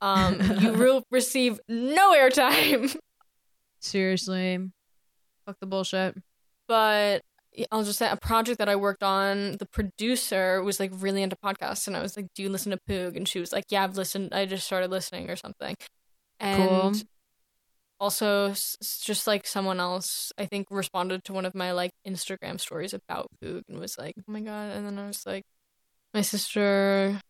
Um, 0.00 0.40
you 0.60 0.72
will 0.78 1.02
receive 1.10 1.60
no 1.68 2.14
airtime. 2.14 2.96
Seriously. 3.80 4.70
Fuck 5.44 5.56
the 5.60 5.66
bullshit. 5.66 6.16
but 6.66 7.20
I'll 7.72 7.84
just 7.84 7.98
say 7.98 8.10
a 8.10 8.16
project 8.16 8.58
that 8.58 8.68
I 8.68 8.76
worked 8.76 9.02
on, 9.02 9.56
the 9.58 9.66
producer 9.66 10.62
was 10.62 10.78
like 10.78 10.90
really 10.94 11.22
into 11.22 11.36
podcasts, 11.36 11.86
and 11.86 11.96
I 11.96 12.02
was 12.02 12.16
like, 12.16 12.26
"Do 12.34 12.42
you 12.42 12.48
listen 12.48 12.70
to 12.72 12.78
Poog?" 12.88 13.16
And 13.16 13.26
she 13.26 13.40
was 13.40 13.52
like, 13.52 13.64
"Yeah, 13.70 13.84
I've 13.84 13.96
listened. 13.96 14.34
I 14.34 14.46
just 14.46 14.66
started 14.66 14.90
listening 14.90 15.30
or 15.30 15.36
something." 15.36 15.74
And 16.38 16.94
Cool. 16.94 17.06
also, 17.98 18.50
just 18.50 19.26
like 19.26 19.46
someone 19.46 19.80
else, 19.80 20.32
I 20.36 20.46
think 20.46 20.68
responded 20.70 21.24
to 21.24 21.32
one 21.32 21.46
of 21.46 21.54
my 21.54 21.72
like 21.72 21.92
Instagram 22.06 22.60
stories 22.60 22.92
about 22.92 23.28
Poog 23.42 23.62
and 23.68 23.78
was 23.78 23.96
like, 23.98 24.14
"Oh 24.18 24.32
my 24.32 24.40
god!" 24.40 24.76
And 24.76 24.86
then 24.86 24.98
I 24.98 25.06
was 25.06 25.24
like, 25.26 25.44
"My 26.12 26.22
sister 26.22 27.20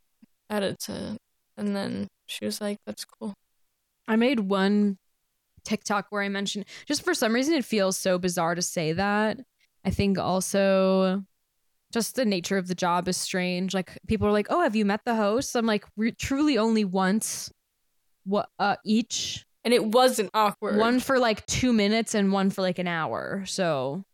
edits 0.51 0.89
it," 0.89 1.19
and 1.57 1.77
then 1.77 2.09
she 2.27 2.45
was 2.45 2.61
like, 2.61 2.79
"That's 2.87 3.05
cool." 3.05 3.35
I 4.09 4.17
made 4.17 4.41
one 4.41 4.99
TikTok 5.65 6.07
where 6.11 6.23
I 6.23 6.29
mentioned 6.29 6.65
just 6.87 7.05
for 7.05 7.15
some 7.15 7.35
reason 7.35 7.55
it 7.55 7.65
feels 7.65 7.97
so 7.97 8.19
bizarre 8.19 8.55
to 8.55 8.63
say 8.63 8.93
that. 8.93 9.41
I 9.87 9.91
think 9.91 10.19
also 10.19 11.25
just 11.93 12.17
the 12.17 12.25
nature 12.25 12.59
of 12.59 12.67
the 12.67 12.75
job 12.75 13.07
is 13.09 13.17
strange. 13.17 13.73
Like 13.73 13.97
people 14.09 14.27
are 14.27 14.33
like, 14.33 14.49
"Oh, 14.51 14.61
have 14.61 14.75
you 14.77 14.85
met 14.85 15.03
the 15.05 15.15
host?" 15.15 15.55
I'm 15.55 15.65
like, 15.65 15.85
re- 15.97 16.11
"Truly 16.13 16.59
only 16.59 16.85
once." 16.85 17.51
What 18.25 18.49
uh 18.59 18.75
each 18.85 19.47
And 19.65 19.73
it 19.73 19.85
wasn't 19.85 20.31
awkward. 20.35 20.79
one 20.79 20.99
for 20.99 21.21
like 21.21 21.47
2 21.47 21.73
minutes 21.73 22.15
and 22.17 22.33
one 22.33 22.51
for 22.51 22.61
like 22.63 22.81
an 22.81 22.89
hour. 22.89 23.45
So, 23.47 24.05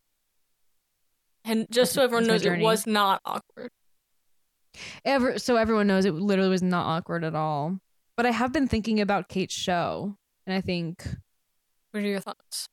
and 1.47 1.67
just 1.71 1.95
so 1.95 2.03
everyone 2.03 2.27
knows, 2.27 2.45
it 2.45 2.61
was 2.61 2.87
not 2.87 3.23
awkward. 3.25 3.71
ever 5.07 5.39
so 5.39 5.57
everyone 5.57 5.87
knows 5.87 6.05
it 6.05 6.13
literally 6.13 6.51
was 6.51 6.63
not 6.63 6.85
awkward 6.85 7.25
at 7.25 7.35
all. 7.35 7.79
But 8.15 8.27
I 8.27 8.31
have 8.33 8.53
been 8.53 8.69
thinking 8.69 9.01
about 9.01 9.31
Kate's 9.31 9.55
show, 9.55 10.19
and 10.47 10.55
I 10.55 10.61
think 10.61 11.07
What 11.93 12.03
are 12.03 12.07
your 12.07 12.21
thoughts? 12.21 12.69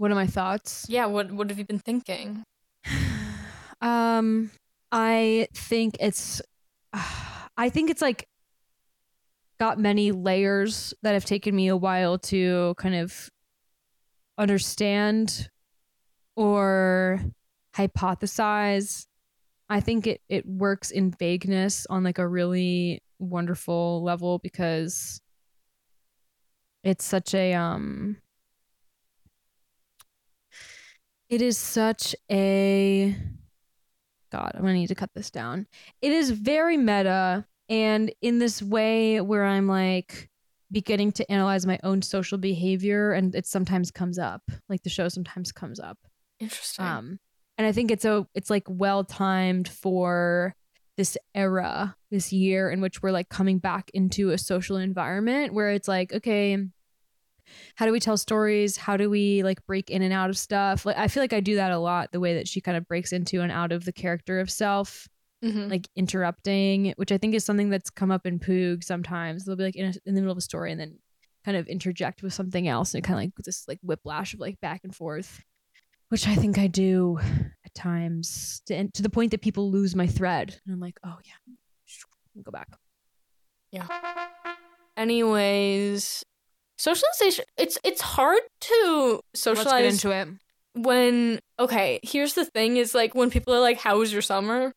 What 0.00 0.10
are 0.10 0.14
my 0.14 0.26
thoughts? 0.26 0.86
Yeah, 0.88 1.04
what 1.04 1.30
what 1.30 1.50
have 1.50 1.58
you 1.58 1.66
been 1.66 1.78
thinking? 1.78 2.42
um 3.82 4.50
i 4.92 5.46
think 5.54 5.96
it's 6.00 6.40
i 7.56 7.68
think 7.68 7.90
it's 7.90 8.02
like 8.02 8.26
got 9.58 9.78
many 9.78 10.10
layers 10.10 10.94
that 11.02 11.12
have 11.12 11.24
taken 11.26 11.54
me 11.54 11.68
a 11.68 11.76
while 11.76 12.18
to 12.18 12.74
kind 12.78 12.94
of 12.94 13.28
understand 14.38 15.48
or 16.34 17.20
hypothesize 17.76 19.06
i 19.68 19.80
think 19.80 20.06
it 20.06 20.20
it 20.28 20.46
works 20.46 20.90
in 20.90 21.10
vagueness 21.10 21.86
on 21.90 22.02
like 22.04 22.18
a 22.18 22.26
really 22.26 23.02
wonderful 23.18 24.02
level 24.02 24.38
because 24.38 25.20
it's 26.82 27.04
such 27.04 27.34
a 27.34 27.52
um 27.54 28.16
it 31.30 31.40
is 31.40 31.56
such 31.56 32.14
a 32.30 33.16
God, 34.30 34.52
I'm 34.54 34.60
gonna 34.60 34.74
need 34.74 34.88
to 34.88 34.94
cut 34.94 35.10
this 35.14 35.30
down. 35.30 35.66
It 36.02 36.12
is 36.12 36.30
very 36.30 36.76
meta, 36.76 37.46
and 37.68 38.12
in 38.20 38.38
this 38.38 38.60
way 38.60 39.20
where 39.20 39.44
I'm 39.44 39.66
like 39.66 40.28
beginning 40.72 41.12
to 41.12 41.32
analyze 41.32 41.66
my 41.66 41.78
own 41.82 42.02
social 42.02 42.36
behavior, 42.36 43.12
and 43.12 43.34
it 43.34 43.46
sometimes 43.46 43.90
comes 43.90 44.18
up. 44.18 44.42
Like 44.68 44.82
the 44.82 44.90
show 44.90 45.08
sometimes 45.08 45.52
comes 45.52 45.80
up. 45.80 45.98
Interesting. 46.38 46.84
Um, 46.84 47.20
and 47.58 47.66
I 47.66 47.72
think 47.72 47.90
it's 47.90 48.04
a 48.04 48.26
it's 48.34 48.50
like 48.50 48.64
well 48.68 49.04
timed 49.04 49.68
for 49.68 50.54
this 50.96 51.16
era, 51.34 51.96
this 52.10 52.32
year 52.32 52.70
in 52.70 52.80
which 52.80 53.02
we're 53.02 53.12
like 53.12 53.28
coming 53.28 53.58
back 53.58 53.90
into 53.94 54.30
a 54.30 54.38
social 54.38 54.76
environment 54.76 55.54
where 55.54 55.70
it's 55.70 55.88
like, 55.88 56.12
okay, 56.12 56.58
how 57.76 57.86
do 57.86 57.92
we 57.92 58.00
tell 58.00 58.16
stories? 58.16 58.76
How 58.76 58.96
do 58.96 59.08
we 59.10 59.42
like 59.42 59.64
break 59.66 59.90
in 59.90 60.02
and 60.02 60.12
out 60.12 60.30
of 60.30 60.38
stuff? 60.38 60.84
Like 60.86 60.96
I 60.98 61.08
feel 61.08 61.22
like 61.22 61.32
I 61.32 61.40
do 61.40 61.56
that 61.56 61.72
a 61.72 61.78
lot, 61.78 62.12
the 62.12 62.20
way 62.20 62.34
that 62.34 62.48
she 62.48 62.60
kind 62.60 62.76
of 62.76 62.86
breaks 62.86 63.12
into 63.12 63.40
and 63.40 63.50
out 63.52 63.72
of 63.72 63.84
the 63.84 63.92
character 63.92 64.40
of 64.40 64.50
self, 64.50 65.08
Mhm. 65.44 65.70
like 65.70 65.88
interrupting, 65.96 66.92
which 66.96 67.12
I 67.12 67.18
think 67.18 67.34
is 67.34 67.44
something 67.44 67.70
that's 67.70 67.88
come 67.90 68.10
up 68.10 68.26
in 68.26 68.38
Poog 68.38 68.84
sometimes. 68.84 69.44
They'll 69.44 69.56
be 69.56 69.64
like 69.64 69.76
in, 69.76 69.86
a, 69.86 69.94
in 70.04 70.14
the 70.14 70.20
middle 70.20 70.32
of 70.32 70.38
a 70.38 70.42
story 70.42 70.70
and 70.70 70.80
then 70.80 70.98
kind 71.44 71.56
of 71.56 71.66
interject 71.68 72.22
with 72.22 72.34
something 72.34 72.68
else 72.68 72.94
and 72.94 73.02
kind 73.02 73.18
of 73.18 73.24
like 73.24 73.32
this 73.46 73.66
like 73.66 73.78
whiplash 73.82 74.34
of 74.34 74.40
like 74.40 74.60
back 74.60 74.82
and 74.84 74.94
forth 74.94 75.42
which 76.10 76.26
I 76.26 76.34
think 76.34 76.58
I 76.58 76.66
do 76.66 77.20
at 77.64 77.72
times, 77.72 78.62
to, 78.66 78.88
to 78.88 79.00
the 79.00 79.08
point 79.08 79.30
that 79.30 79.42
people 79.42 79.70
lose 79.70 79.94
my 79.94 80.08
thread, 80.08 80.60
and 80.66 80.74
I'm 80.74 80.80
like, 80.80 80.98
oh 81.04 81.16
yeah, 81.24 81.54
go 82.42 82.50
back. 82.50 82.66
Yeah. 83.70 83.86
Anyways, 84.96 86.24
socialization 86.80 87.44
it's 87.58 87.78
it's 87.84 88.00
hard 88.00 88.40
to 88.60 89.20
Let's 89.34 89.44
get 89.44 89.56
socialize 89.56 89.92
into 89.92 90.10
it. 90.16 90.28
when 90.74 91.38
okay, 91.58 92.00
here's 92.02 92.32
the 92.34 92.46
thing 92.46 92.78
is 92.78 92.94
like 92.94 93.14
when 93.14 93.30
people 93.30 93.52
are 93.54 93.60
like 93.60 93.78
how 93.78 93.98
was 93.98 94.12
your 94.12 94.22
summer? 94.22 94.72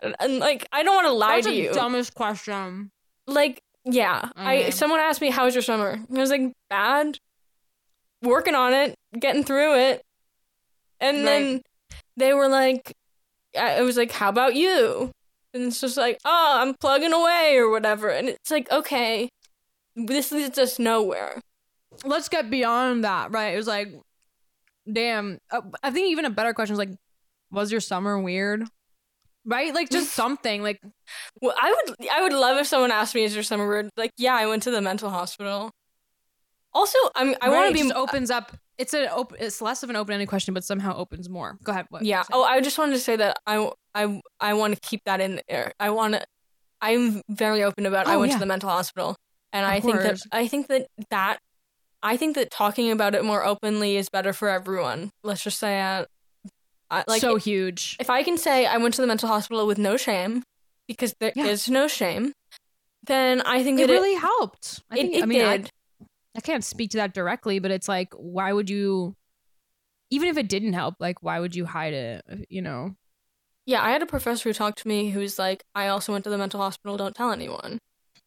And, 0.00 0.14
and, 0.20 0.38
like 0.38 0.66
I 0.72 0.82
don't 0.82 0.94
want 0.94 1.06
to 1.08 1.12
lie 1.12 1.36
That's 1.36 1.48
to 1.48 1.52
the 1.52 1.58
you. 1.58 1.72
dumbest 1.74 2.14
question. 2.14 2.90
like 3.26 3.60
yeah, 3.84 4.30
I 4.36 4.70
someone 4.70 5.00
asked 5.00 5.20
me 5.20 5.30
how 5.30 5.44
was 5.44 5.54
your 5.54 5.62
summer? 5.62 5.90
And 5.90 6.16
I 6.16 6.20
was 6.20 6.30
like 6.30 6.52
bad. 6.70 7.18
Working 8.22 8.54
on 8.54 8.72
it, 8.74 8.94
getting 9.18 9.44
through 9.44 9.78
it. 9.78 10.02
And 11.00 11.26
then 11.26 11.62
they 12.16 12.32
were 12.32 12.48
like 12.48 12.92
I 13.56 13.76
I 13.76 13.82
was 13.82 13.96
like 13.96 14.12
how 14.12 14.28
about 14.30 14.54
you? 14.54 15.12
And 15.54 15.64
it's 15.64 15.80
just 15.80 15.96
like, 15.96 16.18
"Oh, 16.26 16.58
I'm 16.60 16.74
plugging 16.74 17.12
away 17.14 17.56
or 17.56 17.70
whatever." 17.70 18.10
And 18.10 18.28
it's 18.28 18.50
like, 18.50 18.70
"Okay, 18.70 19.30
this 20.06 20.32
leads 20.32 20.58
us 20.58 20.78
nowhere." 20.78 21.40
Let's 22.04 22.28
get 22.28 22.50
beyond 22.50 23.02
that, 23.04 23.32
right? 23.32 23.54
It 23.54 23.56
was 23.56 23.66
like, 23.66 23.88
damn. 24.90 25.38
Uh, 25.50 25.62
I 25.82 25.90
think 25.90 26.10
even 26.10 26.24
a 26.24 26.30
better 26.30 26.54
question 26.54 26.74
is 26.74 26.78
like, 26.78 26.90
was 27.50 27.72
your 27.72 27.80
summer 27.80 28.18
weird? 28.20 28.64
Right? 29.44 29.74
Like 29.74 29.90
just 29.90 30.12
something. 30.22 30.62
Like 30.62 30.80
Well, 31.40 31.54
I 31.60 31.70
would 31.86 32.08
I 32.12 32.22
would 32.22 32.32
love 32.32 32.58
if 32.58 32.66
someone 32.66 32.90
asked 32.90 33.14
me 33.14 33.24
is 33.24 33.34
your 33.34 33.42
summer 33.42 33.66
weird? 33.66 33.88
Like, 33.96 34.12
"Yeah, 34.18 34.34
I 34.34 34.46
went 34.46 34.62
to 34.64 34.70
the 34.70 34.80
mental 34.80 35.10
hospital." 35.10 35.70
Also, 36.74 36.98
I'm 37.16 37.34
I 37.40 37.48
want 37.48 37.68
to 37.68 37.72
be 37.74 37.88
just 37.88 37.94
opens 37.96 38.30
up. 38.30 38.54
It's 38.76 38.92
an 38.94 39.08
open. 39.10 39.38
It's 39.40 39.60
less 39.62 39.82
of 39.82 39.90
an 39.90 39.96
open 39.96 40.12
ended 40.12 40.28
question, 40.28 40.52
but 40.54 40.62
somehow 40.64 40.94
opens 40.96 41.28
more. 41.28 41.56
Go 41.64 41.72
ahead. 41.72 41.86
What? 41.88 42.04
Yeah. 42.04 42.22
Oh, 42.30 42.44
I 42.44 42.60
just 42.60 42.78
wanted 42.78 42.92
to 42.92 43.00
say 43.00 43.16
that 43.16 43.38
I 43.46 43.70
I 43.94 44.20
I 44.38 44.54
want 44.54 44.74
to 44.74 44.80
keep 44.80 45.02
that 45.06 45.20
in 45.20 45.40
there. 45.48 45.72
I 45.80 45.90
want 45.90 46.14
to. 46.14 46.24
I'm 46.80 47.22
very 47.28 47.64
open 47.64 47.86
about. 47.86 48.06
I 48.06 48.14
Oh, 48.14 48.20
went 48.20 48.30
yeah. 48.30 48.36
to 48.36 48.40
the 48.40 48.46
mental 48.46 48.68
hospital, 48.68 49.16
and 49.52 49.64
Of 49.64 49.72
I 49.72 49.80
think 49.80 50.02
that. 50.02 50.20
I 50.32 50.46
think 50.48 50.66
that 50.68 50.86
that 51.10 51.38
I 52.02 52.16
think 52.16 52.36
that 52.36 52.50
talking 52.50 52.90
about 52.90 53.14
it 53.14 53.24
more 53.24 53.44
openly 53.44 53.96
is 53.96 54.08
better 54.08 54.32
for 54.32 54.48
everyone. 54.48 55.10
Let's 55.22 55.42
just 55.42 55.58
say, 55.58 55.80
uh, 55.80 56.04
I, 56.90 57.04
like 57.08 57.20
so 57.20 57.36
huge. 57.36 57.96
if 57.98 58.08
I 58.10 58.22
can 58.22 58.38
say 58.38 58.66
I 58.66 58.76
went 58.78 58.94
to 58.94 59.00
the 59.00 59.06
mental 59.06 59.28
hospital 59.28 59.66
with 59.66 59.78
no 59.78 59.96
shame, 59.96 60.44
because 60.86 61.14
there 61.20 61.32
is 61.36 61.68
Yeah. 61.68 61.74
no 61.74 61.88
shame, 61.88 62.32
then 63.04 63.40
I 63.42 63.62
think 63.64 63.80
It 63.80 63.88
that 63.88 63.92
really 63.92 64.14
helped. 64.14 64.80
I 64.90 64.98
it, 64.98 65.00
think. 65.02 65.14
it, 65.16 65.22
I 65.22 65.26
mean, 65.26 65.38
did. 65.40 65.70
I 66.36 66.40
can't 66.40 66.64
speak 66.64 66.90
to 66.92 66.98
that 66.98 67.14
directly, 67.14 67.58
but 67.58 67.70
it's 67.70 67.88
like, 67.88 68.12
why 68.14 68.52
would 68.52 68.70
you? 68.70 69.14
Even 70.10 70.28
if 70.28 70.38
it 70.38 70.48
didn't 70.48 70.72
help, 70.72 70.94
like, 71.00 71.22
why 71.22 71.40
would 71.40 71.54
you 71.54 71.66
hide 71.66 71.94
it? 71.94 72.46
You 72.48 72.62
know. 72.62 72.94
Yeah, 73.66 73.82
I 73.82 73.90
had 73.90 74.02
a 74.02 74.06
professor 74.06 74.48
who 74.48 74.54
talked 74.54 74.78
to 74.78 74.88
me 74.88 75.10
who's 75.10 75.38
like, 75.38 75.62
I 75.74 75.88
also 75.88 76.12
went 76.12 76.24
to 76.24 76.30
the 76.30 76.38
mental 76.38 76.60
hospital, 76.60 76.96
don't 76.96 77.14
tell 77.14 77.32
anyone. 77.32 77.78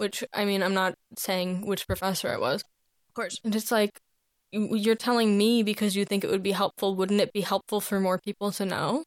Which, 0.02 0.24
I 0.34 0.46
mean, 0.46 0.64
I'm 0.64 0.74
not 0.74 0.96
saying 1.16 1.68
which 1.68 1.86
professor 1.86 2.34
it 2.34 2.42
was. 2.42 2.62
Of 2.62 3.14
course. 3.14 3.40
And 3.44 3.56
it's 3.56 3.72
like, 3.72 4.02
you- 4.52 4.76
you're 4.76 4.96
telling 4.96 5.38
me 5.38 5.62
because 5.62 5.96
you 5.96 6.06
think 6.06 6.24
it 6.24 6.32
would 6.32 6.42
be 6.42 6.54
helpful. 6.54 6.96
Wouldn't 6.96 7.22
it 7.22 7.32
be 7.34 7.42
helpful 7.42 7.80
for 7.80 8.00
more 8.00 8.18
people 8.18 8.52
to 8.54 8.66
know? 8.66 9.04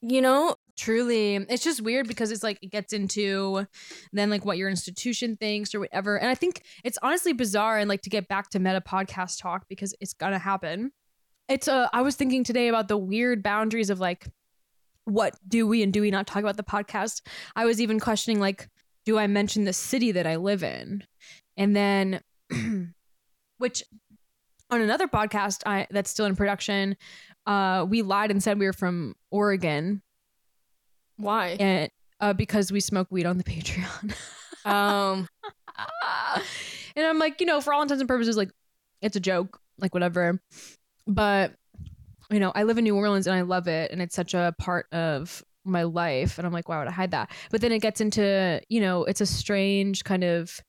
You 0.00 0.22
know? 0.22 0.56
Truly, 0.76 1.34
it's 1.34 1.64
just 1.64 1.82
weird 1.82 2.06
because 2.08 2.30
it's 2.30 2.44
like 2.44 2.58
it 2.62 2.70
gets 2.70 2.92
into 2.92 3.66
then 4.12 4.30
like 4.30 4.44
what 4.44 4.56
your 4.58 4.70
institution 4.70 5.36
thinks 5.36 5.74
or 5.74 5.80
whatever. 5.80 6.16
And 6.16 6.30
I 6.30 6.34
think 6.36 6.62
it's 6.84 6.96
honestly 7.02 7.32
bizarre 7.32 7.78
and 7.78 7.88
like 7.88 8.02
to 8.02 8.10
get 8.10 8.28
back 8.28 8.48
to 8.50 8.60
meta 8.60 8.80
podcast 8.80 9.42
talk 9.42 9.66
because 9.68 9.92
it's 10.00 10.14
gonna 10.14 10.38
happen. 10.38 10.92
it's 11.48 11.66
uh 11.66 11.88
I 11.92 12.02
was 12.02 12.14
thinking 12.14 12.44
today 12.44 12.68
about 12.68 12.86
the 12.86 12.96
weird 12.96 13.42
boundaries 13.42 13.90
of 13.90 13.98
like 13.98 14.28
what 15.04 15.34
do 15.48 15.66
we 15.66 15.82
and 15.82 15.92
do 15.92 16.00
we 16.00 16.12
not 16.12 16.26
talk 16.28 16.42
about 16.44 16.56
the 16.56 16.62
podcast. 16.62 17.22
I 17.56 17.64
was 17.64 17.80
even 17.80 17.98
questioning 17.98 18.38
like 18.38 18.68
do 19.08 19.16
I 19.16 19.26
mention 19.26 19.64
the 19.64 19.72
city 19.72 20.12
that 20.12 20.26
I 20.26 20.36
live 20.36 20.62
in? 20.62 21.02
And 21.56 21.74
then 21.74 22.20
which 23.56 23.82
on 24.68 24.82
another 24.82 25.08
podcast 25.08 25.62
I 25.64 25.86
that's 25.90 26.10
still 26.10 26.26
in 26.26 26.36
production, 26.36 26.94
uh 27.46 27.86
we 27.88 28.02
lied 28.02 28.30
and 28.30 28.42
said 28.42 28.58
we 28.58 28.66
were 28.66 28.74
from 28.74 29.14
Oregon 29.30 30.02
Why? 31.16 31.56
and 31.58 31.90
uh 32.20 32.34
because 32.34 32.70
we 32.70 32.80
smoke 32.80 33.08
weed 33.10 33.24
on 33.24 33.38
the 33.38 33.44
Patreon. 33.52 34.14
Um, 34.66 35.26
and 36.94 37.06
I'm 37.06 37.18
like, 37.18 37.40
you 37.40 37.46
know, 37.46 37.62
for 37.62 37.72
all 37.72 37.80
intents 37.80 38.02
and 38.02 38.08
purposes, 38.08 38.36
like 38.36 38.50
it's 39.00 39.16
a 39.16 39.20
joke, 39.20 39.58
like 39.78 39.94
whatever. 39.94 40.38
But 41.06 41.54
you 42.30 42.40
know, 42.40 42.52
I 42.54 42.64
live 42.64 42.76
in 42.76 42.84
New 42.84 42.94
Orleans 42.94 43.26
and 43.26 43.34
I 43.34 43.40
love 43.40 43.68
it, 43.68 43.90
and 43.90 44.02
it's 44.02 44.14
such 44.14 44.34
a 44.34 44.54
part 44.58 44.86
of 44.92 45.42
my 45.68 45.84
life. 45.84 46.38
And 46.38 46.46
I'm 46.46 46.52
like, 46.52 46.68
why 46.68 46.78
would 46.78 46.88
I 46.88 46.92
hide 46.92 47.10
that? 47.12 47.30
But 47.50 47.60
then 47.60 47.72
it 47.72 47.80
gets 47.80 48.00
into, 48.00 48.60
you 48.68 48.80
know, 48.80 49.04
it's 49.04 49.20
a 49.20 49.26
strange 49.26 50.04
kind 50.04 50.24
of 50.24 50.60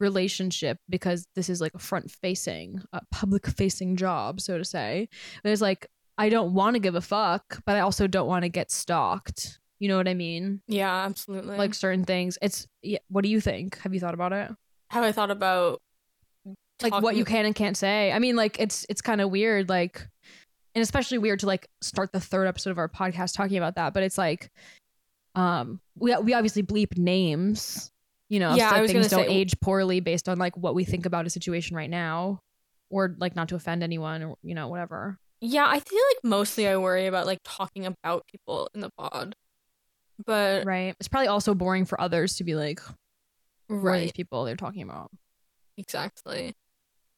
relationship 0.00 0.78
because 0.88 1.26
this 1.34 1.48
is 1.48 1.60
like 1.60 1.74
a 1.74 1.78
front 1.78 2.10
facing, 2.10 2.82
a 2.92 3.00
public 3.10 3.46
facing 3.46 3.96
job, 3.96 4.40
so 4.40 4.58
to 4.58 4.64
say. 4.64 5.08
But 5.42 5.52
it's 5.52 5.62
like 5.62 5.86
I 6.16 6.28
don't 6.28 6.52
want 6.52 6.74
to 6.74 6.80
give 6.80 6.96
a 6.96 7.00
fuck, 7.00 7.62
but 7.64 7.76
I 7.76 7.80
also 7.80 8.06
don't 8.06 8.26
want 8.26 8.42
to 8.42 8.48
get 8.48 8.70
stalked. 8.70 9.60
You 9.78 9.88
know 9.88 9.96
what 9.96 10.08
I 10.08 10.14
mean? 10.14 10.60
yeah, 10.66 11.04
absolutely. 11.04 11.56
Like 11.56 11.72
certain 11.72 12.04
things. 12.04 12.36
It's 12.42 12.66
yeah, 12.82 12.98
what 13.08 13.22
do 13.22 13.30
you 13.30 13.40
think? 13.40 13.78
Have 13.78 13.94
you 13.94 14.00
thought 14.00 14.14
about 14.14 14.32
it? 14.32 14.50
have 14.90 15.04
I 15.04 15.12
thought 15.12 15.30
about 15.30 15.80
Like 16.82 17.00
what 17.00 17.14
you 17.14 17.24
can 17.24 17.46
and 17.46 17.54
can't 17.54 17.76
say. 17.76 18.10
I 18.10 18.18
mean, 18.18 18.34
like 18.34 18.58
it's 18.58 18.86
it's 18.88 19.00
kind 19.00 19.20
of 19.20 19.30
weird, 19.30 19.68
like 19.68 20.08
and 20.78 20.82
especially 20.84 21.18
weird 21.18 21.40
to 21.40 21.46
like 21.46 21.68
start 21.80 22.12
the 22.12 22.20
third 22.20 22.46
episode 22.46 22.70
of 22.70 22.78
our 22.78 22.88
podcast 22.88 23.34
talking 23.34 23.56
about 23.56 23.74
that. 23.74 23.92
But 23.94 24.04
it's 24.04 24.16
like 24.16 24.48
um 25.34 25.80
we 25.96 26.14
we 26.18 26.34
obviously 26.34 26.62
bleep 26.62 26.96
names, 26.96 27.90
you 28.28 28.38
know, 28.38 28.54
Yeah, 28.54 28.70
so 28.70 28.76
I 28.76 28.80
was 28.82 28.92
things 28.92 29.08
gonna 29.08 29.24
don't 29.24 29.30
say- 29.32 29.36
age 29.40 29.58
poorly 29.60 29.98
based 29.98 30.28
on 30.28 30.38
like 30.38 30.56
what 30.56 30.76
we 30.76 30.84
think 30.84 31.04
about 31.04 31.26
a 31.26 31.30
situation 31.30 31.74
right 31.76 31.90
now. 31.90 32.38
Or 32.90 33.14
like 33.18 33.34
not 33.36 33.48
to 33.48 33.56
offend 33.56 33.82
anyone 33.82 34.22
or 34.22 34.36
you 34.44 34.54
know, 34.54 34.68
whatever. 34.68 35.18
Yeah, 35.40 35.66
I 35.66 35.80
feel 35.80 35.98
like 36.14 36.24
mostly 36.24 36.66
I 36.68 36.76
worry 36.76 37.06
about 37.06 37.26
like 37.26 37.40
talking 37.44 37.84
about 37.86 38.24
people 38.28 38.70
in 38.72 38.80
the 38.80 38.90
pod. 38.96 39.34
But 40.24 40.64
Right. 40.64 40.94
It's 41.00 41.08
probably 41.08 41.26
also 41.28 41.54
boring 41.54 41.84
for 41.86 42.00
others 42.00 42.36
to 42.36 42.44
be 42.44 42.54
like, 42.54 42.80
are 42.80 42.94
these 43.68 43.82
right, 43.82 44.14
people 44.14 44.44
they're 44.44 44.56
talking 44.56 44.82
about. 44.82 45.10
exactly. 45.76 46.54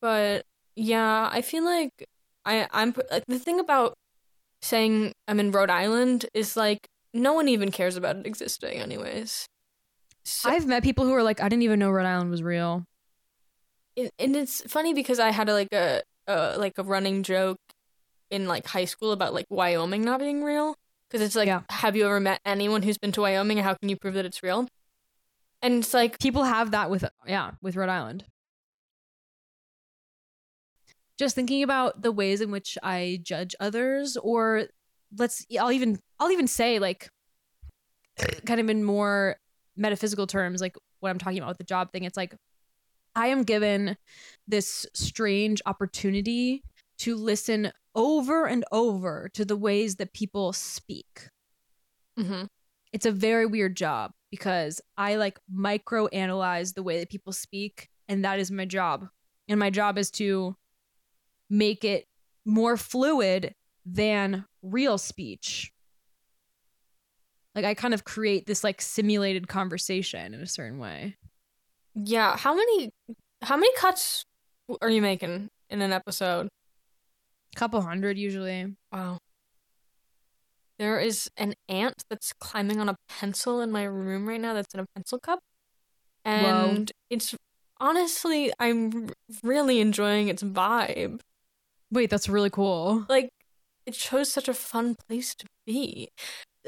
But 0.00 0.44
yeah, 0.74 1.28
I 1.30 1.42
feel 1.42 1.64
like 1.64 2.08
I 2.44 2.66
I'm 2.72 2.94
like 3.10 3.24
the 3.26 3.38
thing 3.38 3.60
about 3.60 3.94
saying 4.62 5.12
I'm 5.28 5.40
in 5.40 5.52
Rhode 5.52 5.70
Island 5.70 6.26
is 6.34 6.56
like 6.56 6.86
no 7.12 7.32
one 7.32 7.48
even 7.48 7.70
cares 7.70 7.96
about 7.96 8.16
it 8.16 8.26
existing 8.26 8.78
anyways. 8.78 9.46
So, 10.24 10.50
I've 10.50 10.66
met 10.66 10.82
people 10.82 11.04
who 11.06 11.14
are 11.14 11.22
like, 11.22 11.40
I 11.40 11.48
didn't 11.48 11.62
even 11.62 11.78
know 11.78 11.90
Rhode 11.90 12.06
Island 12.06 12.30
was 12.30 12.42
real. 12.42 12.84
and 13.96 14.10
and 14.18 14.36
it's 14.36 14.62
funny 14.70 14.94
because 14.94 15.18
I 15.18 15.30
had 15.30 15.48
a, 15.48 15.54
like 15.54 15.72
a, 15.72 16.02
a 16.26 16.56
like 16.58 16.74
a 16.78 16.82
running 16.82 17.22
joke 17.22 17.58
in 18.30 18.46
like 18.46 18.66
high 18.66 18.84
school 18.84 19.12
about 19.12 19.34
like 19.34 19.46
Wyoming 19.50 20.02
not 20.02 20.20
being 20.20 20.44
real 20.44 20.76
because 21.08 21.24
it's 21.26 21.34
like 21.34 21.46
Yeah. 21.48 21.62
have 21.70 21.96
you 21.96 22.04
ever 22.06 22.20
met 22.20 22.40
anyone 22.46 22.82
who's 22.82 22.98
been 22.98 23.12
to 23.12 23.22
Wyoming 23.22 23.58
and 23.58 23.66
how 23.66 23.74
can 23.74 23.88
you 23.88 23.96
prove 23.96 24.14
that 24.14 24.24
it's 24.24 24.42
real? 24.42 24.68
And 25.62 25.74
it's 25.82 25.92
like 25.92 26.18
people 26.20 26.44
have 26.44 26.70
that 26.70 26.90
with 26.90 27.04
yeah 27.26 27.52
with 27.60 27.76
rhode 27.76 27.88
island 27.88 28.24
just 31.20 31.34
thinking 31.34 31.62
about 31.62 32.02
the 32.02 32.10
ways 32.10 32.40
in 32.40 32.50
which 32.50 32.78
i 32.82 33.20
judge 33.22 33.54
others 33.60 34.16
or 34.16 34.64
let's 35.18 35.46
i'll 35.60 35.70
even 35.70 35.98
i'll 36.18 36.30
even 36.30 36.46
say 36.46 36.78
like 36.78 37.10
kind 38.46 38.58
of 38.58 38.68
in 38.70 38.82
more 38.82 39.36
metaphysical 39.76 40.26
terms 40.26 40.60
like 40.60 40.74
what 41.00 41.10
i'm 41.10 41.18
talking 41.18 41.38
about 41.38 41.48
with 41.48 41.58
the 41.58 41.64
job 41.64 41.92
thing 41.92 42.04
it's 42.04 42.16
like 42.16 42.34
i 43.14 43.26
am 43.26 43.42
given 43.42 43.96
this 44.48 44.86
strange 44.94 45.60
opportunity 45.66 46.62
to 46.98 47.14
listen 47.14 47.70
over 47.94 48.46
and 48.46 48.64
over 48.72 49.28
to 49.34 49.44
the 49.44 49.56
ways 49.56 49.96
that 49.96 50.12
people 50.14 50.54
speak 50.54 51.28
mhm. 52.18 52.48
it's 52.92 53.06
a 53.06 53.12
very 53.12 53.44
weird 53.44 53.76
job 53.76 54.12
because 54.30 54.80
I 54.96 55.16
like 55.16 55.38
micro 55.50 56.06
analyze 56.06 56.72
the 56.72 56.82
way 56.82 57.00
that 57.00 57.10
people 57.10 57.32
speak, 57.32 57.88
and 58.08 58.24
that 58.24 58.38
is 58.38 58.50
my 58.50 58.64
job. 58.64 59.08
And 59.48 59.58
my 59.58 59.70
job 59.70 59.98
is 59.98 60.10
to 60.12 60.56
make 61.50 61.84
it 61.84 62.06
more 62.46 62.76
fluid 62.76 63.54
than 63.84 64.46
real 64.62 64.96
speech. 64.96 65.72
Like 67.54 67.64
I 67.64 67.74
kind 67.74 67.92
of 67.92 68.04
create 68.04 68.46
this 68.46 68.62
like 68.62 68.80
simulated 68.80 69.48
conversation 69.48 70.32
in 70.32 70.40
a 70.40 70.46
certain 70.46 70.78
way. 70.78 71.16
yeah. 71.94 72.36
How 72.36 72.54
many 72.54 72.90
how 73.42 73.56
many 73.56 73.72
cuts 73.76 74.24
are 74.80 74.90
you 74.90 75.02
making 75.02 75.48
in 75.68 75.82
an 75.82 75.92
episode? 75.92 76.48
Couple 77.56 77.80
hundred 77.80 78.16
usually. 78.16 78.76
Wow. 78.92 79.18
There 80.78 81.00
is 81.00 81.28
an 81.36 81.54
ant 81.68 82.04
that's 82.08 82.32
climbing 82.32 82.80
on 82.80 82.88
a 82.88 82.96
pencil 83.08 83.60
in 83.60 83.70
my 83.72 83.82
room 83.84 84.28
right 84.28 84.40
now 84.40 84.54
that's 84.54 84.72
in 84.72 84.80
a 84.80 84.86
pencil 84.94 85.18
cup. 85.18 85.40
And 86.24 86.90
it's 87.10 87.34
honestly, 87.80 88.52
I'm 88.58 89.08
really 89.42 89.80
enjoying 89.80 90.28
its 90.28 90.42
vibe. 90.42 91.20
Wait, 91.92 92.10
that's 92.10 92.28
really 92.28 92.50
cool. 92.50 93.04
Like, 93.08 93.30
it 93.86 93.94
shows 93.94 94.30
such 94.32 94.48
a 94.48 94.54
fun 94.54 94.96
place 95.08 95.34
to 95.34 95.46
be. 95.66 96.08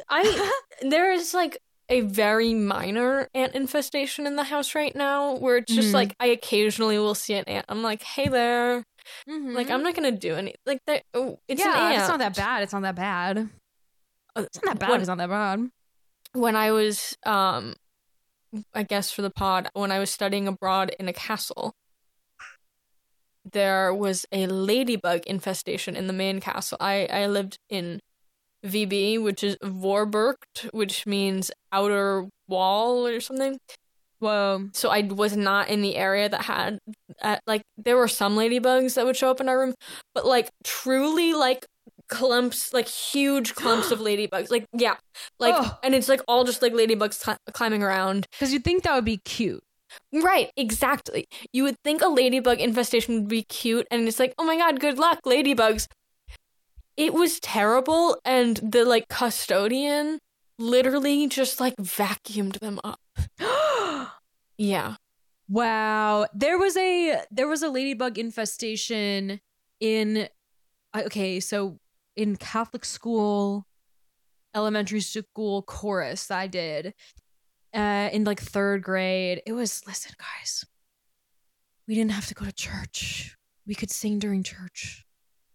I, 0.08 0.50
there 0.82 1.12
is 1.12 1.34
like 1.34 1.58
a 1.88 2.00
very 2.00 2.54
minor 2.54 3.28
ant 3.34 3.54
infestation 3.54 4.26
in 4.26 4.36
the 4.36 4.44
house 4.44 4.74
right 4.74 4.94
now 4.96 5.36
where 5.36 5.58
it's 5.58 5.72
just 5.74 5.90
Mhm. 5.90 5.94
like, 5.94 6.14
I 6.18 6.26
occasionally 6.26 6.98
will 6.98 7.14
see 7.14 7.34
an 7.34 7.44
ant. 7.46 7.66
I'm 7.68 7.82
like, 7.82 8.02
hey 8.02 8.28
there. 8.28 8.82
Like, 9.26 9.68
I'm 9.70 9.82
not 9.82 9.94
gonna 9.94 10.12
do 10.12 10.34
any, 10.36 10.54
like, 10.64 10.78
that, 10.86 11.02
oh, 11.12 11.38
it's 11.48 11.60
an 11.62 11.68
yeah, 11.68 11.98
it's 12.00 12.08
not 12.08 12.18
that 12.20 12.36
bad. 12.36 12.62
It's 12.62 12.72
not 12.72 12.82
that 12.82 12.94
bad. 12.94 13.50
Uh, 14.34 14.42
It's 14.42 14.62
not 14.64 14.74
that 14.74 14.78
bad. 14.78 14.90
when- 14.90 15.00
it's 15.00 15.08
not 15.08 15.18
that 15.18 15.28
bad. 15.28 15.68
when 16.32 16.56
I 16.56 16.70
was 16.72 17.16
um 17.24 17.74
I 18.74 18.82
guess 18.84 19.10
for 19.10 19.22
the 19.22 19.30
pod 19.30 19.68
when 19.74 19.90
I 19.92 19.98
was 19.98 20.10
studying 20.10 20.46
abroad 20.48 20.94
in 20.98 21.08
a 21.08 21.12
castle 21.12 21.72
there 23.50 23.92
was 23.92 24.26
a 24.32 24.46
ladybug 24.46 25.26
infestation 25.26 25.96
in 25.96 26.06
the 26.06 26.12
main 26.12 26.40
castle. 26.40 26.78
I 26.80 27.06
I 27.10 27.26
lived 27.26 27.58
in 27.68 28.00
VB 28.64 29.22
which 29.22 29.42
is 29.42 29.56
Voorburcht 29.62 30.70
which 30.72 31.06
means 31.06 31.50
outer 31.72 32.28
wall 32.48 33.06
or 33.06 33.20
something. 33.20 33.58
Whoa. 34.20 34.68
So 34.72 34.88
I 34.90 35.02
was 35.02 35.36
not 35.36 35.68
in 35.68 35.82
the 35.82 35.96
area 35.96 36.28
that 36.28 36.42
had 36.42 36.78
uh, 37.20 37.38
like 37.46 37.62
there 37.76 37.96
were 37.96 38.06
some 38.06 38.36
ladybugs 38.36 38.94
that 38.94 39.04
would 39.04 39.16
show 39.16 39.30
up 39.30 39.40
in 39.40 39.48
our 39.48 39.58
room 39.58 39.74
but 40.14 40.24
like 40.24 40.48
truly 40.62 41.34
like 41.34 41.66
clumps 42.08 42.72
like 42.72 42.86
huge 42.86 43.54
clumps 43.54 43.90
of 43.90 43.98
ladybugs 44.08 44.50
like 44.50 44.66
yeah 44.72 44.96
like 45.40 45.54
Ugh. 45.56 45.76
and 45.82 45.94
it's 45.94 46.08
like 46.08 46.20
all 46.28 46.44
just 46.44 46.62
like 46.62 46.72
ladybugs 46.72 47.20
cli- 47.22 47.36
climbing 47.52 47.82
around 47.82 48.26
Because 48.32 48.52
you'd 48.52 48.64
think 48.64 48.84
that 48.84 48.94
would 48.94 49.04
be 49.04 49.18
cute. 49.24 49.62
Right 50.12 50.50
exactly. 50.56 51.26
You 51.52 51.64
would 51.64 51.76
think 51.82 52.02
a 52.02 52.08
ladybug 52.08 52.60
infestation 52.60 53.14
would 53.14 53.28
be 53.28 53.42
cute 53.42 53.86
and 53.90 54.06
it's 54.06 54.18
like 54.18 54.34
oh 54.38 54.44
my 54.44 54.56
god 54.56 54.80
good 54.80 54.98
luck 54.98 55.20
ladybugs. 55.24 55.88
It 56.96 57.14
was 57.14 57.40
terrible 57.40 58.18
and 58.24 58.58
the 58.58 58.84
like 58.84 59.08
custodian 59.08 60.18
literally 60.58 61.26
just 61.26 61.60
like 61.60 61.76
vacuumed 61.76 62.58
them 62.60 62.80
up. 62.84 63.00
Yeah. 64.58 64.96
Wow. 65.48 66.26
There 66.34 66.56
was 66.56 66.76
a 66.76 67.22
there 67.30 67.48
was 67.48 67.62
a 67.62 67.68
ladybug 67.68 68.18
infestation 68.18 69.40
in 69.80 70.28
uh, 70.94 71.02
okay, 71.06 71.40
so 71.40 71.78
in 72.14 72.36
Catholic 72.36 72.84
school, 72.84 73.66
elementary 74.54 75.00
school 75.00 75.62
chorus 75.62 76.30
I 76.30 76.46
did 76.46 76.94
uh 77.74 78.08
in 78.12 78.24
like 78.24 78.42
3rd 78.42 78.82
grade. 78.82 79.42
It 79.46 79.52
was 79.52 79.82
listen 79.86 80.12
guys. 80.18 80.64
We 81.88 81.94
didn't 81.94 82.12
have 82.12 82.26
to 82.26 82.34
go 82.34 82.44
to 82.44 82.52
church. 82.52 83.36
We 83.66 83.74
could 83.74 83.90
sing 83.90 84.18
during 84.18 84.42
church. 84.42 85.04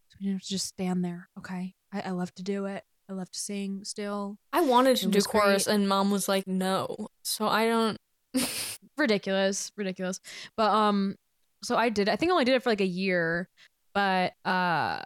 So 0.09 0.17
we 0.19 0.25
didn't 0.25 0.39
have 0.39 0.47
to 0.47 0.49
just 0.49 0.67
stand 0.67 1.03
there, 1.03 1.29
okay? 1.37 1.75
I, 1.93 2.01
I 2.01 2.09
love 2.11 2.33
to 2.35 2.43
do 2.43 2.65
it. 2.65 2.83
I 3.09 3.13
love 3.13 3.31
to 3.31 3.39
sing 3.39 3.81
still. 3.85 4.37
i 4.51 4.59
wanted 4.61 4.97
to 4.97 5.07
do 5.07 5.21
chorus 5.21 5.65
great. 5.65 5.75
and 5.75 5.87
mom 5.87 6.11
was 6.11 6.27
like 6.27 6.45
no 6.45 7.07
so 7.23 7.47
i 7.47 7.65
don't 7.65 7.97
ridiculous 8.97 9.71
ridiculous 9.77 10.19
but 10.57 10.69
um 10.71 11.15
so 11.63 11.77
i 11.77 11.87
did 11.87 12.09
i 12.09 12.17
think 12.17 12.29
i 12.29 12.33
only 12.33 12.43
did 12.43 12.55
it 12.55 12.63
for 12.63 12.69
like 12.69 12.81
a 12.81 12.85
year 12.85 13.47
but 13.93 14.33
uh 14.43 14.99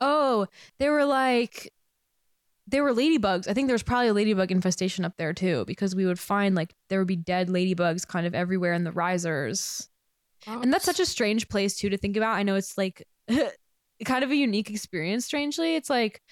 oh 0.00 0.46
they 0.78 0.88
were 0.88 1.04
like 1.04 1.72
there 2.70 2.84
were 2.84 2.92
ladybugs 2.92 3.48
i 3.48 3.54
think 3.54 3.66
there 3.66 3.74
was 3.74 3.82
probably 3.82 4.08
a 4.08 4.14
ladybug 4.14 4.50
infestation 4.50 5.04
up 5.04 5.16
there 5.16 5.32
too 5.32 5.64
because 5.66 5.94
we 5.94 6.06
would 6.06 6.18
find 6.18 6.54
like 6.54 6.74
there 6.88 6.98
would 6.98 7.08
be 7.08 7.16
dead 7.16 7.48
ladybugs 7.48 8.06
kind 8.06 8.26
of 8.26 8.34
everywhere 8.34 8.72
in 8.72 8.84
the 8.84 8.92
risers 8.92 9.88
and 10.46 10.72
that's 10.72 10.84
such 10.84 11.00
a 11.00 11.06
strange 11.06 11.48
place 11.48 11.76
too 11.76 11.88
to 11.88 11.96
think 11.96 12.16
about 12.16 12.36
i 12.36 12.42
know 12.42 12.54
it's 12.54 12.78
like 12.78 13.06
kind 14.04 14.24
of 14.24 14.30
a 14.30 14.36
unique 14.36 14.70
experience. 14.70 15.24
Strangely, 15.24 15.76
it's 15.76 15.90
like 15.90 16.22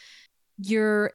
you're 0.58 1.12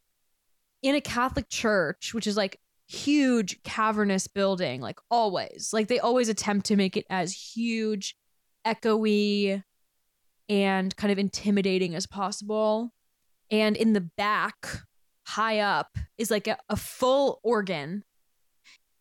in 0.81 0.95
a 0.95 1.01
Catholic 1.01 1.49
church, 1.49 2.13
which 2.13 2.27
is 2.27 2.37
like 2.37 2.59
huge 2.87 3.61
cavernous 3.63 4.27
building, 4.27 4.81
like 4.81 4.99
always. 5.09 5.69
Like 5.73 5.87
they 5.87 5.99
always 5.99 6.29
attempt 6.29 6.67
to 6.67 6.75
make 6.75 6.97
it 6.97 7.05
as 7.09 7.33
huge, 7.33 8.15
echoey, 8.65 9.63
and 10.49 10.95
kind 10.95 11.11
of 11.11 11.19
intimidating 11.19 11.95
as 11.95 12.05
possible. 12.05 12.91
And 13.49 13.75
in 13.75 13.93
the 13.93 14.01
back, 14.01 14.55
high 15.31 15.59
up, 15.59 15.97
is 16.17 16.31
like 16.31 16.47
a, 16.47 16.57
a 16.69 16.75
full 16.75 17.39
organ 17.43 18.03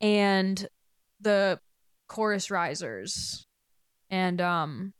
and 0.00 0.68
the 1.20 1.60
chorus 2.08 2.50
risers. 2.50 3.46
And 4.10 4.40
um 4.40 4.92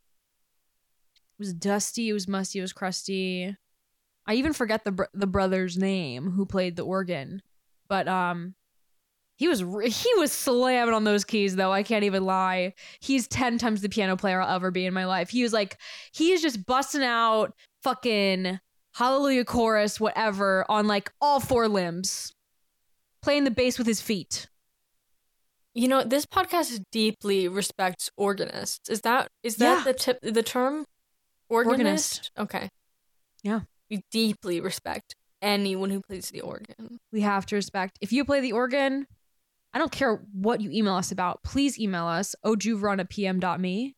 it 1.39 1.43
was 1.43 1.55
dusty, 1.55 2.11
it 2.11 2.13
was 2.13 2.29
musty, 2.29 2.59
it 2.59 2.63
was 2.63 2.73
crusty. 2.73 3.57
I 4.27 4.35
even 4.35 4.53
forget 4.53 4.85
the 4.85 4.93
br- 4.93 5.05
the 5.15 5.27
brother's 5.27 5.77
name 5.77 6.31
who 6.31 6.45
played 6.47 6.77
the 6.77 6.85
organ, 6.85 7.43
but 7.89 8.07
um, 8.07 8.55
he 9.37 9.49
was 9.49 9.65
re- 9.65 9.89
he 9.91 10.15
was 10.17 10.33
slamming 10.33 10.95
on 10.95 11.05
those 11.05 11.25
keys 11.25 11.57
though. 11.57 11.73
I 11.73 11.83
can't 11.83 12.05
even 12.05 12.25
lie. 12.25 12.75
He's 13.01 13.27
ten 13.27 13.59
times 13.59 13.81
the 13.81 13.89
piano 13.89 14.17
player 14.17 14.41
I'll 14.41 14.55
ever 14.55 14.71
be 14.71 14.87
in 14.87 14.95
my 14.95 15.07
life. 15.07 15.31
He 15.31 15.43
was 15.43 15.53
like 15.53 15.79
he 16.13 16.33
is 16.33 16.43
just 16.43 16.67
busting 16.67 17.03
out 17.03 17.55
fucking 17.83 18.61
Hallelujah 18.95 19.45
chorus, 19.45 20.01
whatever, 20.01 20.65
on 20.69 20.87
like 20.87 21.13
all 21.21 21.41
four 21.41 21.69
limbs, 21.69 22.33
playing 23.23 23.45
the 23.45 23.51
bass 23.51 23.79
with 23.79 23.87
his 23.87 24.01
feet. 24.01 24.49
You 25.75 25.87
know, 25.87 26.03
this 26.03 26.27
podcast 26.27 26.83
deeply 26.91 27.47
respects 27.47 28.11
organists. 28.17 28.89
Is 28.89 29.03
that 29.03 29.29
is 29.43 29.57
that 29.57 29.79
Yeah. 29.79 29.85
the 29.85 29.95
tip 29.95 30.19
the 30.23 30.43
term? 30.43 30.85
Organist? 31.49 32.31
Okay. 32.37 32.69
Yeah. 33.43 33.61
We 33.89 34.03
deeply 34.11 34.61
respect 34.61 35.15
anyone 35.43 35.91
who 35.91 36.01
plays 36.01 36.31
the 36.31 36.41
organ. 36.41 36.99
We 37.13 37.21
have 37.23 37.47
to 37.47 37.57
respect. 37.57 37.99
If 38.01 38.13
you 38.13 38.25
play 38.25 38.41
the 38.41 38.53
organ, 38.53 39.07
I 39.73 39.79
don't 39.79 39.93
care 39.93 40.17
what 40.33 40.61
you 40.61 40.71
email 40.71 40.95
us 40.95 41.13
about. 41.13 41.43
Please 41.45 41.79
email 41.79 42.07
us 42.07 42.35
ojuvron 42.45 42.99
at 43.01 43.09
pm.me. 43.09 43.95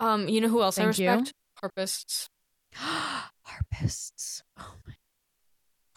Um, 0.00 0.28
you 0.28 0.40
know 0.40 0.48
who 0.48 0.62
else 0.62 0.78
I 0.78 0.84
Thank 0.84 0.98
you. 0.98 1.08
respect? 1.10 1.32
Harpists. 1.60 2.28
Harpists. 3.44 4.42
Oh 4.58 4.74
my. 4.86 4.94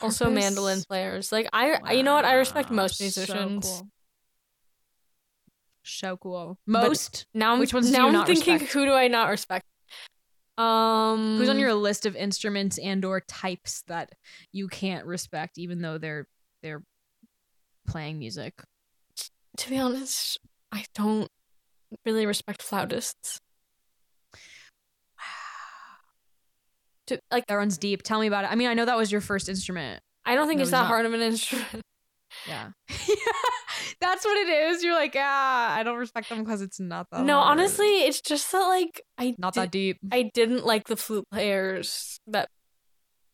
Also 0.01 0.29
mandolin 0.29 0.81
players. 0.83 1.31
Like 1.31 1.47
I, 1.53 1.77
I- 1.83 1.93
you 1.93 2.03
know 2.03 2.13
what? 2.15 2.25
I 2.25 2.33
respect 2.35 2.69
Wow, 2.69 2.75
most 2.77 2.97
so 2.97 3.03
musicians. 3.05 3.65
cool. 3.65 3.87
So 5.83 6.17
cool. 6.17 6.57
But- 6.67 6.87
Most. 6.87 7.27
Now 7.33 7.53
I'm 7.53 7.59
Which 7.59 7.73
ones 7.73 7.91
now 7.91 8.07
I'm 8.07 8.25
thinking 8.25 8.53
respect? 8.55 8.73
who 8.73 8.85
do 8.85 8.93
I 8.93 9.07
not 9.07 9.29
respect? 9.29 9.65
Um 10.57 11.37
Who's 11.37 11.49
on 11.49 11.59
your 11.59 11.73
list 11.73 12.05
of 12.05 12.15
instruments 12.15 12.77
and 12.77 13.03
or 13.05 13.19
types 13.21 13.83
that 13.87 14.11
you 14.51 14.67
can't 14.67 15.05
respect, 15.05 15.57
even 15.57 15.81
though 15.81 15.97
they're 15.97 16.27
they're 16.63 16.83
playing 17.87 18.19
music? 18.19 18.53
to 19.57 19.69
be 19.69 19.77
honest, 19.77 20.37
I 20.71 20.83
don't 20.93 21.29
really 22.05 22.25
respect 22.25 22.61
flautists. 22.61 23.39
To, 27.07 27.19
like 27.31 27.45
That 27.47 27.55
runs 27.55 27.77
deep. 27.77 28.01
Tell 28.03 28.19
me 28.19 28.27
about 28.27 28.45
it. 28.45 28.51
I 28.51 28.55
mean, 28.55 28.67
I 28.67 28.73
know 28.73 28.85
that 28.85 28.97
was 28.97 29.11
your 29.11 29.21
first 29.21 29.47
instrument. 29.49 30.01
I 30.25 30.35
don't 30.35 30.47
think 30.47 30.57
No, 30.57 30.61
it's 30.63 30.71
that 30.71 30.81
not. 30.81 30.87
hard 30.87 31.05
of 31.05 31.13
an 31.13 31.21
instrument. 31.21 31.67
Yeah. 32.49 32.71
yeah. 33.07 33.15
That's 34.01 34.25
what 34.25 34.35
it 34.35 34.49
is. 34.49 34.83
You're 34.83 34.93
like, 34.93 35.15
ah, 35.17 35.73
I 35.73 35.83
don't 35.83 35.97
respect 35.97 36.27
them 36.27 36.43
because 36.43 36.61
it's 36.61 36.81
not 36.81 37.07
that 37.11 37.23
no, 37.23 37.39
hard. 37.39 37.59
honestly, 37.59 38.03
it's 38.03 38.19
just 38.19 38.51
that 38.51 38.59
like 38.63 39.01
I 39.17 39.35
not 39.37 39.53
that 39.53 39.71
deep. 39.71 39.97
I 40.11 40.29
didn't 40.33 40.65
like 40.65 40.87
the 40.87 40.97
flute 40.97 41.23
players 41.31 42.19
that 42.27 42.49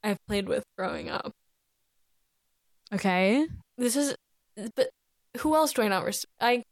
I've 0.03 0.19
played 0.27 0.47
with 0.47 0.63
growing 0.77 1.09
up. 1.09 1.31
Okay. 2.93 3.47
This 3.77 3.95
is, 3.95 4.15
but 4.75 4.89
who 5.39 5.55
else 5.55 5.73
do 5.73 5.81
I 5.81 5.87
not 5.87 6.03
respect? 6.05 6.31
I, 6.39 6.63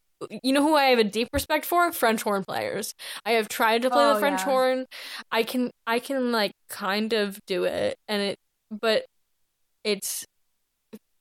you 0.43 0.51
know 0.53 0.62
who 0.62 0.75
I 0.75 0.86
have 0.86 0.99
a 0.99 1.03
deep 1.03 1.29
respect 1.34 1.65
for? 1.65 1.91
French 1.91 2.21
horn 2.23 2.43
players. 2.43 2.93
I 3.25 3.32
have 3.32 3.47
tried 3.49 3.82
to 3.84 3.89
play 3.89 4.03
Oh, 4.03 4.13
the 4.13 4.19
French 4.19 4.41
yeah. 4.41 4.45
horn. 4.45 4.86
I 5.32 5.43
can, 5.43 5.71
I 5.88 5.99
can 5.99 6.32
like 6.32 6.51
kind 6.69 7.13
of 7.13 7.39
do 7.47 7.63
it, 7.63 7.97
and 8.08 8.21
it, 8.21 8.38
but 8.71 9.05
it's. 9.84 10.25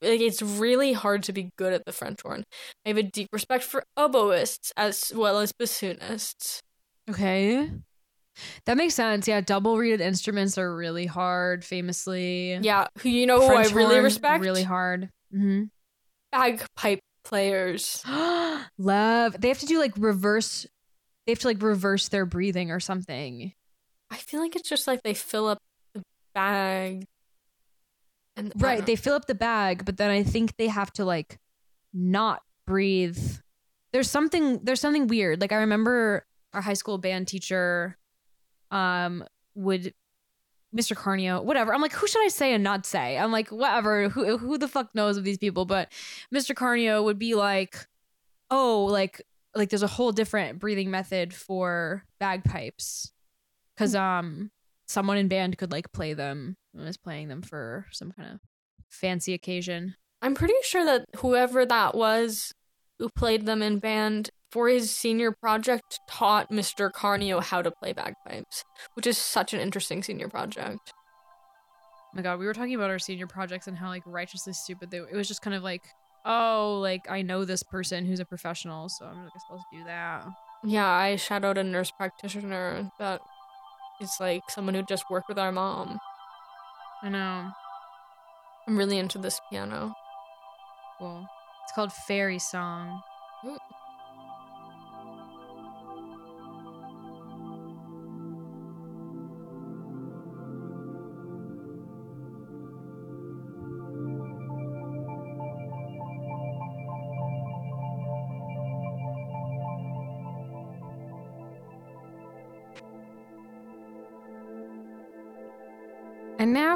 Like 0.01 0.21
it's 0.21 0.41
really 0.41 0.93
hard 0.93 1.25
to 1.25 1.33
be 1.33 1.51
good 1.57 1.73
at 1.73 1.85
the 1.85 1.91
French 1.93 2.21
horn. 2.23 2.45
I 2.87 2.91
have 2.91 2.99
a 2.99 3.03
deep 3.03 3.27
respect 3.33 3.65
for 3.65 3.83
oboists 3.99 4.71
as 4.77 5.13
well 5.13 5.41
as 5.41 5.53
bassoonists. 5.53 6.61
Okay. 7.11 7.69
That 8.67 8.77
makes 8.77 8.95
sense. 8.95 9.27
Yeah, 9.27 9.41
double 9.41 9.77
reeded 9.77 10.01
instruments 10.01 10.57
are 10.57 10.73
really 10.73 11.07
hard, 11.07 11.65
famously. 11.65 12.61
Yeah, 12.63 12.87
who 12.99 13.09
you 13.09 13.27
know 13.27 13.41
who 13.41 13.53
I 13.53 13.67
really 13.67 13.99
respect? 13.99 14.41
Really 14.41 14.63
hard. 14.63 15.11
hmm 15.33 15.65
bagpipe 16.31 17.01
players. 17.29 18.03
Love. 18.79 19.41
They 19.41 19.49
have 19.49 19.59
to 19.59 19.67
do 19.67 19.79
like 19.79 19.93
reverse. 19.97 20.67
They 21.27 21.33
have 21.33 21.39
to 21.41 21.49
like 21.49 21.63
reverse 21.63 22.09
their 22.09 22.27
breathing 22.27 22.71
or 22.71 22.81
something. 22.81 23.53
I 24.11 24.17
feel 24.17 24.41
like 24.41 24.57
it's 24.57 24.69
just 24.69 24.87
like 24.87 25.03
they 25.03 25.15
fill 25.15 25.47
up 25.47 25.59
the 25.95 26.03
bag. 26.35 27.07
And 28.37 28.53
Right. 28.57 28.85
They 28.85 28.97
fill 28.97 29.15
up 29.15 29.27
the 29.27 29.35
bag, 29.35 29.85
but 29.85 29.97
then 29.97 30.11
I 30.11 30.23
think 30.23 30.57
they 30.57 30.69
have 30.69 30.93
to 30.95 31.05
like 31.05 31.39
not 31.93 32.43
breathe. 32.67 33.19
There's 33.93 34.11
something 34.11 34.65
there's 34.65 34.81
something 34.81 35.07
weird. 35.07 35.41
Like 35.41 35.53
I 35.53 35.57
remember 35.57 36.25
our 36.55 36.63
high 36.63 36.75
school 36.75 36.99
band 36.99 37.29
teacher 37.29 37.99
um 38.71 39.25
would 39.55 39.93
Mr. 40.77 40.95
Carnio, 40.95 41.43
whatever. 41.43 41.73
I'm 41.73 41.81
like, 41.81 41.93
who 41.93 42.07
should 42.07 42.25
I 42.25 42.29
say 42.29 42.53
and 42.53 42.63
not 42.63 42.85
say? 42.85 43.17
I'm 43.17 43.33
like, 43.33 43.49
whatever. 43.49 44.09
Who 44.09 44.37
who 44.39 44.59
the 44.59 44.69
fuck 44.69 44.95
knows 44.95 45.17
of 45.17 45.25
these 45.25 45.39
people? 45.39 45.65
But 45.65 45.91
Mr. 46.35 46.55
Carnio 46.55 47.03
would 47.03 47.19
be 47.19 47.35
like, 47.35 47.87
oh, 48.51 48.85
like 48.85 49.23
like 49.55 49.71
there's 49.71 49.83
a 49.83 49.87
whole 49.87 50.13
different 50.13 50.59
breathing 50.59 50.91
method 50.91 51.33
for 51.33 52.05
bagpipes. 52.21 53.13
Cause 53.77 53.95
um 53.95 54.51
someone 54.87 55.17
in 55.17 55.29
band 55.29 55.57
could 55.59 55.73
like 55.73 55.93
play 55.93 56.15
them 56.15 56.57
and 56.75 56.85
was 56.85 56.97
playing 56.97 57.29
them 57.29 57.43
for 57.43 57.87
some 57.93 58.13
kind 58.13 58.33
of 58.33 58.41
fancy 58.91 59.35
occasion. 59.35 59.95
I'm 60.21 60.35
pretty 60.35 60.55
sure 60.63 60.85
that 60.85 61.07
whoever 61.17 61.65
that 61.65 61.95
was 61.95 62.53
who 62.99 63.09
played 63.09 63.47
them 63.47 63.63
in 63.63 63.79
band 63.79 64.31
for 64.51 64.69
his 64.69 64.95
senior 64.95 65.33
project 65.33 66.01
taught 66.09 66.51
Mr. 66.51 66.91
Carnio 66.91 67.41
how 67.41 67.63
to 67.63 67.71
play 67.71 67.93
bagpipes, 67.93 68.65
which 68.95 69.07
is 69.07 69.19
such 69.19 69.53
an 69.53 69.61
interesting 69.61 70.03
senior 70.03 70.29
project. 70.29 70.93
Oh 70.95 72.11
my 72.15 72.23
god, 72.23 72.39
we 72.39 72.47
were 72.47 72.55
talking 72.55 72.75
about 72.75 72.91
our 72.91 72.99
senior 72.99 73.27
projects 73.27 73.67
and 73.67 73.77
how 73.77 73.89
like 73.89 74.03
righteously 74.07 74.53
stupid 74.53 74.91
they 74.91 75.01
were. 75.01 75.09
It 75.09 75.17
was 75.17 75.29
just 75.29 75.43
kind 75.43 75.55
of 75.55 75.63
like, 75.63 75.83
oh, 76.25 76.79
like 76.81 77.03
I 77.11 77.23
know 77.23 77.45
this 77.45 77.63
person 77.63 78.07
who's 78.07 78.21
a 78.21 78.25
professional, 78.25 78.89
so 78.89 79.05
I'm 79.05 79.15
gonna 79.15 79.31
supposed 79.47 79.65
to 79.73 79.79
do 79.79 79.85
that. 79.85 80.25
Yeah, 80.65 80.89
I 80.89 81.17
shadowed 81.17 81.59
a 81.59 81.65
nurse 81.65 81.91
practitioner 81.91 82.91
that 82.99 83.21
is 84.01 84.11
like 84.21 84.43
someone 84.49 84.75
who 84.75 84.83
just 84.83 85.05
worked 85.11 85.29
with 85.29 85.39
our 85.39 85.53
mom. 85.53 85.99
I 87.03 87.11
know. 87.11 87.51
I'm 88.67 88.77
really 88.77 88.99
into 88.99 89.19
this 89.19 89.41
piano. 89.51 89.95
Cool. 90.99 91.27
It's 91.65 91.73
called 91.73 91.93
Fairy 91.93 92.39
Song. 92.39 93.01
Ooh. 93.47 93.59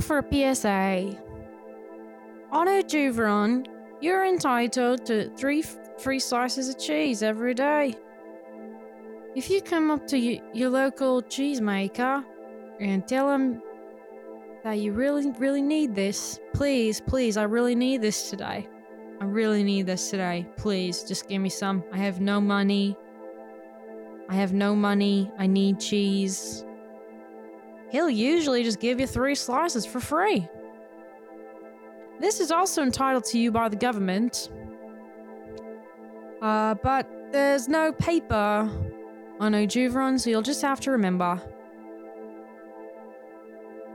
For 0.02 0.18
a 0.18 0.54
PSA. 0.54 1.16
On 2.50 2.68
O 2.68 2.82
Juveron, 2.82 3.66
you're 4.00 4.26
entitled 4.26 5.06
to 5.06 5.30
three 5.36 5.62
free 5.96 6.18
slices 6.18 6.68
of 6.68 6.78
cheese 6.78 7.22
every 7.22 7.54
day. 7.54 7.94
If 9.36 9.48
you 9.48 9.62
come 9.62 9.92
up 9.92 10.06
to 10.08 10.18
y- 10.18 10.42
your 10.52 10.70
local 10.70 11.22
cheesemaker 11.22 12.24
and 12.80 13.06
tell 13.06 13.32
him 13.32 13.62
that 14.64 14.78
you 14.80 14.92
really, 14.92 15.30
really 15.38 15.62
need 15.62 15.94
this, 15.94 16.40
please, 16.52 17.00
please, 17.00 17.36
I 17.36 17.44
really 17.44 17.76
need 17.76 18.02
this 18.02 18.28
today. 18.28 18.68
I 19.20 19.24
really 19.24 19.62
need 19.62 19.86
this 19.86 20.10
today. 20.10 20.46
Please, 20.56 21.04
just 21.04 21.28
give 21.28 21.40
me 21.40 21.48
some. 21.48 21.84
I 21.92 21.98
have 21.98 22.20
no 22.20 22.40
money. 22.40 22.96
I 24.28 24.34
have 24.34 24.52
no 24.52 24.74
money. 24.74 25.30
I 25.38 25.46
need 25.46 25.78
cheese 25.78 26.64
he'll 27.92 28.10
usually 28.10 28.64
just 28.64 28.80
give 28.80 28.98
you 28.98 29.06
three 29.06 29.34
slices 29.34 29.86
for 29.86 30.00
free. 30.00 30.48
This 32.18 32.40
is 32.40 32.50
also 32.50 32.82
entitled 32.82 33.24
to 33.26 33.38
you 33.38 33.52
by 33.52 33.68
the 33.68 33.76
government. 33.76 34.50
Uh, 36.40 36.74
but 36.74 37.06
there's 37.30 37.68
no 37.68 37.92
paper 37.92 38.68
on 39.38 39.54
O 39.54 39.66
Juveron, 39.66 40.18
so 40.18 40.30
you'll 40.30 40.42
just 40.42 40.62
have 40.62 40.80
to 40.80 40.90
remember. 40.90 41.40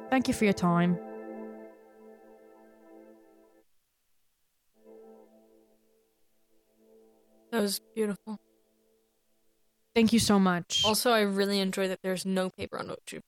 Thank 0.10 0.28
you 0.28 0.34
for 0.34 0.45
your 0.45 0.54
time. 0.54 0.98
That 7.52 7.62
was 7.62 7.82
beautiful. 7.95 8.39
Thank 9.95 10.14
you 10.14 10.20
so 10.20 10.38
much. 10.38 10.84
Also, 10.86 11.12
I 11.12 11.22
really 11.22 11.60
enjoy 11.60 11.88
that 11.88 12.02
there's 12.04 12.26
no 12.26 12.50
paper 12.50 12.78
on 12.78 12.89
Oju 12.89 13.22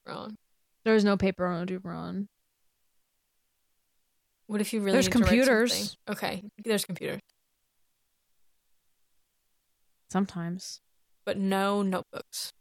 Brown. 0.82 0.90
There 0.90 0.96
is 0.96 1.04
no 1.04 1.16
paper 1.16 1.46
on 1.46 1.62
O 1.62 1.66
Juveron. 1.66 2.26
What 4.46 4.60
if 4.60 4.72
you 4.72 4.80
really 4.80 4.94
There's 4.94 5.06
need 5.06 5.12
to 5.12 5.18
write 5.20 5.28
computers. 5.28 5.96
Okay, 6.08 6.42
there's 6.64 6.84
computers, 6.84 7.20
Sometimes. 10.10 10.80
but 11.24 11.38
no 11.38 11.82
notebooks. 11.82 12.52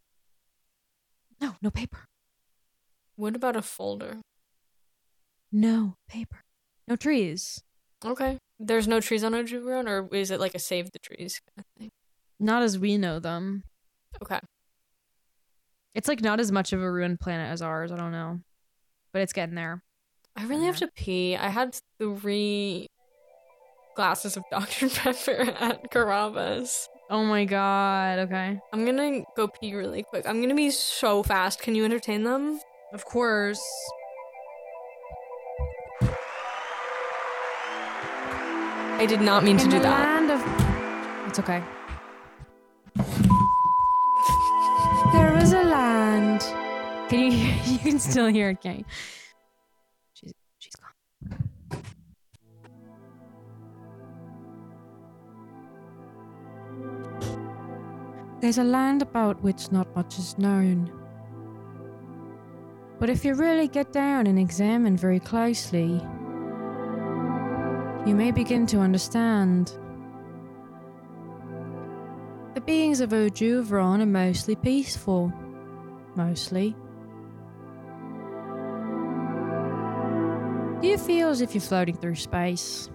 No, 1.42 1.56
no 1.62 1.72
paper. 1.72 2.08
What 3.16 3.36
about 3.36 3.56
a 3.56 3.62
folder? 3.64 4.18
No 5.52 5.96
paper. 6.08 6.42
No 6.88 6.96
trees. 6.96 7.64
Okay, 8.06 8.38
there's 8.60 8.88
no 8.88 9.02
trees 9.02 9.24
on 9.24 9.34
O 9.34 9.44
Juveron, 9.44 9.88
or 9.88 10.14
is 10.16 10.30
it 10.30 10.40
like 10.40 10.54
a 10.54 10.60
save 10.60 10.92
the 10.92 11.00
trees 11.00 11.42
kind 11.50 11.60
of 11.66 11.66
thing? 11.80 11.90
Not 12.40 12.62
as 12.62 12.78
we 12.78 12.98
know 12.98 13.20
them. 13.20 13.64
Okay, 14.22 14.40
It's 15.96 16.08
like 16.08 16.22
not 16.22 16.40
as 16.40 16.52
much 16.52 16.74
of 16.74 16.82
a 16.82 16.92
ruined 16.92 17.20
planet 17.20 17.52
as 17.52 17.62
ours. 17.62 17.92
I 17.92 17.98
don't 17.98 18.12
know. 18.12 18.40
But 19.12 19.22
it's 19.22 19.34
getting 19.34 19.56
there. 19.56 19.84
I 20.36 20.46
really 20.46 20.66
have 20.68 20.78
to 20.78 20.88
pee. 20.96 21.36
I 21.36 21.50
had 21.50 21.78
three 21.98 22.88
glasses 23.96 24.38
of 24.38 24.44
Dr 24.52 24.90
Pepper 24.90 25.52
at 25.60 25.92
Carrabba's. 25.92 26.88
Oh 27.10 27.26
my 27.26 27.44
god. 27.46 28.20
Okay. 28.20 28.60
I'm 28.72 28.86
gonna 28.86 29.24
go 29.36 29.48
pee 29.48 29.74
really 29.76 30.04
quick. 30.04 30.28
I'm 30.28 30.42
gonna 30.42 30.56
be 30.56 30.70
so 30.72 31.24
fast. 31.24 31.62
Can 31.62 31.76
you 31.76 31.84
entertain 31.84 32.24
them? 32.24 32.60
Of 32.94 33.06
course. 33.06 33.62
I 39.00 39.06
did 39.08 39.22
not 39.22 39.44
mean 39.44 39.58
to 39.58 39.68
do 39.68 39.80
that. 39.80 40.30
of 40.30 41.28
It's 41.28 41.40
okay. 41.40 41.64
you 47.84 47.92
can 47.92 48.00
still 48.00 48.28
hear 48.28 48.50
it, 48.50 48.62
can't? 48.62 48.86
She's 50.14 50.34
she's 50.58 50.76
gone. 50.76 50.92
There's 58.42 58.58
a 58.58 58.64
land 58.64 59.02
about 59.02 59.42
which 59.44 59.72
not 59.72 59.96
much 59.96 60.20
is 60.20 60.38
known. 60.38 60.92
But 63.00 63.10
if 63.10 63.24
you 63.24 63.34
really 63.34 63.70
get 63.70 63.94
down 63.94 64.28
and 64.28 64.38
examine 64.38 64.98
very 64.98 65.22
closely, 65.22 66.02
you 68.06 68.14
may 68.14 68.32
begin 68.32 68.66
to 68.68 68.80
understand. 68.80 69.78
The 72.56 72.62
beings 72.62 73.00
of 73.00 73.14
O 73.14 73.30
Juveron 73.30 74.02
are 74.02 74.06
mostly 74.06 74.56
peaceful. 74.58 75.32
Mostly. 76.16 76.76
Feel 81.10 81.30
as 81.30 81.42
if 81.42 81.56
you're 81.56 81.62
floating 81.62 81.98
through 81.98 82.14
space? 82.14 82.88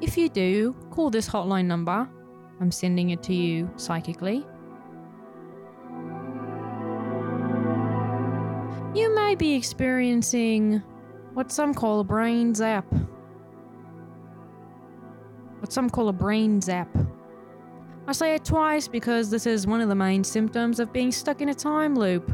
If 0.00 0.16
you 0.16 0.28
do, 0.28 0.72
call 0.92 1.10
this 1.10 1.28
hotline 1.28 1.64
number. 1.64 2.08
I'm 2.60 2.70
sending 2.70 3.10
it 3.10 3.24
to 3.24 3.34
you 3.34 3.68
psychically. 3.74 4.46
You 8.94 9.12
may 9.16 9.34
be 9.34 9.56
experiencing 9.56 10.80
what 11.34 11.50
some 11.50 11.74
call 11.74 11.98
a 11.98 12.04
brain 12.04 12.54
zap. 12.54 12.86
What 15.58 15.72
some 15.72 15.90
call 15.90 16.08
a 16.08 16.12
brain 16.12 16.60
zap. 16.60 16.96
I 18.06 18.12
say 18.12 18.36
it 18.36 18.44
twice 18.44 18.86
because 18.86 19.28
this 19.28 19.44
is 19.44 19.66
one 19.66 19.80
of 19.80 19.88
the 19.88 19.96
main 19.96 20.22
symptoms 20.22 20.78
of 20.78 20.92
being 20.92 21.10
stuck 21.10 21.40
in 21.40 21.48
a 21.48 21.54
time 21.54 21.96
loop. 21.96 22.30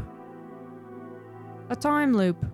A 1.71 1.75
time 1.75 2.13
loop. 2.13 2.45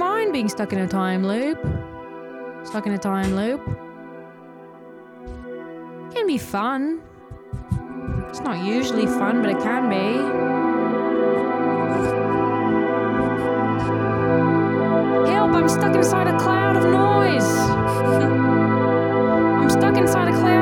Mind 0.00 0.32
being 0.32 0.48
stuck 0.48 0.72
in 0.72 0.78
a 0.78 0.88
time 0.88 1.26
loop. 1.26 1.58
Stuck 2.64 2.86
in 2.86 2.94
a 2.94 2.98
time 2.98 3.36
loop. 3.36 3.60
It 6.08 6.14
can 6.14 6.26
be 6.26 6.38
fun. 6.38 7.02
It's 8.30 8.40
not 8.40 8.64
usually 8.64 9.04
fun, 9.04 9.42
but 9.42 9.50
it 9.50 9.58
can 9.58 9.90
be. 9.90 10.16
Help, 15.30 15.52
I'm 15.52 15.68
stuck 15.68 15.94
inside 15.94 16.28
a 16.28 16.38
cloud 16.38 16.76
of 16.76 16.84
noise. 16.84 17.44
I'm 19.60 19.68
stuck 19.68 19.98
inside 19.98 20.28
a 20.28 20.32
cloud 20.40 20.59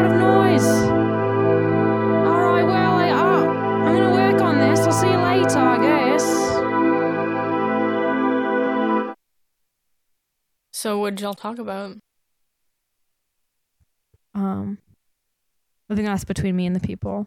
So, 10.89 10.99
what 10.99 11.16
did 11.16 11.20
y'all 11.20 11.34
talk 11.34 11.59
about? 11.59 11.99
Um, 14.34 14.78
I 15.91 15.95
think 15.95 16.07
that's 16.07 16.24
between 16.24 16.57
me 16.57 16.64
and 16.64 16.74
the 16.74 16.80
people. 16.80 17.26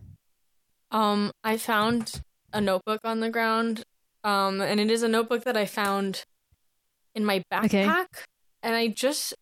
Um, 0.89 1.31
I 1.43 1.57
found 1.57 2.23
a 2.51 2.59
notebook 2.59 3.01
on 3.03 3.19
the 3.19 3.29
ground. 3.29 3.83
Um, 4.23 4.61
and 4.61 4.79
it 4.79 4.89
is 4.89 5.03
a 5.03 5.07
notebook 5.07 5.43
that 5.43 5.55
I 5.55 5.65
found 5.67 6.25
in 7.13 7.23
my 7.23 7.43
backpack. 7.53 7.65
Okay. 7.65 7.85
And 8.63 8.75
I 8.75 8.87
just 8.87 9.35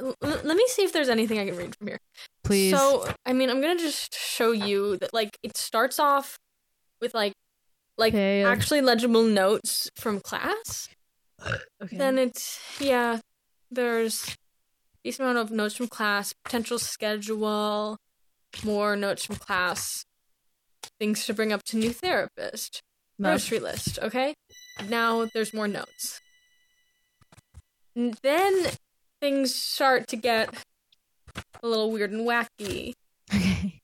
l- 0.00 0.16
let 0.22 0.56
me 0.56 0.64
see 0.68 0.84
if 0.84 0.94
there's 0.94 1.10
anything 1.10 1.38
I 1.38 1.44
can 1.44 1.58
read 1.58 1.76
from 1.76 1.88
here. 1.88 1.98
Please. 2.44 2.74
So, 2.74 3.06
I 3.26 3.34
mean, 3.34 3.50
I'm 3.50 3.60
gonna 3.60 3.76
just 3.78 4.14
show 4.14 4.52
you 4.52 4.96
that 4.96 5.12
like 5.12 5.36
it 5.42 5.58
starts 5.58 6.00
off 6.00 6.38
with 7.02 7.12
like 7.12 7.34
like 7.98 8.14
Okay. 8.14 8.44
actually 8.44 8.80
legible 8.80 9.24
notes 9.24 9.90
from 9.94 10.20
class. 10.20 10.88
okay. 11.82 11.98
Then 11.98 12.16
it's 12.16 12.58
yeah, 12.80 13.18
there's 13.72 14.36
decent 15.04 15.28
amount 15.28 15.38
of 15.38 15.50
notes 15.50 15.76
from 15.76 15.88
class, 15.88 16.32
potential 16.44 16.78
schedule, 16.78 17.96
more 18.64 18.94
notes 18.96 19.24
from 19.24 19.36
class, 19.36 20.04
things 20.98 21.24
to 21.26 21.34
bring 21.34 21.52
up 21.52 21.62
to 21.64 21.76
new 21.76 21.92
therapist, 21.92 22.82
grocery 23.20 23.58
list. 23.58 23.98
Okay, 24.00 24.34
now 24.88 25.26
there's 25.32 25.54
more 25.54 25.68
notes. 25.68 26.20
And 27.94 28.14
then 28.22 28.66
things 29.20 29.54
start 29.54 30.08
to 30.08 30.16
get 30.16 30.54
a 31.62 31.68
little 31.68 31.90
weird 31.90 32.10
and 32.12 32.26
wacky. 32.26 32.92
Okay. 33.32 33.80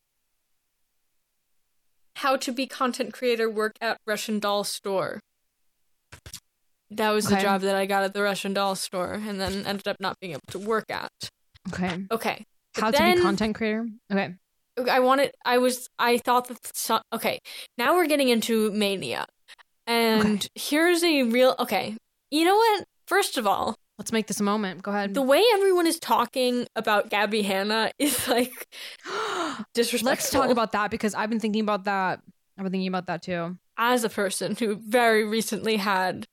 How 2.17 2.37
to 2.37 2.53
be 2.53 2.67
content 2.67 3.13
creator 3.13 3.49
work 3.49 3.77
at 3.81 3.99
Russian 4.07 4.39
doll 4.39 4.65
store. 4.65 5.21
That 6.91 7.11
was 7.11 7.27
the 7.27 7.37
job 7.37 7.61
that 7.63 7.75
I 7.77 7.87
got 7.87 8.03
at 8.05 8.15
the 8.15 8.23
Russian 8.23 8.55
doll 8.55 8.75
store 8.75 9.13
and 9.13 9.41
then 9.41 9.67
ended 9.67 9.87
up 9.89 9.97
not 10.01 10.19
being 10.21 10.33
able 10.33 10.41
to 10.51 10.59
work 10.59 10.87
at. 10.91 11.11
Okay. 11.73 12.05
Okay. 12.11 12.45
but 12.75 12.81
How 12.83 12.91
to 12.91 12.97
then 12.99 13.17
be 13.17 13.23
content 13.23 13.55
creator? 13.55 13.87
Okay. 14.11 14.35
I 14.91 15.01
wanted 15.01 15.33
I 15.45 15.59
was 15.59 15.89
I 15.99 16.19
thought 16.19 16.49
that 16.49 16.59
so, 16.77 17.01
okay, 17.13 17.41
now 17.77 17.95
we're 17.95 18.07
getting 18.07 18.29
into 18.29 18.71
mania. 18.73 19.27
And 19.87 20.47
here's 20.55 21.03
a 21.03 21.25
real 21.25 21.57
okay. 21.59 21.97
You 22.31 22.45
know 22.45 22.55
what? 22.57 22.85
First 23.07 23.37
of 23.39 23.47
all, 23.47 23.75
Let's 23.99 24.13
make 24.13 24.29
this 24.29 24.39
a 24.39 24.45
moment. 24.45 24.83
Go 24.83 24.93
ahead. 24.93 25.13
the 25.15 25.23
way 25.23 25.43
everyone 25.55 25.87
is 25.89 25.99
talking 25.99 26.69
about 26.77 27.11
Gabby 27.11 27.43
Hanna 27.43 27.91
is 27.99 28.29
like 28.29 28.69
disrespectful. 29.75 30.09
Let's 30.11 30.31
talk 30.31 30.51
about 30.51 30.73
that 30.73 30.91
because 30.91 31.15
I've 31.15 31.29
been 31.31 31.41
thinking 31.41 31.63
about 31.63 31.85
that. 31.85 32.21
I've 32.57 32.63
been 32.65 32.73
thinking 32.73 32.89
about 32.89 33.07
that 33.07 33.23
too. 33.23 33.59
as 33.77 34.05
a 34.05 34.09
person 34.09 34.57
who 34.57 34.77
very 34.77 35.25
recently 35.25 35.77
had 35.77 36.27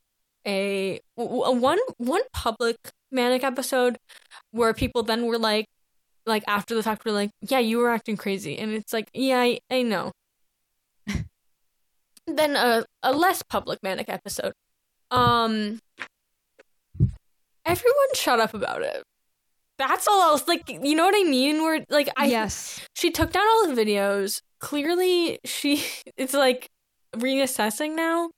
a, 0.45 0.99
w- 1.17 1.59
one 1.59 1.79
one 1.97 2.21
public 2.33 2.77
manic 3.11 3.43
episode 3.43 3.97
where 4.51 4.73
people 4.73 5.03
then 5.03 5.25
were 5.25 5.37
like 5.37 5.65
like 6.25 6.43
after 6.47 6.75
the 6.75 6.83
fact 6.83 7.05
were 7.05 7.11
like 7.11 7.31
yeah 7.41 7.59
you 7.59 7.77
were 7.77 7.89
acting 7.89 8.17
crazy 8.17 8.57
and 8.57 8.71
it's 8.71 8.93
like 8.93 9.09
yeah 9.13 9.39
i, 9.39 9.59
I 9.69 9.81
know 9.81 10.11
then 12.27 12.55
a, 12.55 12.85
a 13.03 13.13
less 13.13 13.43
public 13.43 13.79
manic 13.83 14.09
episode 14.09 14.53
um 15.11 15.79
everyone 17.65 18.13
shut 18.15 18.39
up 18.39 18.53
about 18.53 18.81
it 18.81 19.03
that's 19.77 20.07
all 20.07 20.21
else 20.21 20.47
like 20.47 20.69
you 20.69 20.95
know 20.95 21.05
what 21.05 21.15
i 21.15 21.29
mean 21.29 21.61
where 21.61 21.83
like 21.89 22.09
i 22.17 22.25
yes. 22.25 22.79
she 22.95 23.11
took 23.11 23.31
down 23.31 23.45
all 23.45 23.67
the 23.67 23.81
videos. 23.81 24.41
Clearly, 24.59 25.39
she 25.45 25.83
it's 26.17 26.33
like 26.33 26.69
reassessing 27.15 27.95
now. 27.95 28.29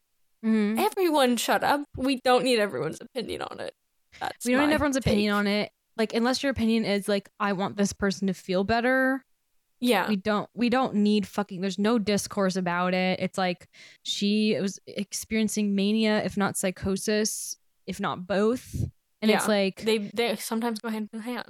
Mhm. 0.45 0.79
Everyone, 0.79 1.37
shut 1.37 1.63
up. 1.63 1.83
We 1.95 2.19
don't 2.23 2.43
need 2.43 2.59
everyone's 2.59 2.99
opinion 3.01 3.41
on 3.41 3.59
it. 3.59 3.73
That's 4.19 4.45
We 4.45 4.53
don't 4.53 4.67
need 4.69 4.73
everyone's 4.75 4.95
take. 4.97 5.05
opinion 5.05 5.33
on 5.33 5.47
it. 5.47 5.71
Like, 5.97 6.13
unless 6.13 6.43
your 6.43 6.51
opinion 6.51 6.85
is 6.85 7.07
like, 7.07 7.29
I 7.39 7.53
want 7.53 7.75
this 7.77 7.91
person 7.93 8.27
to 8.27 8.33
feel 8.33 8.63
better. 8.63 9.23
Yeah. 9.79 10.07
we 10.09 10.15
don't 10.15 10.49
we 10.55 10.69
don't 10.69 10.95
need 10.95 11.27
fucking 11.27 11.61
there's 11.61 11.77
no 11.77 11.99
discourse 11.99 12.55
about 12.55 12.95
it 12.95 13.19
it's 13.19 13.37
like 13.37 13.67
she 14.01 14.57
was 14.59 14.79
experiencing 14.87 15.75
mania 15.75 16.23
if 16.25 16.35
not 16.35 16.57
psychosis 16.57 17.57
if 17.85 17.99
not 17.99 18.25
both 18.25 18.73
and 19.21 19.29
it's 19.29 19.47
like 19.47 19.83
They 19.83 19.99
they 19.99 20.35
sometimes 20.37 20.79
go 20.79 20.89
hand 20.89 21.09
in 21.13 21.19
hand. 21.19 21.45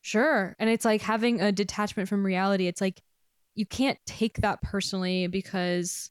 sure 0.00 0.56
and 0.58 0.70
it's 0.70 0.86
like 0.86 1.02
having 1.02 1.42
a 1.42 1.52
detachment 1.52 2.08
from 2.08 2.24
reality 2.24 2.66
it's 2.66 2.80
like 2.80 3.02
you 3.54 3.66
can't 3.66 3.98
take 4.06 4.38
that 4.38 4.62
personally 4.62 5.26
because 5.26 6.10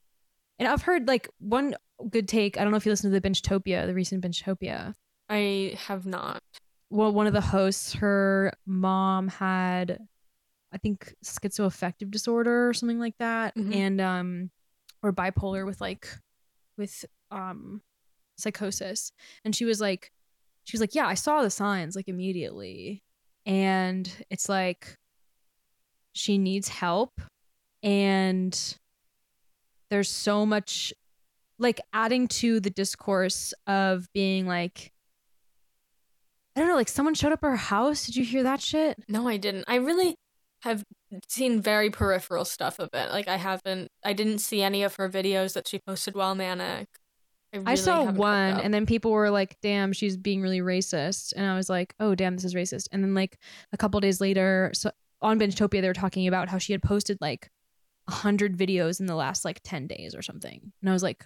and 0.59 0.67
i've 0.67 0.83
heard 0.83 1.07
like 1.07 1.27
one 1.39 1.73
good 2.09 2.27
take. 2.27 2.57
I 2.57 2.61
don't 2.63 2.71
know 2.71 2.77
if 2.77 2.85
you 2.85 2.91
listen 2.91 3.11
to 3.11 3.19
the 3.19 3.27
Binchtopia 3.29 3.85
the 3.85 3.93
recent 3.93 4.23
Binchtopia. 4.23 4.95
I 5.29 5.75
have 5.87 6.05
not. 6.05 6.41
well 6.89 7.11
one 7.11 7.25
of 7.27 7.33
the 7.33 7.41
hosts 7.41 7.93
her 7.93 8.53
mom 8.67 9.27
had 9.27 9.99
i 10.71 10.77
think 10.77 11.15
schizoaffective 11.25 12.11
disorder 12.11 12.69
or 12.69 12.73
something 12.73 12.99
like 12.99 13.17
that. 13.17 13.55
Mhm. 13.55 13.75
and 13.75 14.01
um 14.01 14.51
or 15.01 15.11
bipolar 15.13 15.65
with 15.65 15.81
like 15.81 16.07
with 16.77 17.05
um 17.31 17.81
psychosis. 18.37 19.11
And 19.43 19.55
she 19.55 19.65
was 19.65 19.79
like 19.81 20.11
she 20.65 20.75
was 20.75 20.81
like 20.81 20.93
yeah 20.95 21.07
i 21.07 21.13
saw 21.15 21.41
the 21.41 21.49
signs 21.49 21.95
like 21.95 22.07
immediately. 22.07 23.01
And 23.47 24.09
it's 24.29 24.49
like 24.49 24.97
she 26.13 26.37
needs 26.37 26.67
help. 26.69 27.19
And 27.83 28.77
there's 29.89 30.09
so 30.09 30.45
much 30.45 30.93
like 31.57 31.81
adding 31.93 32.27
to 32.27 32.59
the 32.59 32.69
discourse 32.69 33.53
of 33.67 34.11
being 34.13 34.47
like 34.47 34.91
I 36.55 36.61
don't 36.61 36.69
know, 36.69 36.75
like 36.75 36.87
someone 36.87 37.15
showed 37.15 37.33
up 37.33 37.43
at 37.43 37.49
her 37.49 37.55
house. 37.57 38.05
Did 38.05 38.15
you 38.15 38.23
hear 38.23 38.43
that 38.43 38.61
shit? 38.61 38.97
No, 39.09 39.27
I 39.27 39.35
didn't. 39.35 39.65
I 39.67 39.75
really 39.75 40.15
have 40.61 40.83
seen 41.27 41.61
very 41.61 41.89
peripheral 41.89 42.45
stuff 42.45 42.79
of 42.79 42.89
it. 42.93 43.11
Like 43.11 43.27
I 43.27 43.35
haven't 43.37 43.89
I 44.03 44.13
didn't 44.13 44.39
see 44.39 44.61
any 44.61 44.83
of 44.83 44.95
her 44.95 45.09
videos 45.09 45.53
that 45.53 45.67
she 45.67 45.79
posted 45.79 46.15
while 46.15 46.33
manic. 46.33 46.87
I, 47.53 47.71
I 47.71 47.75
saw 47.75 48.11
one, 48.11 48.59
and 48.59 48.73
then 48.73 48.85
people 48.85 49.11
were 49.11 49.29
like, 49.29 49.57
"Damn, 49.61 49.93
she's 49.93 50.17
being 50.17 50.41
really 50.41 50.59
racist," 50.59 51.33
and 51.35 51.45
I 51.45 51.55
was 51.55 51.69
like, 51.69 51.93
"Oh, 51.99 52.13
damn, 52.13 52.35
this 52.35 52.43
is 52.43 52.53
racist." 52.53 52.89
And 52.91 53.01
then 53.03 53.13
like 53.13 53.37
a 53.71 53.77
couple 53.77 53.99
days 54.01 54.19
later, 54.19 54.71
so 54.73 54.91
on 55.21 55.39
Binchtopia, 55.39 55.81
they 55.81 55.87
were 55.87 55.93
talking 55.93 56.27
about 56.27 56.49
how 56.49 56.57
she 56.57 56.73
had 56.73 56.81
posted 56.81 57.17
like 57.21 57.49
a 58.09 58.11
hundred 58.11 58.57
videos 58.57 58.99
in 58.99 59.05
the 59.05 59.15
last 59.15 59.45
like 59.45 59.61
ten 59.63 59.87
days 59.87 60.15
or 60.15 60.21
something, 60.21 60.73
and 60.81 60.89
I 60.89 60.93
was 60.93 61.03
like, 61.03 61.25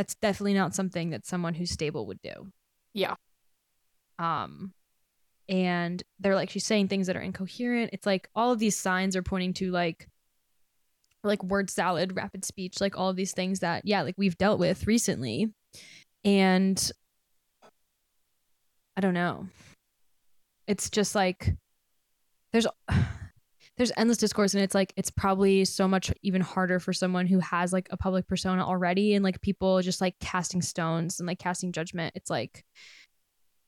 "That's 0.00 0.14
definitely 0.14 0.54
not 0.54 0.74
something 0.74 1.10
that 1.10 1.26
someone 1.26 1.52
who's 1.52 1.70
stable 1.70 2.06
would 2.06 2.22
do." 2.22 2.50
Yeah. 2.94 3.16
Um, 4.18 4.72
and 5.46 6.02
they're 6.18 6.34
like, 6.34 6.48
she's 6.48 6.64
saying 6.64 6.88
things 6.88 7.06
that 7.06 7.18
are 7.18 7.20
incoherent. 7.20 7.90
It's 7.92 8.06
like 8.06 8.30
all 8.34 8.50
of 8.50 8.58
these 8.58 8.78
signs 8.78 9.14
are 9.14 9.22
pointing 9.22 9.52
to 9.54 9.70
like 9.70 10.08
like 11.22 11.44
word 11.44 11.68
salad, 11.68 12.16
rapid 12.16 12.46
speech, 12.46 12.80
like 12.80 12.96
all 12.96 13.10
of 13.10 13.16
these 13.16 13.32
things 13.32 13.60
that, 13.60 13.84
yeah, 13.84 14.00
like 14.00 14.14
we've 14.16 14.38
dealt 14.38 14.58
with 14.58 14.86
recently. 14.86 15.52
And 16.24 16.90
I 18.96 19.02
don't 19.02 19.12
know. 19.12 19.48
It's 20.66 20.88
just 20.88 21.14
like 21.14 21.54
there's 22.52 22.66
there's 23.80 23.92
endless 23.96 24.18
discourse 24.18 24.52
and 24.52 24.62
it's 24.62 24.74
like 24.74 24.92
it's 24.98 25.10
probably 25.10 25.64
so 25.64 25.88
much 25.88 26.12
even 26.20 26.42
harder 26.42 26.78
for 26.78 26.92
someone 26.92 27.26
who 27.26 27.38
has 27.38 27.72
like 27.72 27.88
a 27.90 27.96
public 27.96 28.28
persona 28.28 28.62
already 28.62 29.14
and 29.14 29.24
like 29.24 29.40
people 29.40 29.80
just 29.80 30.02
like 30.02 30.14
casting 30.20 30.60
stones 30.60 31.18
and 31.18 31.26
like 31.26 31.38
casting 31.38 31.72
judgment. 31.72 32.12
It's 32.14 32.28
like 32.28 32.62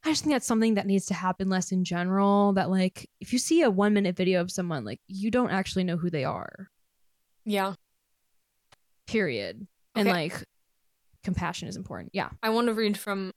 I 0.04 0.10
just 0.10 0.22
think 0.22 0.34
that's 0.34 0.46
something 0.46 0.74
that 0.74 0.86
needs 0.86 1.06
to 1.06 1.14
happen 1.14 1.48
less 1.48 1.72
in 1.72 1.82
general. 1.82 2.52
That 2.52 2.68
like 2.68 3.08
if 3.20 3.32
you 3.32 3.38
see 3.38 3.62
a 3.62 3.70
one 3.70 3.94
minute 3.94 4.14
video 4.14 4.42
of 4.42 4.50
someone, 4.50 4.84
like 4.84 5.00
you 5.08 5.30
don't 5.30 5.48
actually 5.48 5.84
know 5.84 5.96
who 5.96 6.10
they 6.10 6.24
are 6.24 6.68
Yeah. 7.46 7.72
period 9.06 9.66
and 9.94 10.06
like 10.06 10.34
compassion 11.24 11.68
is 11.68 11.76
important 11.76 12.10
yeah 12.12 12.28
I 12.42 12.50
want 12.50 12.66
to 12.66 12.74
read 12.74 12.98
from 12.98 13.32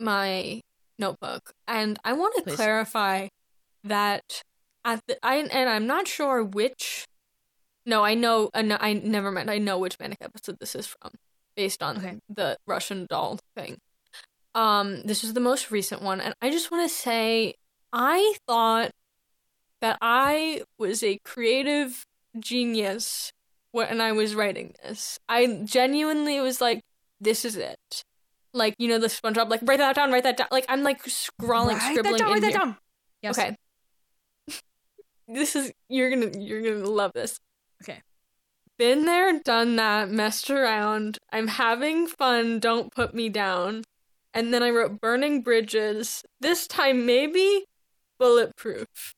my 0.00 0.62
notebook, 0.98 1.52
and 1.68 1.98
I 2.06 2.14
want 2.14 2.36
to 2.36 2.42
Please. 2.44 2.56
clarify 2.56 3.28
that 3.82 4.42
at 4.84 5.00
the 5.06 5.18
I 5.24 5.36
and 5.36 5.68
I'm 5.68 5.86
not 5.86 6.06
sure 6.08 6.42
which. 6.44 7.06
No, 7.86 8.02
I 8.02 8.14
know. 8.14 8.50
uh, 8.54 8.62
no, 8.62 8.78
I 8.80 8.94
never 8.94 9.30
mind. 9.30 9.50
I 9.50 9.58
know 9.58 9.78
which 9.78 9.98
manic 9.98 10.18
episode 10.20 10.58
this 10.58 10.74
is 10.74 10.86
from, 10.86 11.12
based 11.56 11.82
on 11.82 11.98
Okay. 11.98 12.18
the 12.28 12.56
Russian 12.66 13.06
doll 13.08 13.38
thing. 13.56 13.78
Um, 14.54 15.02
this 15.02 15.24
is 15.24 15.34
the 15.34 15.40
most 15.40 15.70
recent 15.70 16.00
one, 16.00 16.20
and 16.20 16.34
I 16.40 16.50
just 16.50 16.70
want 16.70 16.88
to 16.88 16.94
say 16.94 17.54
I 17.92 18.34
thought 18.46 18.92
that 19.80 19.98
I 20.00 20.62
was 20.78 21.02
a 21.02 21.18
creative 21.24 22.06
genius 22.38 23.32
when 23.72 24.00
I 24.00 24.12
was 24.12 24.34
writing 24.34 24.74
this. 24.82 25.18
I 25.28 25.62
genuinely 25.64 26.40
was 26.40 26.60
like, 26.60 26.80
this 27.20 27.44
is 27.44 27.56
it. 27.56 28.04
Like, 28.52 28.76
you 28.78 28.88
know, 28.88 28.98
the 28.98 29.08
SpongeBob, 29.08 29.50
like, 29.50 29.60
write 29.64 29.78
that 29.78 29.96
down, 29.96 30.12
write 30.12 30.22
that 30.22 30.36
down. 30.36 30.46
Like, 30.52 30.64
I'm 30.68 30.84
like 30.84 31.00
scrawling, 31.06 31.76
write 31.76 31.90
scribbling 31.90 32.12
that 32.12 32.18
down 32.18 32.28
in 32.28 32.32
write 32.34 32.52
that 32.52 32.60
down 32.60 32.76
yes 33.22 33.38
Okay. 33.38 33.56
This 35.28 35.56
is 35.56 35.72
you're 35.88 36.10
gonna 36.10 36.30
you're 36.38 36.62
gonna 36.62 36.88
love 36.88 37.12
this. 37.14 37.38
Okay. 37.82 38.00
Been 38.78 39.04
there, 39.04 39.40
done 39.40 39.76
that, 39.76 40.10
messed 40.10 40.50
around. 40.50 41.18
I'm 41.32 41.48
having 41.48 42.06
fun. 42.06 42.58
Don't 42.58 42.92
put 42.92 43.14
me 43.14 43.28
down. 43.28 43.84
And 44.32 44.52
then 44.52 44.62
I 44.62 44.70
wrote 44.70 45.00
burning 45.00 45.42
bridges. 45.42 46.22
This 46.40 46.66
time 46.66 47.06
maybe 47.06 47.64
bulletproof. 48.18 49.14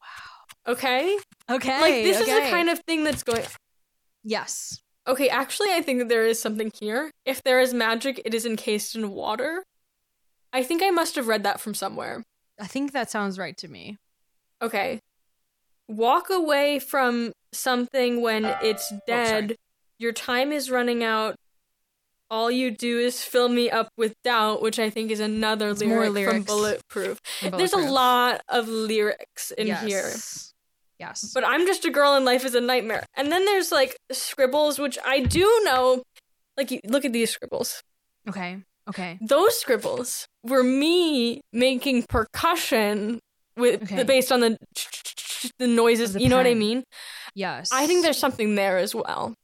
Wow. 0.00 0.72
Okay. 0.72 1.16
okay 1.48 1.80
like 1.80 1.94
this 2.04 2.20
is 2.20 2.26
the 2.26 2.50
kind 2.50 2.68
of 2.68 2.80
thing 2.80 3.04
that's 3.04 3.22
going. 3.22 3.44
yes 4.24 4.82
Okay, 5.04 5.28
actually, 5.28 5.72
I 5.72 5.82
think 5.82 5.98
that 5.98 6.08
there 6.08 6.24
is 6.24 6.40
something 6.40 6.70
here. 6.78 7.10
If 7.24 7.42
there 7.42 7.58
is 7.58 7.74
magic, 7.74 8.22
it 8.24 8.34
is 8.34 8.46
encased 8.46 8.94
in 8.94 9.10
water. 9.10 9.64
I 10.52 10.62
think 10.62 10.80
I 10.80 10.90
must 10.90 11.16
have 11.16 11.26
read 11.26 11.42
that 11.42 11.60
from 11.60 11.74
somewhere. 11.74 12.22
i 12.60 12.66
think 12.66 12.92
that 12.92 13.10
sounds 13.10 13.38
right 13.38 13.56
to 13.56 13.66
me 13.66 13.96
Okay. 14.62 15.00
Walk 15.88 16.30
away 16.30 16.78
from 16.78 17.32
something 17.52 18.22
when 18.22 18.44
uh, 18.44 18.58
it's 18.62 18.92
oh, 18.92 18.98
sorry. 19.06 19.06
dead. 19.06 19.56
Your 19.98 20.12
time 20.12 20.52
is 20.52 20.70
running 20.70 21.02
out. 21.02 21.34
All 22.30 22.50
you 22.50 22.70
do 22.70 22.98
is 22.98 23.22
fill 23.22 23.50
me 23.50 23.70
up 23.70 23.88
with 23.98 24.14
doubt, 24.24 24.62
which 24.62 24.78
I 24.78 24.88
think 24.88 25.10
is 25.10 25.20
another 25.20 25.70
It's 25.70 25.82
lyric 25.82 26.06
from 26.06 26.14
lyrics. 26.14 26.46
Bulletproof. 26.46 27.20
There's 27.42 27.74
a 27.74 27.78
lot 27.78 28.40
of 28.48 28.68
lyrics 28.68 29.50
in 29.50 29.66
yes. 29.66 29.84
here. 29.84 30.10
yes 30.98 31.32
But 31.34 31.46
I'm 31.46 31.66
just 31.66 31.84
a 31.84 31.90
girl 31.90 32.14
and 32.14 32.24
life 32.24 32.46
is 32.46 32.54
a 32.54 32.60
nightmare. 32.60 33.04
And 33.14 33.30
then 33.30 33.44
there's 33.44 33.70
like 33.70 33.96
scribbles, 34.10 34.78
which 34.78 34.96
I 35.04 35.20
do 35.20 35.60
know. 35.64 36.02
Like, 36.56 36.80
look 36.86 37.04
at 37.04 37.12
these 37.12 37.30
scribbles. 37.30 37.82
okay 38.28 38.58
okay 38.88 39.18
Those 39.20 39.58
scribbles 39.58 40.26
were 40.42 40.62
me 40.62 41.42
making 41.52 42.04
percussion 42.08 43.20
with 43.56 43.82
Okay. 43.82 43.96
the, 43.96 44.04
based 44.04 44.32
on 44.32 44.40
the 44.40 44.58
the 45.58 45.66
noises. 45.66 46.12
The 46.14 46.20
you 46.20 46.28
know 46.28 46.36
what 46.36 46.46
I 46.46 46.54
mean? 46.54 46.84
yes 47.34 47.70
I 47.72 47.86
think 47.86 48.02
there's 48.02 48.18
something 48.18 48.54
there 48.54 48.78
as 48.78 48.94
well. 48.94 49.34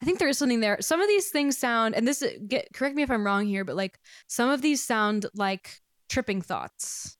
I 0.00 0.04
think 0.04 0.18
there 0.18 0.28
is 0.28 0.38
something 0.38 0.60
there. 0.60 0.76
Some 0.80 1.00
of 1.00 1.08
these 1.08 1.30
things 1.30 1.58
sound, 1.58 1.94
and 1.94 2.06
this 2.06 2.22
get 2.46 2.68
correct 2.74 2.94
me 2.96 3.02
if 3.02 3.10
I'm 3.10 3.24
wrong 3.24 3.46
here, 3.46 3.64
but 3.64 3.76
like 3.76 3.98
some 4.28 4.48
of 4.50 4.62
these 4.62 4.82
sound 4.84 5.26
like 5.34 5.80
tripping 6.08 6.42
thoughts. 6.42 7.16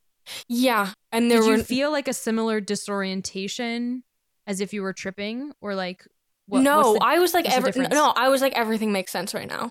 Yeah, 0.46 0.92
and 1.10 1.30
there 1.30 1.40
Did 1.40 1.48
were 1.48 1.56
you 1.56 1.62
feel 1.64 1.90
like 1.90 2.06
a 2.06 2.12
similar 2.12 2.60
disorientation 2.60 4.04
as 4.46 4.60
if 4.60 4.72
you 4.72 4.82
were 4.82 4.92
tripping, 4.92 5.52
or 5.60 5.74
like 5.74 6.06
what, 6.46 6.62
no. 6.62 6.94
the- 6.94 7.00
I 7.02 7.18
was 7.18 7.34
like 7.34 7.48
every 7.50 7.72
no. 7.88 8.12
I 8.14 8.28
was 8.28 8.40
like 8.40 8.52
everything 8.56 8.92
makes 8.92 9.10
sense 9.10 9.34
right 9.34 9.48
now. 9.48 9.70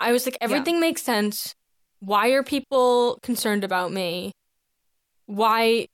I 0.00 0.12
was 0.12 0.24
like 0.26 0.38
everything 0.40 0.80
makes 0.80 1.02
sense. 1.02 1.54
Why 2.00 2.28
are 2.30 2.42
people 2.42 3.18
concerned 3.22 3.62
about 3.64 3.92
me? 3.92 4.32
Why 5.30 5.86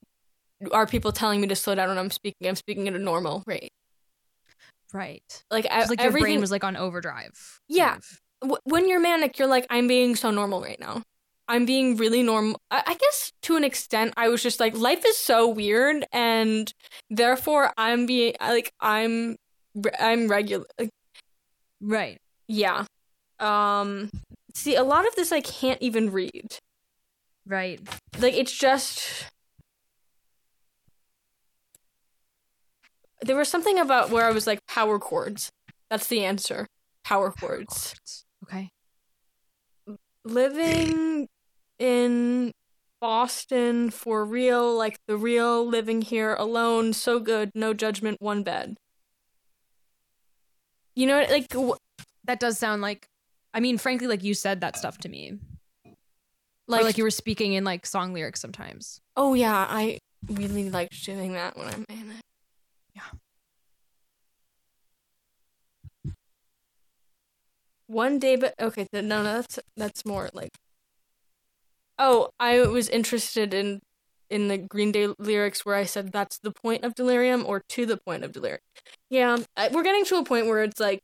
are 0.73 0.87
people 0.87 1.13
telling 1.13 1.41
me 1.41 1.47
to 1.49 1.57
slow 1.57 1.75
down 1.75 1.89
when 1.89 1.99
I'm 1.99 2.11
speaking? 2.11 2.49
I'm 2.49 2.57
speaking 2.57 2.89
at 2.89 2.95
a 2.95 2.99
normal 2.99 3.43
rate. 3.47 3.71
right? 4.95 5.43
Like, 5.51 5.67
I, 5.71 5.81
like 5.85 5.99
your 6.01 6.07
everything. 6.09 6.23
brain 6.25 6.41
was 6.41 6.51
like 6.51 6.65
on 6.65 6.77
overdrive. 6.77 7.61
Yeah. 7.69 7.99
w- 8.41 8.59
when 8.65 8.89
you're 8.89 9.01
manic, 9.01 9.39
you're 9.39 9.49
like, 9.49 9.67
I'm 9.69 9.87
being 9.89 10.17
so 10.17 10.31
normal 10.31 10.63
right 10.63 10.81
now. 10.81 11.03
I'm 11.49 11.67
being 11.67 11.97
really 11.97 12.23
normal. 12.23 12.59
I-, 12.71 12.83
I 12.87 12.95
guess 12.95 13.31
to 13.43 13.57
an 13.57 13.65
extent, 13.65 14.15
I 14.17 14.29
was 14.29 14.43
just 14.43 14.59
like, 14.59 14.77
life 14.77 15.05
is 15.07 15.17
so 15.19 15.47
weird, 15.49 16.05
and 16.13 16.73
therefore, 17.11 17.73
I'm 17.77 18.07
being 18.07 18.35
like, 18.41 18.73
I'm, 18.81 19.37
I'm 20.01 20.29
regular. 20.29 20.65
Like, 20.79 20.91
Right. 21.81 22.19
yeah. 22.49 22.87
Um. 23.39 24.11
See, 24.55 24.75
a 24.77 24.83
lot 24.83 25.07
of 25.07 25.15
this 25.15 25.31
I 25.31 25.43
can't 25.43 25.81
even 25.83 26.11
read. 26.11 26.59
Right. 27.47 27.81
Like, 28.19 28.35
it's 28.35 28.57
just. 28.57 29.27
There 33.23 33.37
was 33.37 33.49
something 33.49 33.79
about 33.79 34.11
where 34.11 34.25
I 34.27 34.31
was 34.31 34.47
like, 34.47 34.61
power 34.67 34.99
chords. 34.99 35.51
That's 35.91 36.07
the 36.07 36.25
answer. 36.25 36.67
Power 37.05 37.31
chords. 37.33 37.95
Okay. 38.45 38.71
living 40.25 41.29
in 41.79 42.53
Boston 43.01 43.91
for 43.91 44.25
real, 44.25 44.77
like 44.77 44.99
the 45.07 45.17
real 45.17 45.67
living 45.67 46.03
here 46.03 46.35
alone, 46.35 46.93
so 46.93 47.21
good, 47.21 47.51
no 47.55 47.75
judgment, 47.75 48.21
one 48.21 48.43
bed. 48.43 48.77
You 50.95 51.07
know, 51.07 51.25
like 51.31 51.53
wh- 51.55 51.77
That 52.25 52.41
does 52.41 52.59
sound 52.59 52.83
like 52.83 53.07
I 53.55 53.61
mean, 53.61 53.79
frankly, 53.79 54.07
like 54.07 54.23
you 54.23 54.35
said 54.35 54.61
that 54.61 54.77
stuff 54.77 54.99
to 54.99 55.09
me. 55.09 55.39
Like, 56.69 56.85
like 56.85 56.99
you 56.99 57.05
were 57.05 57.11
speaking 57.11 57.53
in 57.53 57.65
like 57.65 57.87
song 57.87 58.13
lyrics 58.13 58.41
sometimes. 58.41 59.01
oh 59.17 59.35
yeah, 59.35 59.67
I 59.69 59.99
really 60.29 60.71
liked 60.71 61.05
doing 61.05 61.33
that 61.35 61.57
when 61.57 61.69
I'm 61.69 61.85
in 61.89 62.11
it. 62.11 62.23
Yeah. 62.95 63.03
One 67.87 68.19
day, 68.19 68.37
but 68.37 68.55
okay, 68.61 68.87
no, 68.93 69.01
no, 69.01 69.23
that's 69.23 69.59
that's 69.77 70.05
more 70.05 70.29
like. 70.33 70.51
Oh, 71.99 72.31
I 72.39 72.61
was 72.67 72.89
interested 72.89 73.55
in 73.55 73.81
in 74.29 74.49
the 74.49 74.59
Green 74.59 74.91
Day 74.91 75.09
lyrics 75.19 75.65
where 75.65 75.77
I 75.77 75.85
said 75.85 76.11
that's 76.11 76.39
the 76.39 76.51
point 76.51 76.85
of 76.85 76.95
delirium 76.95 77.45
or 77.47 77.63
to 77.71 77.87
the 77.87 77.97
point 77.97 78.25
of 78.25 78.33
delirium. 78.33 78.61
Yeah, 79.09 79.39
I, 79.57 79.69
we're 79.69 79.85
getting 79.85 80.05
to 80.07 80.17
a 80.17 80.25
point 80.25 80.47
where 80.47 80.65
it's 80.65 80.81
like 80.81 81.01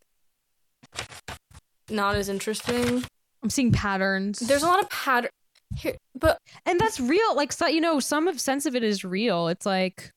not 1.89 2.17
as 2.17 2.29
interesting. 2.29 3.05
I'm 3.43 3.51
seeing 3.51 3.71
patterns. 3.71 4.41
There's 4.41 4.63
a 4.63 4.67
lot 4.67 4.83
of 4.83 4.91
pattern 4.91 5.31
here, 5.77 5.97
but 6.15 6.39
and 6.67 6.79
that's 6.79 7.01
real. 7.01 7.35
Like 7.35 7.53
so, 7.53 7.67
you 7.67 7.81
know, 7.81 8.01
some 8.01 8.29
of 8.29 8.41
sense 8.41 8.67
of 8.67 8.75
it 8.75 8.83
is 8.83 9.05
real. 9.05 9.49
It's 9.49 9.67
like, 9.67 10.13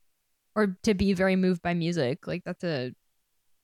or 0.55 0.77
to 0.83 0.93
be 0.93 1.13
very 1.13 1.35
moved 1.35 1.61
by 1.61 1.73
music. 1.73 2.27
Like 2.27 2.43
that's 2.45 2.63
a, 2.63 2.93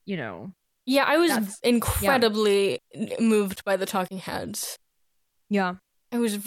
you 0.04 0.16
know, 0.16 0.52
yeah, 0.86 1.04
I 1.06 1.16
was 1.18 1.58
incredibly 1.62 2.80
moved 3.20 3.64
by 3.64 3.76
the 3.76 3.86
Talking 3.86 4.18
Heads. 4.18 4.78
yeah. 5.48 5.74
It 6.10 6.18
was 6.18 6.38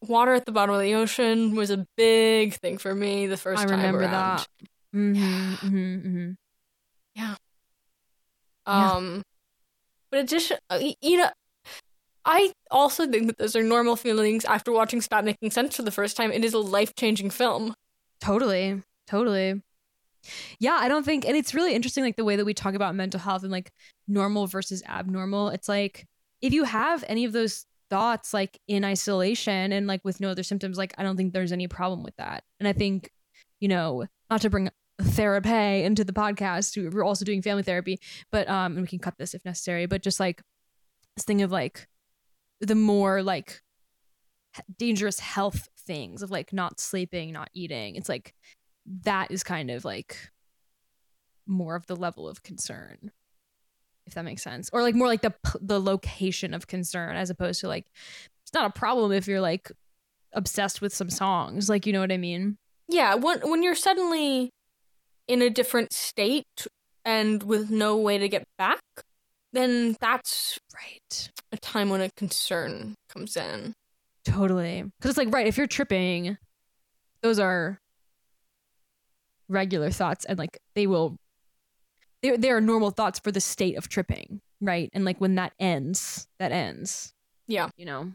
water 0.00 0.32
at 0.32 0.46
the 0.46 0.52
bottom 0.52 0.74
of 0.74 0.80
the 0.80 0.94
ocean 0.94 1.54
was 1.54 1.70
a 1.70 1.86
big 1.96 2.54
thing 2.54 2.78
for 2.78 2.94
me 2.94 3.26
the 3.26 3.36
first 3.36 3.62
I 3.62 3.66
time 3.66 3.76
remember 3.76 4.00
around. 4.00 4.10
that. 4.10 4.48
Mm-hmm, 4.94 5.54
mm-hmm, 5.54 6.08
mm-hmm. 6.08 6.30
Yeah. 7.14 7.34
Um, 8.64 9.22
but 10.10 10.20
it 10.20 10.28
just 10.28 10.50
uh, 10.70 10.80
you 11.00 11.18
know, 11.18 11.30
I 12.28 12.52
also 12.72 13.06
think 13.06 13.28
that 13.28 13.38
those 13.38 13.54
are 13.54 13.62
normal 13.62 13.94
feelings 13.94 14.44
after 14.44 14.72
watching 14.72 15.00
Stop 15.00 15.24
Making 15.24 15.52
Sense 15.52 15.76
for 15.76 15.82
the 15.82 15.92
first 15.92 16.16
time. 16.16 16.32
It 16.32 16.44
is 16.44 16.52
a 16.54 16.58
life 16.58 16.94
changing 16.96 17.30
film. 17.30 17.74
Totally. 18.20 18.82
Totally. 19.06 19.62
Yeah, 20.58 20.76
I 20.80 20.88
don't 20.88 21.04
think 21.04 21.24
and 21.24 21.36
it's 21.36 21.54
really 21.54 21.72
interesting 21.72 22.02
like 22.02 22.16
the 22.16 22.24
way 22.24 22.34
that 22.34 22.44
we 22.44 22.52
talk 22.52 22.74
about 22.74 22.96
mental 22.96 23.20
health 23.20 23.44
and 23.44 23.52
like 23.52 23.70
normal 24.08 24.48
versus 24.48 24.82
abnormal. 24.88 25.50
It's 25.50 25.68
like 25.68 26.04
if 26.42 26.52
you 26.52 26.64
have 26.64 27.04
any 27.06 27.24
of 27.24 27.32
those 27.32 27.64
thoughts 27.90 28.34
like 28.34 28.58
in 28.66 28.84
isolation 28.84 29.70
and 29.70 29.86
like 29.86 30.00
with 30.04 30.20
no 30.20 30.30
other 30.30 30.42
symptoms, 30.42 30.76
like 30.76 30.94
I 30.98 31.04
don't 31.04 31.16
think 31.16 31.32
there's 31.32 31.52
any 31.52 31.68
problem 31.68 32.02
with 32.02 32.16
that. 32.16 32.42
And 32.58 32.66
I 32.66 32.72
think, 32.72 33.08
you 33.60 33.68
know, 33.68 34.04
not 34.28 34.40
to 34.40 34.50
bring 34.50 34.68
therapy 35.00 35.84
into 35.84 36.02
the 36.02 36.12
podcast, 36.12 36.76
we- 36.76 36.88
we're 36.88 37.04
also 37.04 37.24
doing 37.24 37.40
family 37.40 37.62
therapy, 37.62 38.00
but 38.32 38.48
um 38.48 38.72
and 38.72 38.80
we 38.80 38.88
can 38.88 38.98
cut 38.98 39.14
this 39.16 39.32
if 39.32 39.44
necessary, 39.44 39.86
but 39.86 40.02
just 40.02 40.18
like 40.18 40.42
this 41.16 41.24
thing 41.24 41.42
of 41.42 41.52
like 41.52 41.86
the 42.60 42.74
more 42.74 43.22
like 43.22 43.62
dangerous 44.78 45.20
health 45.20 45.68
things 45.78 46.22
of 46.22 46.30
like 46.30 46.52
not 46.52 46.80
sleeping, 46.80 47.32
not 47.32 47.50
eating. 47.52 47.96
It's 47.96 48.08
like 48.08 48.34
that 49.02 49.30
is 49.30 49.42
kind 49.42 49.70
of 49.70 49.84
like 49.84 50.30
more 51.46 51.76
of 51.76 51.86
the 51.86 51.96
level 51.96 52.28
of 52.28 52.42
concern 52.42 53.12
if 54.06 54.14
that 54.14 54.24
makes 54.24 54.42
sense 54.42 54.70
or 54.72 54.82
like 54.82 54.94
more 54.94 55.06
like 55.06 55.22
the 55.22 55.34
the 55.60 55.80
location 55.80 56.54
of 56.54 56.66
concern 56.66 57.16
as 57.16 57.30
opposed 57.30 57.60
to 57.60 57.68
like 57.68 57.86
it's 58.44 58.52
not 58.52 58.66
a 58.66 58.70
problem 58.70 59.12
if 59.12 59.26
you're 59.28 59.40
like 59.40 59.70
obsessed 60.32 60.80
with 60.80 60.92
some 60.94 61.10
songs 61.10 61.68
like 61.68 61.86
you 61.86 61.92
know 61.92 62.00
what 62.00 62.10
i 62.12 62.16
mean 62.16 62.56
Yeah, 62.88 63.14
when 63.16 63.40
when 63.48 63.62
you're 63.62 63.74
suddenly 63.74 64.50
in 65.26 65.42
a 65.42 65.50
different 65.50 65.92
state 65.92 66.66
and 67.04 67.42
with 67.42 67.70
no 67.70 67.96
way 67.96 68.18
to 68.18 68.28
get 68.28 68.44
back, 68.58 68.80
then 69.56 69.96
that's 70.00 70.58
right 70.74 71.30
a 71.52 71.56
time 71.56 71.88
when 71.90 72.00
a 72.00 72.10
concern 72.16 72.94
comes 73.08 73.36
in. 73.36 73.72
totally 74.24 74.82
because 74.82 75.10
it's 75.10 75.18
like 75.18 75.32
right 75.32 75.46
if 75.46 75.56
you're 75.56 75.66
tripping 75.66 76.36
those 77.22 77.38
are 77.38 77.78
regular 79.48 79.90
thoughts 79.90 80.24
and 80.24 80.38
like 80.38 80.58
they 80.74 80.86
will 80.86 81.16
they 82.22 82.36
they 82.36 82.50
are 82.50 82.60
normal 82.60 82.90
thoughts 82.90 83.18
for 83.18 83.30
the 83.32 83.40
state 83.40 83.76
of 83.78 83.88
tripping 83.88 84.40
right 84.60 84.90
and 84.92 85.04
like 85.04 85.20
when 85.20 85.36
that 85.36 85.52
ends 85.60 86.26
that 86.38 86.50
ends 86.52 87.12
Yeah. 87.46 87.68
you 87.76 87.86
know 87.86 88.12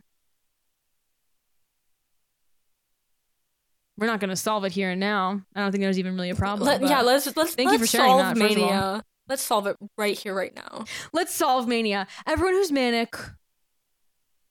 we're 3.98 4.08
not 4.08 4.20
going 4.20 4.30
to 4.30 4.36
solve 4.36 4.64
it 4.66 4.72
here 4.72 4.90
and 4.92 5.00
now 5.00 5.42
i 5.56 5.60
don't 5.62 5.72
think 5.72 5.82
there's 5.82 6.00
even 6.00 6.16
really 6.16 6.30
a 6.32 6.36
problem 6.36 6.68
Let- 6.68 6.82
yeah, 6.82 7.02
let's 7.02 7.36
let's 7.36 7.56
thank 7.56 7.68
you 7.72 7.78
let's 7.78 7.92
for 7.92 7.98
sharing 7.98 8.10
solve 8.10 8.20
that, 8.22 8.38
first 8.38 8.56
of 8.58 8.64
all. 8.64 8.70
mania. 8.70 9.04
Let's 9.32 9.44
solve 9.44 9.66
it 9.66 9.78
right 9.98 10.20
here, 10.20 10.36
right 10.36 10.54
now. 10.54 10.84
let's 11.14 11.34
solve 11.34 11.66
mania. 11.66 12.06
Everyone 12.28 12.54
who's 12.54 12.70
manic 12.70 13.16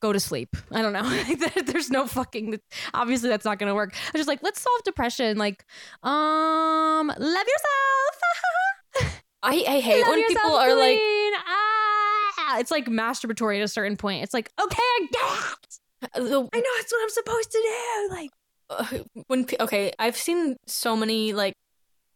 go 0.00 0.10
to 0.10 0.18
sleep. 0.18 0.56
I 0.72 0.80
don't 0.80 0.94
know. 0.94 1.02
There's 1.66 1.90
no 1.90 2.06
fucking 2.06 2.58
obviously 2.94 3.28
that's 3.28 3.44
not 3.44 3.58
to 3.68 3.74
work. 3.74 3.94
I'm 4.06 4.18
just 4.18 4.26
like 4.26 4.42
let's 4.42 4.58
solve 4.58 4.82
depression. 4.84 5.36
Like 5.36 5.66
um 6.02 7.08
love 7.08 7.18
yourself. 7.18 9.20
I 9.42 9.64
I 9.68 9.80
hate 9.80 10.00
Love 10.00 10.08
when 10.08 10.26
people 10.28 10.54
are 10.54 10.74
like, 10.74 10.98
ah! 11.46 12.58
it's 12.58 12.70
like 12.70 12.86
masturbatory 12.86 13.58
at 13.58 13.62
a 13.62 13.68
certain 13.68 13.98
point. 13.98 14.22
It's 14.22 14.32
like 14.32 14.50
okay 14.58 14.78
i 14.78 15.08
get 15.12 15.58
it. 15.60 15.78
I 16.14 16.20
know 16.20 16.48
it's 16.54 16.90
what 16.90 17.02
i'm 17.02 17.10
supposed 17.10 17.50
to 17.50 17.58
do. 17.58 18.08
Like 18.14 18.30
uh, 18.70 18.86
when 19.26 19.44
okay, 19.60 19.92
I've 19.98 20.16
seen 20.16 20.56
so 20.66 20.96
many 20.96 21.34
like 21.34 21.52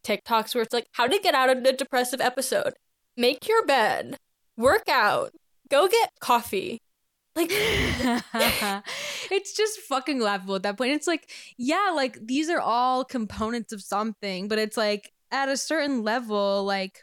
TikToks 0.05 0.55
where 0.55 0.63
it's 0.63 0.73
like 0.75 0.87
how 0.93 1.07
to 1.07 1.19
get 1.19 1.35
out 1.35 1.51
of 1.51 1.65
a 1.65 1.73
depressive 1.73 2.21
episode. 2.21 2.75
Make 3.17 3.49
your 3.49 3.65
bed, 3.67 4.19
work 4.57 4.89
out, 4.89 5.33
go 5.71 5.89
get 5.89 6.11
coffee. 6.21 6.81
Like 7.37 7.49
it's 9.31 9.57
just 9.57 9.81
fucking 9.81 10.21
laughable 10.21 10.55
at 10.55 10.63
that 10.63 10.77
point. 10.79 10.93
It's 10.93 11.07
like, 11.07 11.31
yeah, 11.59 11.93
like 11.95 12.19
these 12.25 12.49
are 12.49 12.61
all 12.61 13.05
components 13.05 13.73
of 13.73 13.83
something, 13.83 14.49
but 14.49 14.59
it's 14.59 14.77
like 14.77 15.11
at 15.31 15.49
a 15.49 15.57
certain 15.57 16.03
level, 16.03 16.65
like 16.65 17.03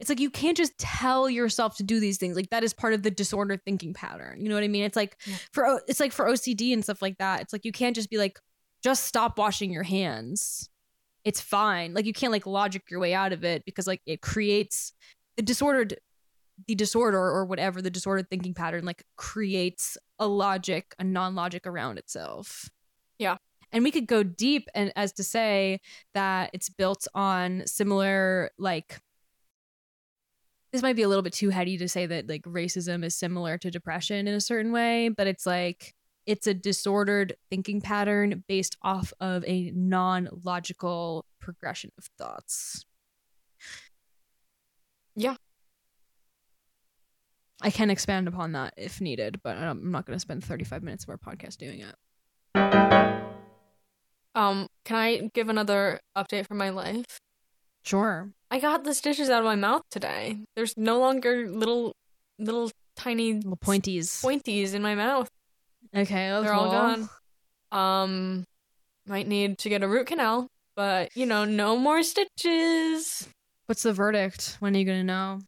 it's 0.00 0.08
like 0.08 0.18
you 0.20 0.30
can't 0.30 0.56
just 0.56 0.76
tell 0.78 1.30
yourself 1.30 1.76
to 1.76 1.84
do 1.84 2.00
these 2.00 2.18
things. 2.18 2.34
Like 2.34 2.50
that 2.50 2.64
is 2.64 2.74
part 2.74 2.92
of 2.92 3.04
the 3.04 3.10
disorder 3.10 3.56
thinking 3.56 3.94
pattern. 3.94 4.40
You 4.40 4.48
know 4.48 4.56
what 4.56 4.64
I 4.64 4.68
mean? 4.68 4.82
It's 4.82 4.96
like 4.96 5.16
Yeah. 5.26 5.36
for 5.52 5.80
it's 5.86 6.00
like 6.00 6.10
for 6.12 6.26
OCD 6.26 6.72
and 6.72 6.82
stuff 6.82 7.00
like 7.00 7.18
that. 7.18 7.40
It's 7.42 7.52
like 7.52 7.64
you 7.64 7.70
can't 7.72 7.94
just 7.94 8.10
be 8.10 8.18
like, 8.18 8.40
just 8.82 9.04
stop 9.04 9.38
washing 9.38 9.72
your 9.72 9.84
hands. 9.84 10.68
It's 11.24 11.40
fine. 11.40 11.94
Like 11.94 12.06
you 12.06 12.12
can't 12.12 12.32
like 12.32 12.46
logic 12.46 12.82
your 12.90 13.00
way 13.00 13.14
out 13.14 13.32
of 13.32 13.44
it 13.44 13.64
because 13.64 13.86
like 13.86 14.02
it 14.06 14.20
creates 14.22 14.92
the 15.36 15.42
disordered 15.42 15.98
the 16.68 16.74
disorder 16.74 17.18
or 17.18 17.44
whatever 17.44 17.80
the 17.80 17.90
disordered 17.90 18.28
thinking 18.28 18.54
pattern 18.54 18.84
like 18.84 19.02
creates 19.16 19.96
a 20.18 20.26
logic 20.26 20.94
a 20.98 21.04
non-logic 21.04 21.66
around 21.66 21.96
itself 21.98 22.68
Yeah. 23.18 23.38
and 23.72 23.82
we 23.82 23.90
could 23.90 24.06
go 24.06 24.22
deep 24.22 24.68
and 24.74 24.92
as 24.94 25.12
to 25.14 25.24
say 25.24 25.80
that 26.12 26.50
it's 26.52 26.68
built 26.68 27.08
on 27.14 27.62
similar 27.66 28.50
like 28.58 28.98
this 30.72 30.82
might 30.82 30.94
be 30.94 31.02
a 31.02 31.08
little 31.08 31.22
bit 31.22 31.32
too 31.32 31.48
heady 31.48 31.78
to 31.78 31.88
say 31.88 32.06
that 32.06 32.28
like 32.28 32.42
racism 32.42 33.02
is 33.02 33.14
similar 33.16 33.58
to 33.58 33.70
depression 33.70 34.28
in 34.28 34.34
a 34.34 34.40
certain 34.40 34.72
way 34.72 35.08
but 35.08 35.26
it's 35.26 35.46
like 35.46 35.94
it's 36.26 36.46
a 36.46 36.54
disordered 36.54 37.34
thinking 37.50 37.80
pattern 37.80 38.44
based 38.48 38.76
off 38.82 39.12
of 39.20 39.44
a 39.46 39.72
non-logical 39.74 41.24
progression 41.40 41.90
of 41.98 42.04
thoughts 42.18 42.84
Yeah. 45.16 45.36
I 47.60 47.70
can 47.70 47.90
expand 47.90 48.26
upon 48.28 48.52
that 48.52 48.74
if 48.76 49.00
needed, 49.00 49.40
but 49.44 49.56
I'm 49.56 49.90
not 49.92 50.04
going 50.06 50.16
to 50.16 50.20
spend 50.20 50.42
35 50.42 50.82
minutes 50.82 51.04
of 51.04 51.10
our 51.10 51.16
podcast 51.18 51.58
doing 51.58 51.80
it. 51.80 51.94
um, 54.34 54.66
can 54.84 54.96
I 54.96 55.30
give 55.34 55.48
another 55.48 56.00
update 56.16 56.46
from 56.48 56.58
my 56.58 56.70
life? 56.70 57.20
Sure. 57.84 58.30
I 58.50 58.58
got 58.58 58.84
the 58.84 58.94
stitches 58.94 59.28
out 59.30 59.40
of 59.40 59.44
my 59.44 59.54
mouth 59.56 59.82
today. 59.90 60.38
There's 60.56 60.74
no 60.76 60.98
longer 60.98 61.48
little 61.48 61.94
little 62.38 62.70
tiny 62.96 63.34
Little 63.34 63.56
pointies. 63.56 64.22
pointies 64.24 64.74
in 64.74 64.82
my 64.82 64.94
mouth. 64.94 65.28
Okay, 65.94 66.28
They're 66.28 66.52
all 66.52 66.70
cool. 66.70 66.72
gone. 66.72 67.08
Um, 67.70 68.44
might 69.06 69.26
need 69.26 69.58
to 69.58 69.68
get 69.68 69.82
a 69.82 69.88
root 69.88 70.06
canal, 70.06 70.48
but 70.76 71.14
you 71.16 71.26
know, 71.26 71.44
no 71.44 71.76
more 71.76 72.02
stitches. 72.02 73.28
What's 73.66 73.82
the 73.82 73.92
verdict? 73.92 74.56
When 74.60 74.74
are 74.74 74.78
you 74.78 74.84
going 74.84 75.00
to 75.00 75.04
know? 75.04 75.40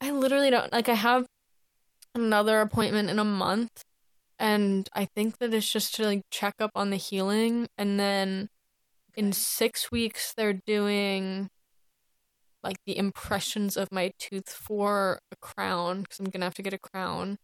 I 0.00 0.10
literally 0.10 0.50
don't 0.50 0.72
like. 0.72 0.88
I 0.88 0.94
have 0.94 1.26
another 2.14 2.60
appointment 2.60 3.08
in 3.10 3.18
a 3.18 3.24
month, 3.24 3.82
and 4.38 4.88
I 4.94 5.06
think 5.14 5.38
that 5.38 5.54
it's 5.54 5.70
just 5.70 5.94
to 5.96 6.04
like 6.04 6.22
check 6.30 6.54
up 6.58 6.72
on 6.74 6.90
the 6.90 6.96
healing, 6.96 7.68
and 7.78 7.98
then 7.98 8.48
in 9.14 9.32
six 9.32 9.90
weeks 9.90 10.32
they're 10.36 10.58
doing 10.66 11.48
like 12.62 12.78
the 12.86 12.96
impressions 12.96 13.76
of 13.76 13.90
my 13.92 14.12
tooth 14.18 14.50
for 14.50 15.18
a 15.30 15.36
crown 15.36 16.02
because 16.02 16.18
I'm 16.18 16.26
gonna 16.26 16.46
have 16.46 16.54
to 16.54 16.62
get 16.62 16.72
a 16.74 16.78
crown, 16.78 17.38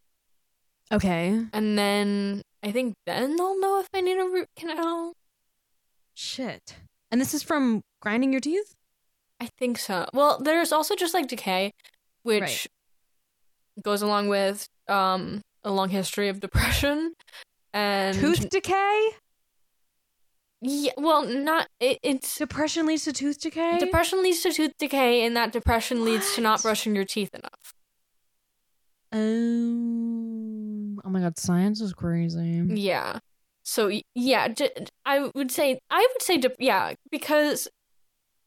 Okay. 0.93 1.47
and 1.53 1.79
then 1.79 2.43
I 2.63 2.73
think 2.73 2.95
then 3.07 3.37
they'll 3.37 3.61
know 3.61 3.81
if 3.81 3.89
I 3.95 4.01
need 4.01 4.19
a 4.19 4.25
root 4.25 4.49
canal. 4.57 5.13
shit. 6.15 6.77
And 7.11 7.21
this 7.21 7.33
is 7.35 7.43
from 7.43 7.81
grinding 8.03 8.33
your 8.33 8.41
teeth? 8.41 8.75
I 9.41 9.49
think 9.59 9.79
so. 9.79 10.07
Well, 10.13 10.39
there's 10.43 10.73
also 10.73 10.95
just 10.97 11.15
like 11.15 11.29
decay, 11.29 11.73
which 12.23 12.41
Right. 12.43 12.67
goes 13.83 14.03
along 14.03 14.29
with 14.29 14.67
um 14.89 15.41
a 15.65 15.71
long 15.71 15.89
history 15.91 16.29
of 16.29 16.41
depression 16.41 17.15
and 17.73 18.17
Tooth 18.19 18.49
decay? 18.49 19.11
Yeah, 20.61 20.91
well, 20.97 21.25
not 21.25 21.69
it, 21.79 21.99
it's 22.03 22.37
Depression 22.37 22.85
leads 22.87 23.05
to 23.05 23.13
tooth 23.13 23.41
decay? 23.41 23.79
depression 23.79 24.23
leads 24.25 24.41
to 24.43 24.53
tooth 24.53 24.73
decay, 24.79 25.25
and 25.25 25.37
that 25.37 25.53
depression 25.53 26.05
leads 26.05 26.35
to 26.35 26.41
not 26.41 26.61
brushing 26.63 26.97
your 26.97 27.05
teeth 27.05 27.31
enough. 27.33 27.75
Um, 29.13 30.28
oh 31.05 31.11
my 31.11 31.21
god, 31.21 31.39
science 31.39 31.81
is 31.81 31.93
crazy. 31.93 32.63
Yeah. 32.69 33.19
So 33.63 33.91
yeah, 34.15 34.49
d- 34.49 34.71
I 35.05 35.31
would 35.35 35.51
say 35.51 35.79
I 35.91 36.01
would 36.01 36.23
say 36.23 36.39
de- 36.39 36.55
yeah 36.59 36.95
because 37.11 37.69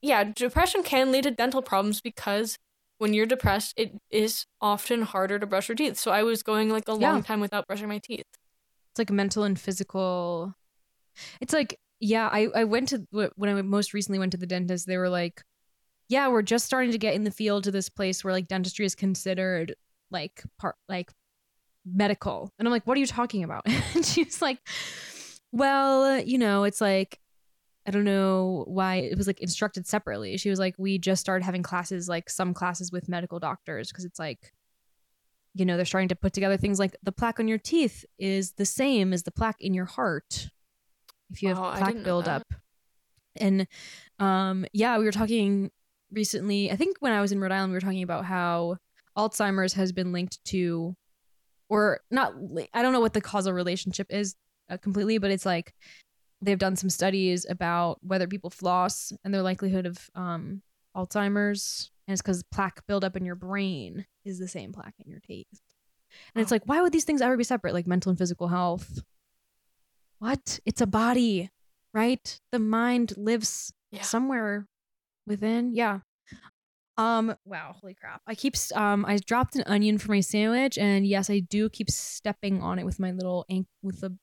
yeah, 0.02 0.24
depression 0.24 0.82
can 0.84 1.12
lead 1.12 1.24
to 1.24 1.32
dental 1.32 1.62
problems 1.62 2.02
because 2.02 2.58
when 2.98 3.14
you're 3.14 3.26
depressed, 3.26 3.74
it 3.78 3.96
is 4.10 4.46
often 4.60 5.04
harder 5.04 5.38
to 5.40 5.46
brush 5.46 5.70
your 5.70 5.76
teeth. 5.76 5.98
So 5.98 6.12
I 6.12 6.24
was 6.24 6.44
going 6.44 6.70
like 6.70 6.88
a 6.88 6.94
Yeah. 6.94 7.12
long 7.12 7.24
time 7.24 7.40
without 7.40 7.68
brushing 7.68 7.88
my 7.88 8.00
teeth. 8.00 8.26
It's 8.92 9.00
like 9.00 9.12
mental 9.12 9.44
and 9.44 9.60
physical. 9.60 10.54
It's 11.40 11.54
like, 11.54 11.80
yeah, 12.00 12.28
I, 12.32 12.48
I 12.56 12.64
went 12.64 12.90
to, 12.90 13.06
when 13.36 13.50
I 13.50 13.62
most 13.62 13.94
recently 13.94 14.18
went 14.20 14.32
to 14.34 14.38
the 14.38 14.48
dentist, 14.48 14.88
they 14.88 14.98
were 14.98 15.10
like, 15.10 15.42
yeah, 16.10 16.28
we're 16.28 16.42
just 16.42 16.66
starting 16.66 16.92
to 16.92 16.98
get 16.98 17.14
in 17.14 17.24
the 17.24 17.32
field 17.32 17.64
to 17.66 17.72
this 17.72 17.90
place 17.90 18.24
where 18.24 18.34
like 18.34 18.48
dentistry 18.48 18.86
is 18.86 18.96
considered 18.96 19.76
like 20.10 20.44
part, 20.60 20.76
like 20.90 21.12
medical. 21.86 22.52
And 22.58 22.68
I'm 22.68 22.72
like, 22.72 22.86
what 22.86 22.98
are 22.98 23.00
you 23.00 23.08
talking 23.08 23.44
about? 23.44 23.64
and 23.96 24.06
she's 24.06 24.42
like, 24.42 24.60
well, 25.52 26.20
you 26.20 26.38
know, 26.38 26.64
it's 26.64 26.82
like, 26.82 27.20
I 27.88 27.92
don't 27.92 28.04
know 28.04 28.64
why 28.68 28.96
it 28.98 29.18
was 29.18 29.28
like 29.28 29.42
instructed 29.42 29.88
separately. 29.88 30.38
She 30.38 30.50
was 30.50 30.60
like, 30.60 30.76
we 30.78 31.00
just 31.00 31.22
started 31.22 31.44
having 31.44 31.64
classes, 31.64 32.08
like 32.08 32.30
some 32.30 32.54
classes 32.54 32.92
with 32.92 33.10
medical 33.10 33.40
doctors, 33.40 33.90
because 33.90 34.06
it's 34.06 34.20
like, 34.20 34.54
you 35.56 35.66
know, 35.66 35.76
they're 35.76 35.86
starting 35.86 36.10
to 36.10 36.16
put 36.16 36.34
together 36.34 36.58
things 36.58 36.80
like 36.80 36.96
the 37.04 37.12
plaque 37.12 37.40
on 37.40 37.48
your 37.48 37.58
teeth 37.58 38.06
is 38.20 38.54
the 38.54 38.66
same 38.66 39.14
as 39.14 39.24
the 39.24 39.32
plaque 39.32 39.60
in 39.60 39.74
your 39.74 39.86
heart 39.86 40.50
if 41.32 41.42
you 41.42 41.50
have 41.50 41.58
Oh, 41.58 41.74
plaque 41.76 42.04
buildup. 42.04 42.44
And 43.36 43.68
um, 44.20 44.66
yeah, 44.74 44.98
we 44.98 45.06
were 45.06 45.12
talking 45.12 45.72
recently. 46.12 46.72
I 46.72 46.76
think 46.76 46.98
when 47.00 47.14
I 47.14 47.22
was 47.22 47.32
in 47.32 47.40
Rhode 47.40 47.52
Island, 47.52 47.72
we 47.72 47.78
were 47.78 47.82
talking 47.82 48.04
about 48.04 48.26
how 48.26 48.78
Alzheimer's 49.18 49.74
has 49.74 49.92
been 49.92 50.12
linked 50.12 50.44
to, 50.46 50.96
or 51.72 52.02
not. 52.12 52.34
I 52.74 52.82
don't 52.82 52.92
know 52.92 53.00
what 53.00 53.14
the 53.14 53.22
causal 53.22 53.54
relationship 53.54 54.08
is 54.10 54.36
uh, 54.70 54.76
completely, 54.76 55.18
but 55.20 55.32
it's 55.32 55.46
like 55.46 55.74
they've 56.42 56.60
done 56.60 56.76
some 56.76 56.90
studies 56.90 57.46
about 57.50 58.00
whether 58.04 58.28
people 58.28 58.50
floss 58.50 59.14
and 59.24 59.34
their 59.34 59.42
likelihood 59.42 59.86
of 59.86 60.10
um, 60.14 60.62
Alzheimer's, 60.98 61.90
and 62.08 62.14
it's 62.14 62.22
because 62.22 62.44
plaque 62.44 62.86
buildup 62.88 63.16
in 63.16 63.24
your 63.26 63.36
brain 63.36 64.06
is 64.26 64.38
the 64.38 64.50
same 64.50 64.74
plaque 64.74 64.96
in 65.00 65.10
your 65.10 65.22
teeth. 65.22 65.48
And 66.36 66.42
it's 66.42 66.52
like, 66.52 66.64
why 66.66 66.82
would 66.82 66.92
these 66.92 67.06
things 67.06 67.22
ever 67.22 67.38
be 67.38 67.46
separate, 67.46 67.74
like 67.74 67.88
mental 67.88 68.10
and 68.10 68.20
physical 68.20 68.50
health? 68.50 69.00
What? 70.20 70.60
It's 70.66 70.82
a 70.82 70.88
body, 70.88 71.52
right? 71.94 72.40
The 72.52 72.60
mind 72.60 73.14
lives 73.16 73.72
Yeah. 73.92 74.02
somewhere 74.02 74.68
within. 75.26 75.74
Yeah. 75.74 76.00
Um. 76.98 77.36
Wow. 77.46 77.76
Holy 77.80 77.94
crap! 77.94 78.22
I 78.28 78.36
keep. 78.36 78.56
Um. 78.76 79.06
I 79.06 79.18
dropped 79.18 79.56
an 79.56 79.64
onion 79.66 79.98
for 79.98 80.12
my 80.12 80.20
sandwich, 80.20 80.78
and 80.78 81.06
yes, 81.06 81.30
I 81.30 81.40
do 81.40 81.70
keep 81.70 81.90
stepping 81.90 82.62
on 82.62 82.80
it 82.80 82.86
with 82.86 83.00
my 83.00 83.12
little 83.12 83.46
ankle. 83.50 83.70
With 83.82 84.02
the 84.02 84.18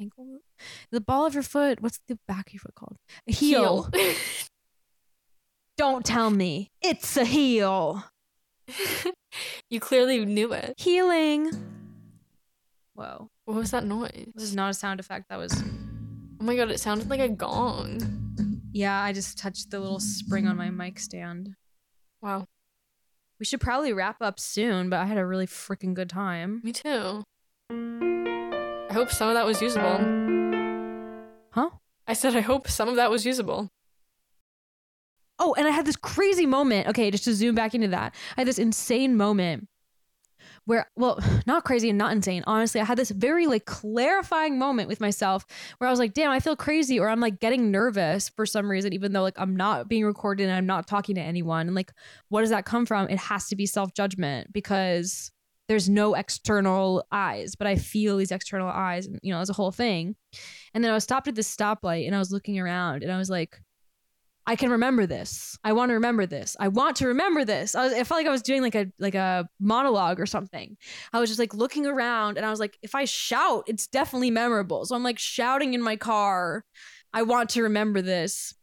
ankle, 0.00 0.40
the 0.90 1.00
ball 1.00 1.26
of 1.26 1.34
your 1.34 1.42
foot. 1.42 1.80
What's 1.80 2.00
the 2.08 2.18
back 2.26 2.48
of 2.48 2.54
your 2.54 2.60
foot 2.60 2.74
called? 2.74 2.96
A 3.28 3.32
heel. 3.32 3.90
Don't 5.76 6.04
tell 6.04 6.30
me 6.30 6.72
it's 6.82 7.16
a 7.16 7.24
heel. 7.24 8.04
you 9.70 9.78
clearly 9.78 10.24
knew 10.24 10.52
it. 10.52 10.74
Healing. 10.76 11.52
Whoa. 12.94 13.30
What 13.44 13.56
was 13.56 13.70
that 13.70 13.86
noise? 13.86 14.26
This 14.34 14.44
is 14.44 14.56
not 14.56 14.70
a 14.70 14.74
sound 14.74 14.98
effect. 14.98 15.26
That 15.28 15.38
was. 15.38 15.62
Oh 16.40 16.44
my 16.44 16.56
god, 16.56 16.70
it 16.70 16.80
sounded 16.80 17.08
like 17.08 17.20
a 17.20 17.28
gong. 17.28 18.18
Yeah, 18.72 19.00
I 19.00 19.12
just 19.12 19.38
touched 19.38 19.70
the 19.70 19.80
little 19.80 20.00
spring 20.00 20.46
on 20.46 20.56
my 20.56 20.70
mic 20.70 20.98
stand. 20.98 21.54
Wow, 22.20 22.46
We 23.38 23.46
should 23.46 23.60
probably 23.60 23.92
wrap 23.92 24.16
up 24.20 24.40
soon, 24.40 24.90
but 24.90 24.98
I 24.98 25.06
had 25.06 25.18
a 25.18 25.24
really 25.26 25.46
freaking 25.46 25.94
good 25.94 26.10
time. 26.10 26.60
me 26.64 26.72
too. 26.72 27.22
I 27.70 28.92
hope 28.92 29.10
some 29.10 29.28
of 29.28 29.34
that 29.34 29.46
was 29.46 29.62
usable. 29.62 29.98
Huh? 31.50 31.70
I 32.06 32.14
said 32.14 32.34
I 32.34 32.40
hope 32.40 32.68
some 32.68 32.88
of 32.88 32.96
that 32.96 33.10
was 33.10 33.24
usable. 33.24 33.70
Oh, 35.38 35.54
and 35.54 35.68
I 35.68 35.70
had 35.70 35.86
this 35.86 35.94
crazy 35.96 36.46
moment. 36.46 36.88
Okay, 36.88 37.10
just 37.12 37.24
to 37.24 37.34
zoom 37.34 37.54
back 37.54 37.74
into 37.74 37.88
that, 37.88 38.14
I 38.36 38.40
had 38.40 38.48
this 38.48 38.58
insane 38.58 39.16
moment 39.16 39.68
where, 40.68 40.90
well, 40.96 41.18
not 41.46 41.64
crazy 41.64 41.88
and 41.88 41.98
not 41.98 42.12
insane. 42.12 42.44
Honestly, 42.46 42.80
I 42.80 42.84
had 42.84 42.98
this 42.98 43.10
very 43.10 43.46
like 43.46 43.64
clarifying 43.64 44.58
moment 44.58 44.88
with 44.88 45.00
myself 45.00 45.46
where 45.78 45.88
I 45.88 45.90
was 45.90 45.98
like, 45.98 46.12
damn, 46.12 46.30
I 46.30 46.40
feel 46.40 46.56
crazy, 46.56 47.00
or 47.00 47.08
I'm 47.08 47.20
like 47.20 47.40
getting 47.40 47.70
nervous 47.70 48.28
for 48.28 48.44
some 48.44 48.70
reason, 48.70 48.92
even 48.92 49.12
though 49.12 49.22
like 49.22 49.38
I'm 49.38 49.56
not 49.56 49.88
being 49.88 50.04
recorded 50.04 50.44
and 50.44 50.52
I'm 50.52 50.66
not 50.66 50.86
talking 50.86 51.14
to 51.14 51.22
anyone. 51.22 51.66
And 51.66 51.74
like, 51.74 51.92
what 52.28 52.42
does 52.42 52.50
that 52.50 52.66
come 52.66 52.84
from? 52.84 53.08
It 53.08 53.18
has 53.18 53.48
to 53.48 53.56
be 53.56 53.64
self 53.64 53.94
judgment 53.94 54.52
because 54.52 55.32
there's 55.68 55.88
no 55.88 56.14
external 56.14 57.04
eyes, 57.12 57.54
but 57.54 57.66
I 57.66 57.76
feel 57.76 58.18
these 58.18 58.32
external 58.32 58.68
eyes, 58.68 59.06
and 59.06 59.18
you 59.22 59.32
know, 59.32 59.40
as 59.40 59.50
a 59.50 59.54
whole 59.54 59.72
thing. 59.72 60.16
And 60.74 60.84
then 60.84 60.90
I 60.90 60.94
was 60.94 61.04
stopped 61.04 61.28
at 61.28 61.34
this 61.34 61.54
stoplight 61.54 62.06
and 62.06 62.14
I 62.14 62.18
was 62.18 62.30
looking 62.30 62.58
around 62.58 63.02
and 63.02 63.10
I 63.10 63.16
was 63.16 63.30
like, 63.30 63.58
I 64.48 64.56
can 64.56 64.70
remember 64.70 65.04
this. 65.04 65.58
I 65.62 65.74
want 65.74 65.90
to 65.90 65.94
remember 65.94 66.24
this. 66.24 66.56
I 66.58 66.68
want 66.68 66.96
to 66.96 67.08
remember 67.08 67.44
this. 67.44 67.74
I, 67.74 67.84
was, 67.84 67.92
I 67.92 68.02
felt 68.02 68.18
like 68.18 68.26
I 68.26 68.30
was 68.30 68.40
doing 68.40 68.62
like 68.62 68.74
a 68.74 68.86
like 68.98 69.14
a 69.14 69.46
monologue 69.60 70.18
or 70.18 70.24
something. 70.24 70.78
I 71.12 71.20
was 71.20 71.28
just 71.28 71.38
like 71.38 71.52
looking 71.52 71.84
around 71.84 72.38
and 72.38 72.46
I 72.46 72.50
was 72.50 72.58
like, 72.58 72.78
if 72.80 72.94
I 72.94 73.04
shout, 73.04 73.64
it's 73.66 73.86
definitely 73.86 74.30
memorable. 74.30 74.86
So 74.86 74.96
I'm 74.96 75.02
like 75.02 75.18
shouting 75.18 75.74
in 75.74 75.82
my 75.82 75.96
car. 75.96 76.64
I 77.12 77.24
want 77.24 77.50
to 77.50 77.64
remember 77.64 78.00
this. 78.00 78.54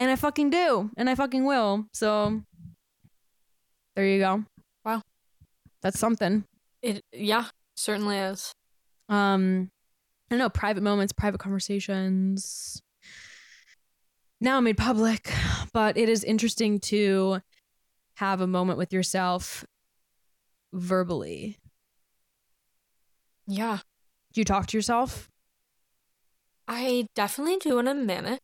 And 0.00 0.10
I 0.10 0.16
fucking 0.16 0.50
do. 0.50 0.90
And 0.96 1.08
I 1.08 1.14
fucking 1.14 1.44
will. 1.44 1.86
So 1.92 2.42
there 3.94 4.04
you 4.04 4.18
go. 4.18 4.42
Wow. 4.84 5.02
That's 5.80 6.00
something. 6.00 6.42
It 6.82 7.04
yeah, 7.12 7.44
certainly 7.76 8.18
is. 8.18 8.52
Um 9.08 9.70
I 10.28 10.34
don't 10.34 10.40
know, 10.40 10.48
private 10.48 10.82
moments, 10.82 11.12
private 11.12 11.38
conversations. 11.38 12.82
Now 14.40 14.60
made 14.60 14.76
public, 14.76 15.32
but 15.72 15.96
it 15.96 16.08
is 16.08 16.22
interesting 16.22 16.78
to 16.80 17.40
have 18.16 18.40
a 18.40 18.46
moment 18.46 18.78
with 18.78 18.92
yourself 18.92 19.64
verbally. 20.72 21.56
Yeah, 23.46 23.78
Do 24.34 24.40
you 24.40 24.44
talk 24.44 24.66
to 24.66 24.76
yourself? 24.76 25.28
I 26.68 27.06
definitely 27.14 27.56
do 27.56 27.78
in 27.78 27.88
a 27.88 27.94
minute. 27.94 28.40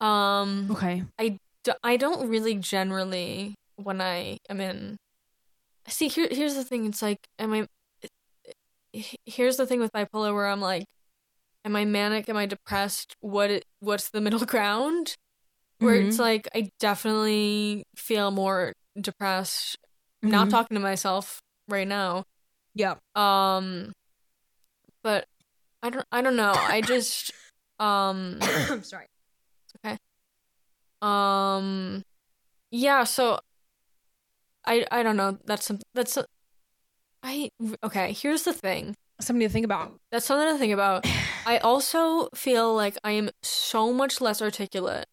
Um, 0.00 0.68
Okay. 0.70 1.04
d- 1.18 1.72
I 1.82 1.96
don't 1.96 2.28
really 2.28 2.54
generally 2.56 3.54
when 3.76 4.00
I 4.02 4.36
am 4.50 4.60
in. 4.60 4.98
See, 5.88 6.08
here, 6.08 6.28
here's 6.30 6.54
the 6.54 6.62
thing. 6.64 6.84
It's 6.84 7.00
like, 7.00 7.26
am 7.38 7.54
I? 7.54 7.66
Here's 9.24 9.56
the 9.56 9.66
thing 9.66 9.80
with 9.80 9.92
bipolar, 9.92 10.34
where 10.34 10.46
I'm 10.46 10.60
like, 10.60 10.84
am 11.64 11.76
I 11.76 11.84
manic? 11.84 12.28
Am 12.28 12.36
I 12.36 12.46
depressed? 12.46 13.16
What? 13.20 13.64
What's 13.80 14.10
the 14.10 14.20
middle 14.20 14.40
ground? 14.46 15.16
Where 15.78 15.94
it's 15.94 16.16
Mhm. 16.16 16.20
like, 16.20 16.48
I 16.54 16.70
definitely 16.80 17.84
feel 17.96 18.30
more 18.30 18.72
depressed. 19.00 19.76
Not 20.22 20.48
Mhm. 20.48 20.50
talking 20.50 20.74
to 20.74 20.80
myself 20.80 21.40
right 21.68 21.86
now. 21.86 22.24
Yeah. 22.74 22.96
Um, 23.14 23.92
but 25.02 25.26
I 25.82 25.90
don't. 25.90 26.06
I 26.10 26.22
don't 26.22 26.36
know. 26.36 26.52
I 26.54 26.80
just. 26.80 27.30
Um. 27.78 28.38
I'm 28.42 28.82
sorry. 28.82 29.06
Okay. 29.84 29.96
Um, 31.00 32.02
yeah. 32.70 33.04
So, 33.04 33.38
I 34.66 34.84
I 34.90 35.02
don't 35.04 35.16
know. 35.16 35.38
That's 35.44 35.66
some. 35.66 35.78
That's. 35.94 36.16
A, 36.16 36.26
I 37.22 37.50
okay. 37.84 38.12
Here's 38.12 38.42
the 38.42 38.52
thing. 38.52 38.96
Something 39.20 39.48
to 39.48 39.52
think 39.52 39.64
about. 39.64 39.98
That's 40.12 40.26
something 40.26 40.48
to 40.48 40.58
think 40.58 40.72
about. 40.72 41.04
I 41.44 41.58
also 41.58 42.28
feel 42.34 42.74
like 42.74 42.96
I 43.02 43.12
am 43.12 43.30
so 43.42 43.92
much 43.92 44.20
less 44.20 44.40
articulate 44.40 45.06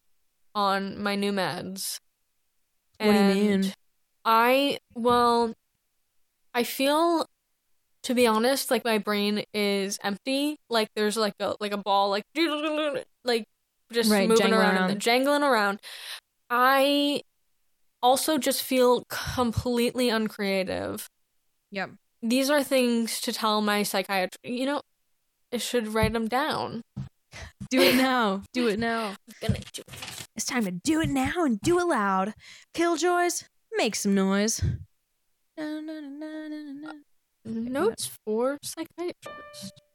on 0.54 1.02
my 1.02 1.16
new 1.16 1.32
meds. 1.32 1.98
What 2.98 3.12
do 3.12 3.18
you 3.18 3.24
mean? 3.24 3.72
I 4.24 4.78
well, 4.94 5.54
I 6.54 6.62
feel, 6.62 7.26
to 8.04 8.14
be 8.14 8.26
honest, 8.26 8.70
like 8.70 8.84
my 8.84 8.98
brain 8.98 9.44
is 9.52 9.98
empty. 10.02 10.56
Like 10.70 10.88
there's 10.94 11.16
like 11.16 11.34
a 11.40 11.54
like 11.60 11.72
a 11.72 11.76
ball 11.76 12.08
like 12.10 12.24
like 13.24 13.44
just 13.92 14.10
Right, 14.10 14.28
moving 14.28 14.52
around, 14.52 14.76
around. 14.76 14.90
and 14.90 15.00
jangling 15.00 15.42
around. 15.42 15.80
I 16.48 17.22
also 18.02 18.38
just 18.38 18.62
feel 18.62 19.04
completely 19.08 20.08
uncreative. 20.10 21.08
Yep. 21.72 21.90
These 22.28 22.50
are 22.50 22.64
things 22.64 23.20
to 23.20 23.32
tell 23.32 23.60
my 23.60 23.84
psychiatrist. 23.84 24.40
You 24.42 24.66
know, 24.66 24.82
I 25.52 25.58
should 25.58 25.94
write 25.94 26.12
them 26.12 26.26
down. 26.26 26.82
Do 27.70 27.80
it 27.80 27.94
now. 27.94 28.42
Do 28.52 28.66
it 28.66 28.80
now. 28.80 29.14
I'm 29.42 29.48
gonna 29.48 29.60
do 29.72 29.82
it. 29.86 30.28
It's 30.34 30.44
time 30.44 30.64
to 30.64 30.72
do 30.72 31.00
it 31.00 31.08
now 31.08 31.44
and 31.44 31.60
do 31.60 31.78
it 31.78 31.86
loud. 31.86 32.34
Killjoys, 32.74 33.44
make 33.76 33.94
some 33.94 34.14
noise. 34.14 34.60
Na, 35.56 35.80
na, 35.80 36.00
na, 36.00 36.48
na. 36.48 36.92
notes 37.44 38.10
for 38.24 38.58
psychiatrist. 38.60 39.85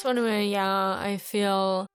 So 0.00 0.08
anyway, 0.08 0.48
yeah, 0.48 0.96
I 0.98 1.18
feel 1.18 1.86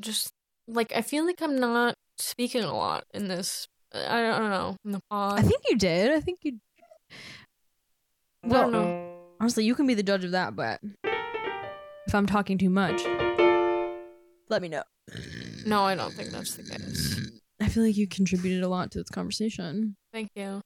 just 0.00 0.32
like 0.66 0.90
I 0.96 1.02
feel 1.02 1.26
like 1.26 1.42
I'm 1.42 1.58
not 1.58 1.94
speaking 2.16 2.62
a 2.62 2.74
lot 2.74 3.04
in 3.12 3.28
this. 3.28 3.68
I 3.94 4.22
don't, 4.22 4.32
I 4.32 4.38
don't 4.38 4.48
know 4.48 4.76
in 4.82 4.92
the 4.92 5.00
pod. 5.10 5.38
I 5.38 5.42
think 5.42 5.60
you 5.68 5.76
did. 5.76 6.10
I 6.10 6.20
think 6.20 6.38
you. 6.40 6.58
I 8.44 8.48
don't 8.48 8.72
know. 8.72 9.14
Honestly, 9.40 9.66
you 9.66 9.74
can 9.74 9.86
be 9.86 9.92
the 9.92 10.02
judge 10.02 10.24
of 10.24 10.30
that, 10.30 10.56
but 10.56 10.80
if 12.06 12.14
I'm 12.14 12.24
talking 12.24 12.56
too 12.56 12.70
much, 12.70 13.02
let 14.48 14.62
me 14.62 14.70
know. 14.70 14.84
No, 15.66 15.82
I 15.82 15.94
don't 15.94 16.14
think 16.14 16.30
that's 16.30 16.54
the 16.54 16.62
case. 16.62 17.30
I 17.60 17.68
feel 17.68 17.82
like 17.82 17.98
you 17.98 18.08
contributed 18.08 18.62
a 18.62 18.68
lot 18.68 18.90
to 18.92 19.00
this 19.00 19.10
conversation. 19.10 19.96
Thank 20.14 20.30
you. 20.34 20.62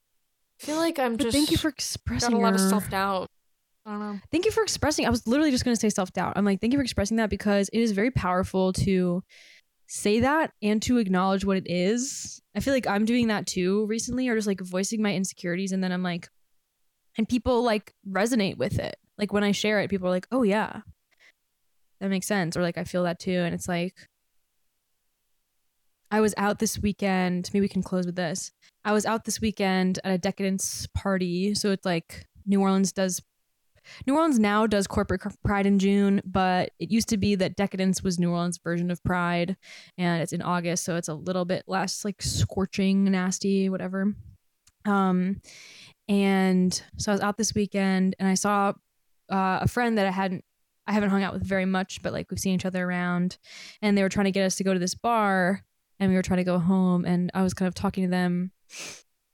I 0.61 0.65
feel 0.65 0.77
like 0.77 0.97
I'm 0.97 1.17
But 1.17 1.23
just 1.23 1.35
thank 1.35 1.51
you 1.51 1.57
for 1.57 1.71
got 1.71 1.75
expressing 1.75 2.35
a 2.35 2.39
lot 2.39 2.53
of 2.53 2.61
self 2.61 2.89
doubt. 2.89 3.27
Don't 3.87 3.99
know. 3.99 4.19
Thank 4.31 4.43
you 4.43 4.51
for 4.51 4.63
expressing. 4.63 5.05
I 5.05 5.09
was 5.09 5.25
literally 5.25 5.49
just 5.49 5.63
going 5.63 5.73
to 5.75 5.79
say 5.79 5.89
self 5.89 6.11
doubt. 6.11 6.33
I'm 6.35 6.43
like, 6.43 6.59
thank 6.59 6.73
you 6.73 6.79
for 6.79 6.83
expressing 6.83 7.17
that 7.17 7.29
because 7.29 7.69
it 7.69 7.79
is 7.79 7.93
very 7.93 8.11
powerful 8.11 8.73
to 8.73 9.23
say 9.87 10.19
that 10.19 10.51
and 10.61 10.81
to 10.81 10.97
acknowledge 10.97 11.45
what 11.45 11.55
it 11.55 11.67
is. 11.67 12.41
I 12.53 12.59
feel 12.59 12.73
like 12.73 12.85
I'm 12.85 13.05
doing 13.05 13.29
that 13.29 13.47
too 13.47 13.85
recently, 13.85 14.27
or 14.27 14.35
just 14.35 14.45
like 14.47 14.59
voicing 14.59 15.01
my 15.01 15.13
insecurities. 15.15 15.71
And 15.71 15.81
then 15.81 15.93
I'm 15.93 16.03
like, 16.03 16.27
and 17.17 17.29
people 17.29 17.63
like 17.63 17.93
resonate 18.05 18.57
with 18.57 18.77
it. 18.77 18.97
Like 19.17 19.31
when 19.31 19.45
I 19.45 19.53
share 19.53 19.79
it, 19.79 19.89
people 19.89 20.07
are 20.09 20.11
like, 20.11 20.27
oh, 20.33 20.43
yeah, 20.43 20.81
that 22.01 22.09
makes 22.09 22.27
sense. 22.27 22.57
Or 22.57 22.61
like, 22.61 22.77
I 22.77 22.83
feel 22.83 23.03
that 23.03 23.19
too. 23.19 23.39
And 23.39 23.55
it's 23.55 23.69
like, 23.69 23.95
I 26.11 26.19
was 26.19 26.33
out 26.35 26.59
this 26.59 26.77
weekend. 26.77 27.49
Maybe 27.53 27.63
we 27.63 27.69
can 27.69 27.83
close 27.83 28.05
with 28.05 28.17
this. 28.17 28.51
I 28.83 28.91
was 28.91 29.05
out 29.05 29.23
this 29.23 29.39
weekend 29.39 29.99
at 30.03 30.11
a 30.11 30.17
decadence 30.17 30.87
party. 30.93 31.55
So 31.55 31.71
it's 31.71 31.85
like 31.85 32.25
New 32.45 32.59
Orleans 32.59 32.91
does 32.91 33.21
New 34.05 34.15
Orleans 34.15 34.39
now 34.39 34.67
does 34.67 34.87
corporate 34.87 35.21
pride 35.43 35.65
in 35.65 35.79
June, 35.79 36.21
but 36.25 36.71
it 36.79 36.91
used 36.91 37.09
to 37.09 37.17
be 37.17 37.35
that 37.35 37.55
Decadence 37.55 38.03
was 38.03 38.19
New 38.19 38.31
Orleans' 38.31 38.59
version 38.63 38.91
of 38.91 39.03
Pride, 39.03 39.57
and 39.97 40.21
it's 40.21 40.33
in 40.33 40.41
August, 40.41 40.83
so 40.83 40.95
it's 40.95 41.07
a 41.07 41.13
little 41.13 41.45
bit 41.45 41.63
less 41.67 42.05
like 42.05 42.21
scorching, 42.21 43.03
nasty, 43.05 43.69
whatever. 43.69 44.13
Um, 44.85 45.41
and 46.07 46.81
so 46.97 47.11
I 47.11 47.15
was 47.15 47.21
out 47.21 47.37
this 47.37 47.53
weekend, 47.53 48.15
and 48.19 48.27
I 48.27 48.35
saw 48.35 48.73
uh, 49.31 49.59
a 49.61 49.67
friend 49.67 49.97
that 49.97 50.07
I 50.07 50.11
hadn't, 50.11 50.43
I 50.85 50.93
haven't 50.93 51.09
hung 51.09 51.23
out 51.23 51.33
with 51.33 51.43
very 51.43 51.65
much, 51.65 52.01
but 52.01 52.13
like 52.13 52.31
we've 52.31 52.39
seen 52.39 52.55
each 52.55 52.65
other 52.65 52.85
around, 52.85 53.37
and 53.81 53.97
they 53.97 54.03
were 54.03 54.09
trying 54.09 54.25
to 54.25 54.31
get 54.31 54.45
us 54.45 54.55
to 54.55 54.63
go 54.63 54.73
to 54.73 54.79
this 54.79 54.95
bar, 54.95 55.63
and 55.99 56.09
we 56.09 56.15
were 56.15 56.21
trying 56.21 56.37
to 56.37 56.43
go 56.43 56.59
home, 56.59 57.05
and 57.05 57.29
I 57.33 57.43
was 57.43 57.53
kind 57.53 57.67
of 57.67 57.75
talking 57.75 58.03
to 58.03 58.09
them. 58.09 58.51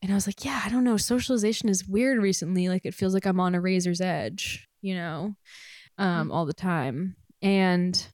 And 0.04 0.12
I 0.12 0.16
was 0.16 0.28
like, 0.28 0.44
yeah, 0.44 0.62
I 0.66 0.70
don't 0.70 0.84
know. 0.84 0.98
Socialization 0.98 1.70
is 1.70 1.88
weird 1.88 2.22
recently. 2.22 2.68
Like 2.68 2.86
it 2.86 2.94
feels 2.94 3.14
like 3.14 3.26
I'm 3.26 3.40
on 3.40 3.56
a 3.56 3.62
razor's 3.62 4.02
edge, 4.02 4.68
you 4.82 4.96
know, 4.96 5.34
um, 5.98 6.30
all 6.30 6.46
the 6.46 6.54
time. 6.54 7.16
And 7.42 8.06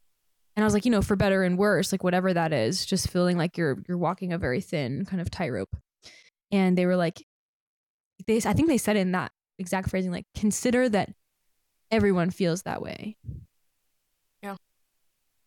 and 0.55 0.63
I 0.63 0.65
was 0.65 0.73
like, 0.75 0.85
you 0.85 0.91
know, 0.91 1.01
for 1.01 1.15
better 1.15 1.41
and 1.41 1.57
worse, 1.57 1.91
like 1.91 2.03
whatever 2.03 2.31
that 2.31 2.53
is, 2.53 2.85
just 2.85 3.09
feeling 3.09 3.37
like 3.37 3.57
you're 3.57 3.83
you're 3.87 3.97
walking 3.97 4.33
a 4.33 4.37
very 4.37 4.61
thin 4.61 5.03
kind 5.03 5.19
of 5.19 5.31
tightrope. 5.31 5.75
And 6.51 6.77
they 6.77 6.85
were 6.85 6.95
like, 6.95 7.25
they 8.27 8.37
I 8.37 8.53
think 8.53 8.67
they 8.67 8.77
said 8.77 8.95
in 8.95 9.13
that 9.13 9.31
exact 9.57 9.89
phrasing, 9.89 10.11
like, 10.11 10.27
consider 10.35 10.89
that 10.89 11.09
everyone 11.89 12.29
feels 12.29 12.63
that 12.63 12.83
way. 12.83 13.17
Yeah. 14.43 14.57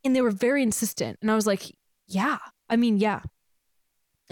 And 0.03 0.17
they 0.17 0.23
were 0.23 0.33
very 0.33 0.65
insistent. 0.65 1.19
And 1.23 1.31
I 1.31 1.37
was 1.37 1.47
like, 1.47 1.77
yeah. 2.09 2.39
I 2.69 2.77
mean, 2.77 2.99
yeah. 2.99 3.21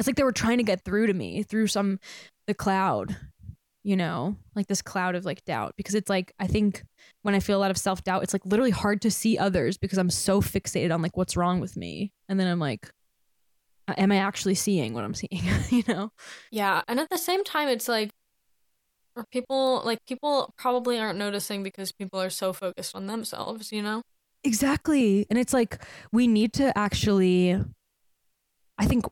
It's 0.00 0.06
like 0.06 0.16
they 0.16 0.24
were 0.24 0.32
trying 0.32 0.56
to 0.56 0.64
get 0.64 0.82
through 0.82 1.08
to 1.08 1.14
me 1.14 1.42
through 1.42 1.66
some 1.66 2.00
the 2.46 2.54
cloud, 2.54 3.14
you 3.82 3.96
know, 3.96 4.34
like 4.56 4.66
this 4.66 4.80
cloud 4.80 5.14
of 5.14 5.26
like 5.26 5.44
doubt. 5.44 5.74
Because 5.76 5.94
it's 5.94 6.08
like 6.08 6.32
I 6.40 6.46
think 6.46 6.82
when 7.20 7.34
I 7.34 7.40
feel 7.40 7.58
a 7.58 7.60
lot 7.60 7.70
of 7.70 7.76
self 7.76 8.02
doubt, 8.02 8.22
it's 8.22 8.32
like 8.32 8.46
literally 8.46 8.70
hard 8.70 9.02
to 9.02 9.10
see 9.10 9.36
others 9.36 9.76
because 9.76 9.98
I'm 9.98 10.08
so 10.08 10.40
fixated 10.40 10.92
on 10.92 11.02
like 11.02 11.18
what's 11.18 11.36
wrong 11.36 11.60
with 11.60 11.76
me. 11.76 12.14
And 12.30 12.40
then 12.40 12.46
I'm 12.46 12.58
like, 12.58 12.90
am 13.88 14.10
I 14.10 14.16
actually 14.16 14.54
seeing 14.54 14.94
what 14.94 15.04
I'm 15.04 15.12
seeing? 15.22 15.42
you 15.68 15.84
know? 15.86 16.12
Yeah, 16.50 16.80
and 16.88 16.98
at 16.98 17.10
the 17.10 17.18
same 17.18 17.44
time, 17.44 17.68
it's 17.68 17.88
like, 17.88 18.10
people 19.30 19.82
like 19.84 19.98
people 20.06 20.54
probably 20.56 20.98
aren't 20.98 21.18
noticing 21.18 21.62
because 21.62 21.92
people 21.92 22.18
are 22.18 22.30
so 22.30 22.54
focused 22.54 22.96
on 22.96 23.06
themselves. 23.06 23.70
You 23.70 23.82
know? 23.82 24.00
Exactly. 24.44 25.26
And 25.28 25.38
it's 25.38 25.52
like 25.52 25.84
we 26.10 26.26
need 26.26 26.54
to 26.54 26.76
actually 26.78 27.62
I 28.78 28.86
think 28.86 29.04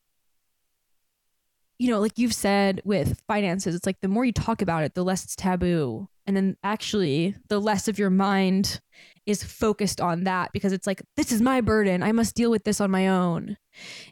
you 1.79 1.91
know, 1.91 2.01
like 2.01 2.19
you've 2.19 2.35
said 2.35 2.83
with 2.85 3.21
finances, 3.29 3.75
it's 3.75 3.87
like 3.87 4.01
the 4.01 4.09
more 4.09 4.25
you 4.25 4.33
talk 4.33 4.61
about 4.63 4.83
it, 4.83 4.95
the 4.95 5.05
less 5.05 5.25
it's 5.25 5.37
taboo. 5.37 6.09
And 6.27 6.37
then 6.37 6.57
actually, 6.63 7.37
the 7.49 7.61
less 7.61 7.89
of 7.89 7.99
your 7.99 8.11
mind 8.11 8.81
is 9.25 9.45
focused 9.45 10.01
on 10.01 10.25
that 10.25 10.53
because 10.53 10.73
it's 10.73 10.87
like, 10.87 11.03
this 11.17 11.33
is 11.33 11.41
my 11.41 11.61
burden. 11.61 12.03
I 12.03 12.13
must 12.13 12.35
deal 12.35 12.51
with 12.51 12.65
this 12.65 12.81
on 12.81 12.91
my 12.91 13.09
own. 13.09 13.57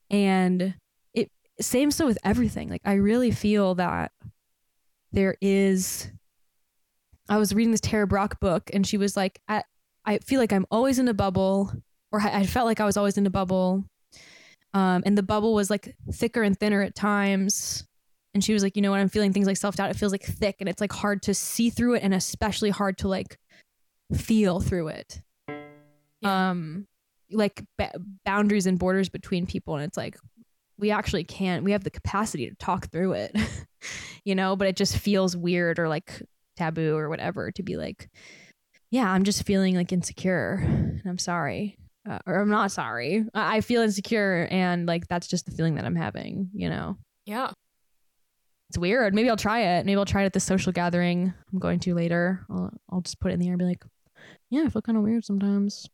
And 0.09 0.75
it, 1.13 1.31
same 1.61 1.91
so 1.91 2.07
with 2.07 2.19
everything. 2.25 2.69
Like, 2.71 2.83
I 2.85 2.95
really 2.95 3.33
feel 3.33 3.75
that 3.75 4.13
there 5.13 5.37
is. 5.41 6.11
I 7.29 7.39
was 7.39 7.53
reading 7.53 7.73
this 7.73 7.81
Tara 7.81 8.07
Brach 8.07 8.39
book, 8.39 8.71
and 8.73 8.87
she 8.87 8.97
was 8.97 9.17
like, 9.17 9.41
I, 9.49 9.65
I 10.05 10.19
feel 10.19 10.39
like 10.39 10.53
I'm 10.53 10.67
always 10.71 11.01
in 11.01 11.09
a 11.09 11.15
bubble, 11.15 11.73
or 12.13 12.21
I 12.21 12.41
I 12.41 12.47
felt 12.47 12.67
like 12.67 12.79
I 12.81 12.85
was 12.85 12.97
always 12.97 13.19
in 13.19 13.27
a 13.27 13.31
bubble. 13.31 13.85
Um, 14.77 15.03
and 15.07 15.17
the 15.17 15.23
bubble 15.23 15.55
was 15.55 15.71
like 15.71 15.97
thicker 16.13 16.43
and 16.43 16.59
thinner 16.59 16.83
at 16.83 16.95
times. 16.95 17.87
And 18.35 18.45
she 18.45 18.53
was 18.53 18.63
like, 18.63 18.77
you 18.77 18.83
know 18.83 18.91
what? 18.91 19.01
I'm 19.01 19.09
feeling 19.09 19.33
things 19.33 19.47
like 19.47 19.57
self 19.57 19.77
doubt. 19.77 19.89
It 19.89 19.97
feels 19.97 20.13
like 20.13 20.23
thick 20.23 20.57
and 20.61 20.69
it's 20.69 20.83
like 20.83 20.93
hard 20.93 21.23
to 21.23 21.33
see 21.33 21.71
through 21.71 21.95
it 21.95 22.03
and 22.03 22.13
especially 22.13 22.69
hard 22.69 22.99
to 22.99 23.09
like 23.09 23.39
feel 24.15 24.61
through 24.61 24.89
it. 24.89 25.23
Yeah. 26.21 26.51
Um, 26.51 26.87
like 27.31 27.65
ba- 27.79 27.99
boundaries 28.27 28.67
and 28.67 28.79
borders 28.79 29.09
between 29.09 29.47
people. 29.47 29.77
And 29.77 29.85
it's 29.85 29.97
like, 29.97 30.19
we 30.79 30.91
actually 30.91 31.25
can't, 31.25 31.65
we 31.65 31.73
have 31.73 31.85
the 31.85 31.91
capacity 31.91 32.51
to 32.51 32.57
talk 32.57 32.91
through 32.91 33.13
it, 33.13 33.35
you 34.27 34.35
know, 34.35 34.57
but 34.57 34.69
it 34.69 34.77
just 34.77 34.99
feels 34.99 35.35
weird 35.35 35.79
or 35.79 35.89
like 35.89 36.23
taboo 36.59 36.97
or 36.97 37.09
whatever 37.09 37.51
to 37.53 37.63
be 37.63 37.79
like, 37.79 38.11
yeah, 38.91 39.11
I'm 39.11 39.25
just 39.25 39.47
feeling 39.47 39.75
like 39.75 39.91
insecure 39.91 40.61
and 40.63 41.01
I'm 41.07 41.17
sorry. 41.17 41.79
Uh, 42.09 42.19
or 42.27 42.41
I'm 42.41 42.51
not 42.51 42.71
sorry. 42.71 43.25
I 43.35 43.57
I 43.57 43.61
feel 43.61 43.83
insecure 43.83 44.47
and 44.51 44.87
like 44.87 45.09
that's 45.09 45.27
just 45.27 45.47
the 45.47 45.53
feeling 45.53 45.75
that 45.77 45.85
I'm 45.85 45.97
having, 45.97 46.51
you 46.53 46.69
know. 46.71 46.97
Yeah. 47.25 47.51
It's 48.69 48.79
weird. 48.79 49.15
Maybe 49.15 49.31
I'll 49.31 49.37
try 49.37 49.61
it. 49.61 49.87
Maybe 49.87 49.97
I'll 49.99 50.05
try 50.05 50.23
it 50.23 50.27
at 50.27 50.33
the 50.33 50.41
social 50.41 50.73
gathering 50.73 51.33
I'm 51.53 51.59
going 51.59 51.81
to 51.81 51.95
later. 51.95 52.45
I'll 52.51 52.73
I'll 52.91 53.01
just 53.01 53.21
put 53.21 53.31
it 53.31 53.35
in 53.35 53.41
the 53.41 53.47
air 53.47 53.53
and 53.53 53.59
be 53.59 53.65
like, 53.65 53.85
yeah, 54.51 54.65
I 54.67 54.69
feel 54.69 54.83
kind 54.83 54.99
of 54.99 55.05
weird 55.05 55.25
sometimes. 55.25 55.89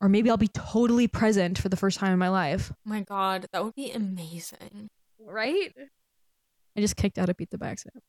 Or 0.00 0.08
maybe 0.08 0.28
I'll 0.30 0.36
be 0.36 0.48
totally 0.48 1.08
present 1.08 1.58
for 1.58 1.68
the 1.68 1.76
first 1.76 1.98
time 1.98 2.12
in 2.12 2.18
my 2.18 2.28
life. 2.28 2.70
my 2.84 3.00
God, 3.00 3.46
that 3.52 3.64
would 3.64 3.74
be 3.74 3.90
amazing. 3.92 4.88
Right? 5.18 5.72
I 6.76 6.80
just 6.80 6.96
kicked 6.96 7.18
out 7.18 7.30
a 7.30 7.34
pizza 7.34 7.56
by 7.56 7.68
accident. 7.68 8.04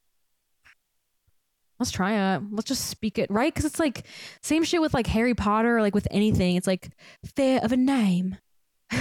Let's 1.79 1.91
try 1.91 2.35
it. 2.35 2.41
Let's 2.51 2.67
just 2.67 2.85
speak 2.85 3.19
it, 3.19 3.29
right? 3.29 3.53
Because 3.53 3.65
it's 3.65 3.79
like 3.79 4.05
same 4.41 4.63
shit 4.63 4.81
with 4.81 4.93
like 4.93 5.07
Harry 5.07 5.35
Potter, 5.35 5.77
or 5.77 5.81
like 5.81 5.93
with 5.93 6.07
anything. 6.09 6.55
It's 6.55 6.67
like 6.67 6.89
fear 7.35 7.59
of 7.61 7.71
a 7.71 7.77
name. 7.77 8.37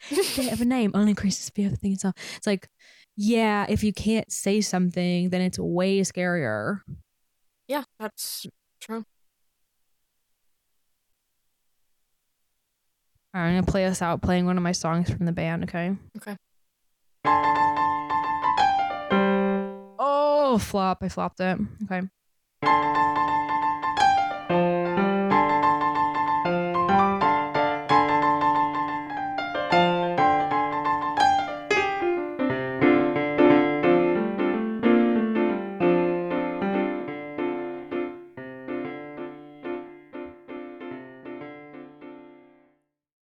fear 0.00 0.52
of 0.52 0.60
a 0.60 0.64
name 0.64 0.90
only 0.94 1.10
increases 1.10 1.50
fear 1.50 1.66
of 1.66 1.72
the 1.72 1.78
thing 1.78 1.92
itself. 1.92 2.14
It's 2.36 2.46
like, 2.46 2.68
yeah, 3.16 3.66
if 3.68 3.84
you 3.84 3.92
can't 3.92 4.30
say 4.32 4.60
something, 4.60 5.30
then 5.30 5.42
it's 5.42 5.58
way 5.58 6.00
scarier. 6.00 6.80
Yeah, 7.68 7.84
that's 8.00 8.46
true. 8.80 9.04
All 13.32 13.40
right, 13.40 13.48
I'm 13.48 13.54
gonna 13.54 13.66
play 13.70 13.86
us 13.86 14.02
out 14.02 14.22
playing 14.22 14.46
one 14.46 14.56
of 14.56 14.62
my 14.62 14.72
songs 14.72 15.10
from 15.10 15.26
the 15.26 15.32
band. 15.32 15.64
Okay. 15.64 15.96
Okay. 16.16 16.36
Oh, 19.98 20.58
flop! 20.60 20.98
I 21.02 21.08
flopped 21.08 21.40
it. 21.40 21.58
Okay. 21.84 22.02
Thank 22.64 22.96
you. 22.96 23.13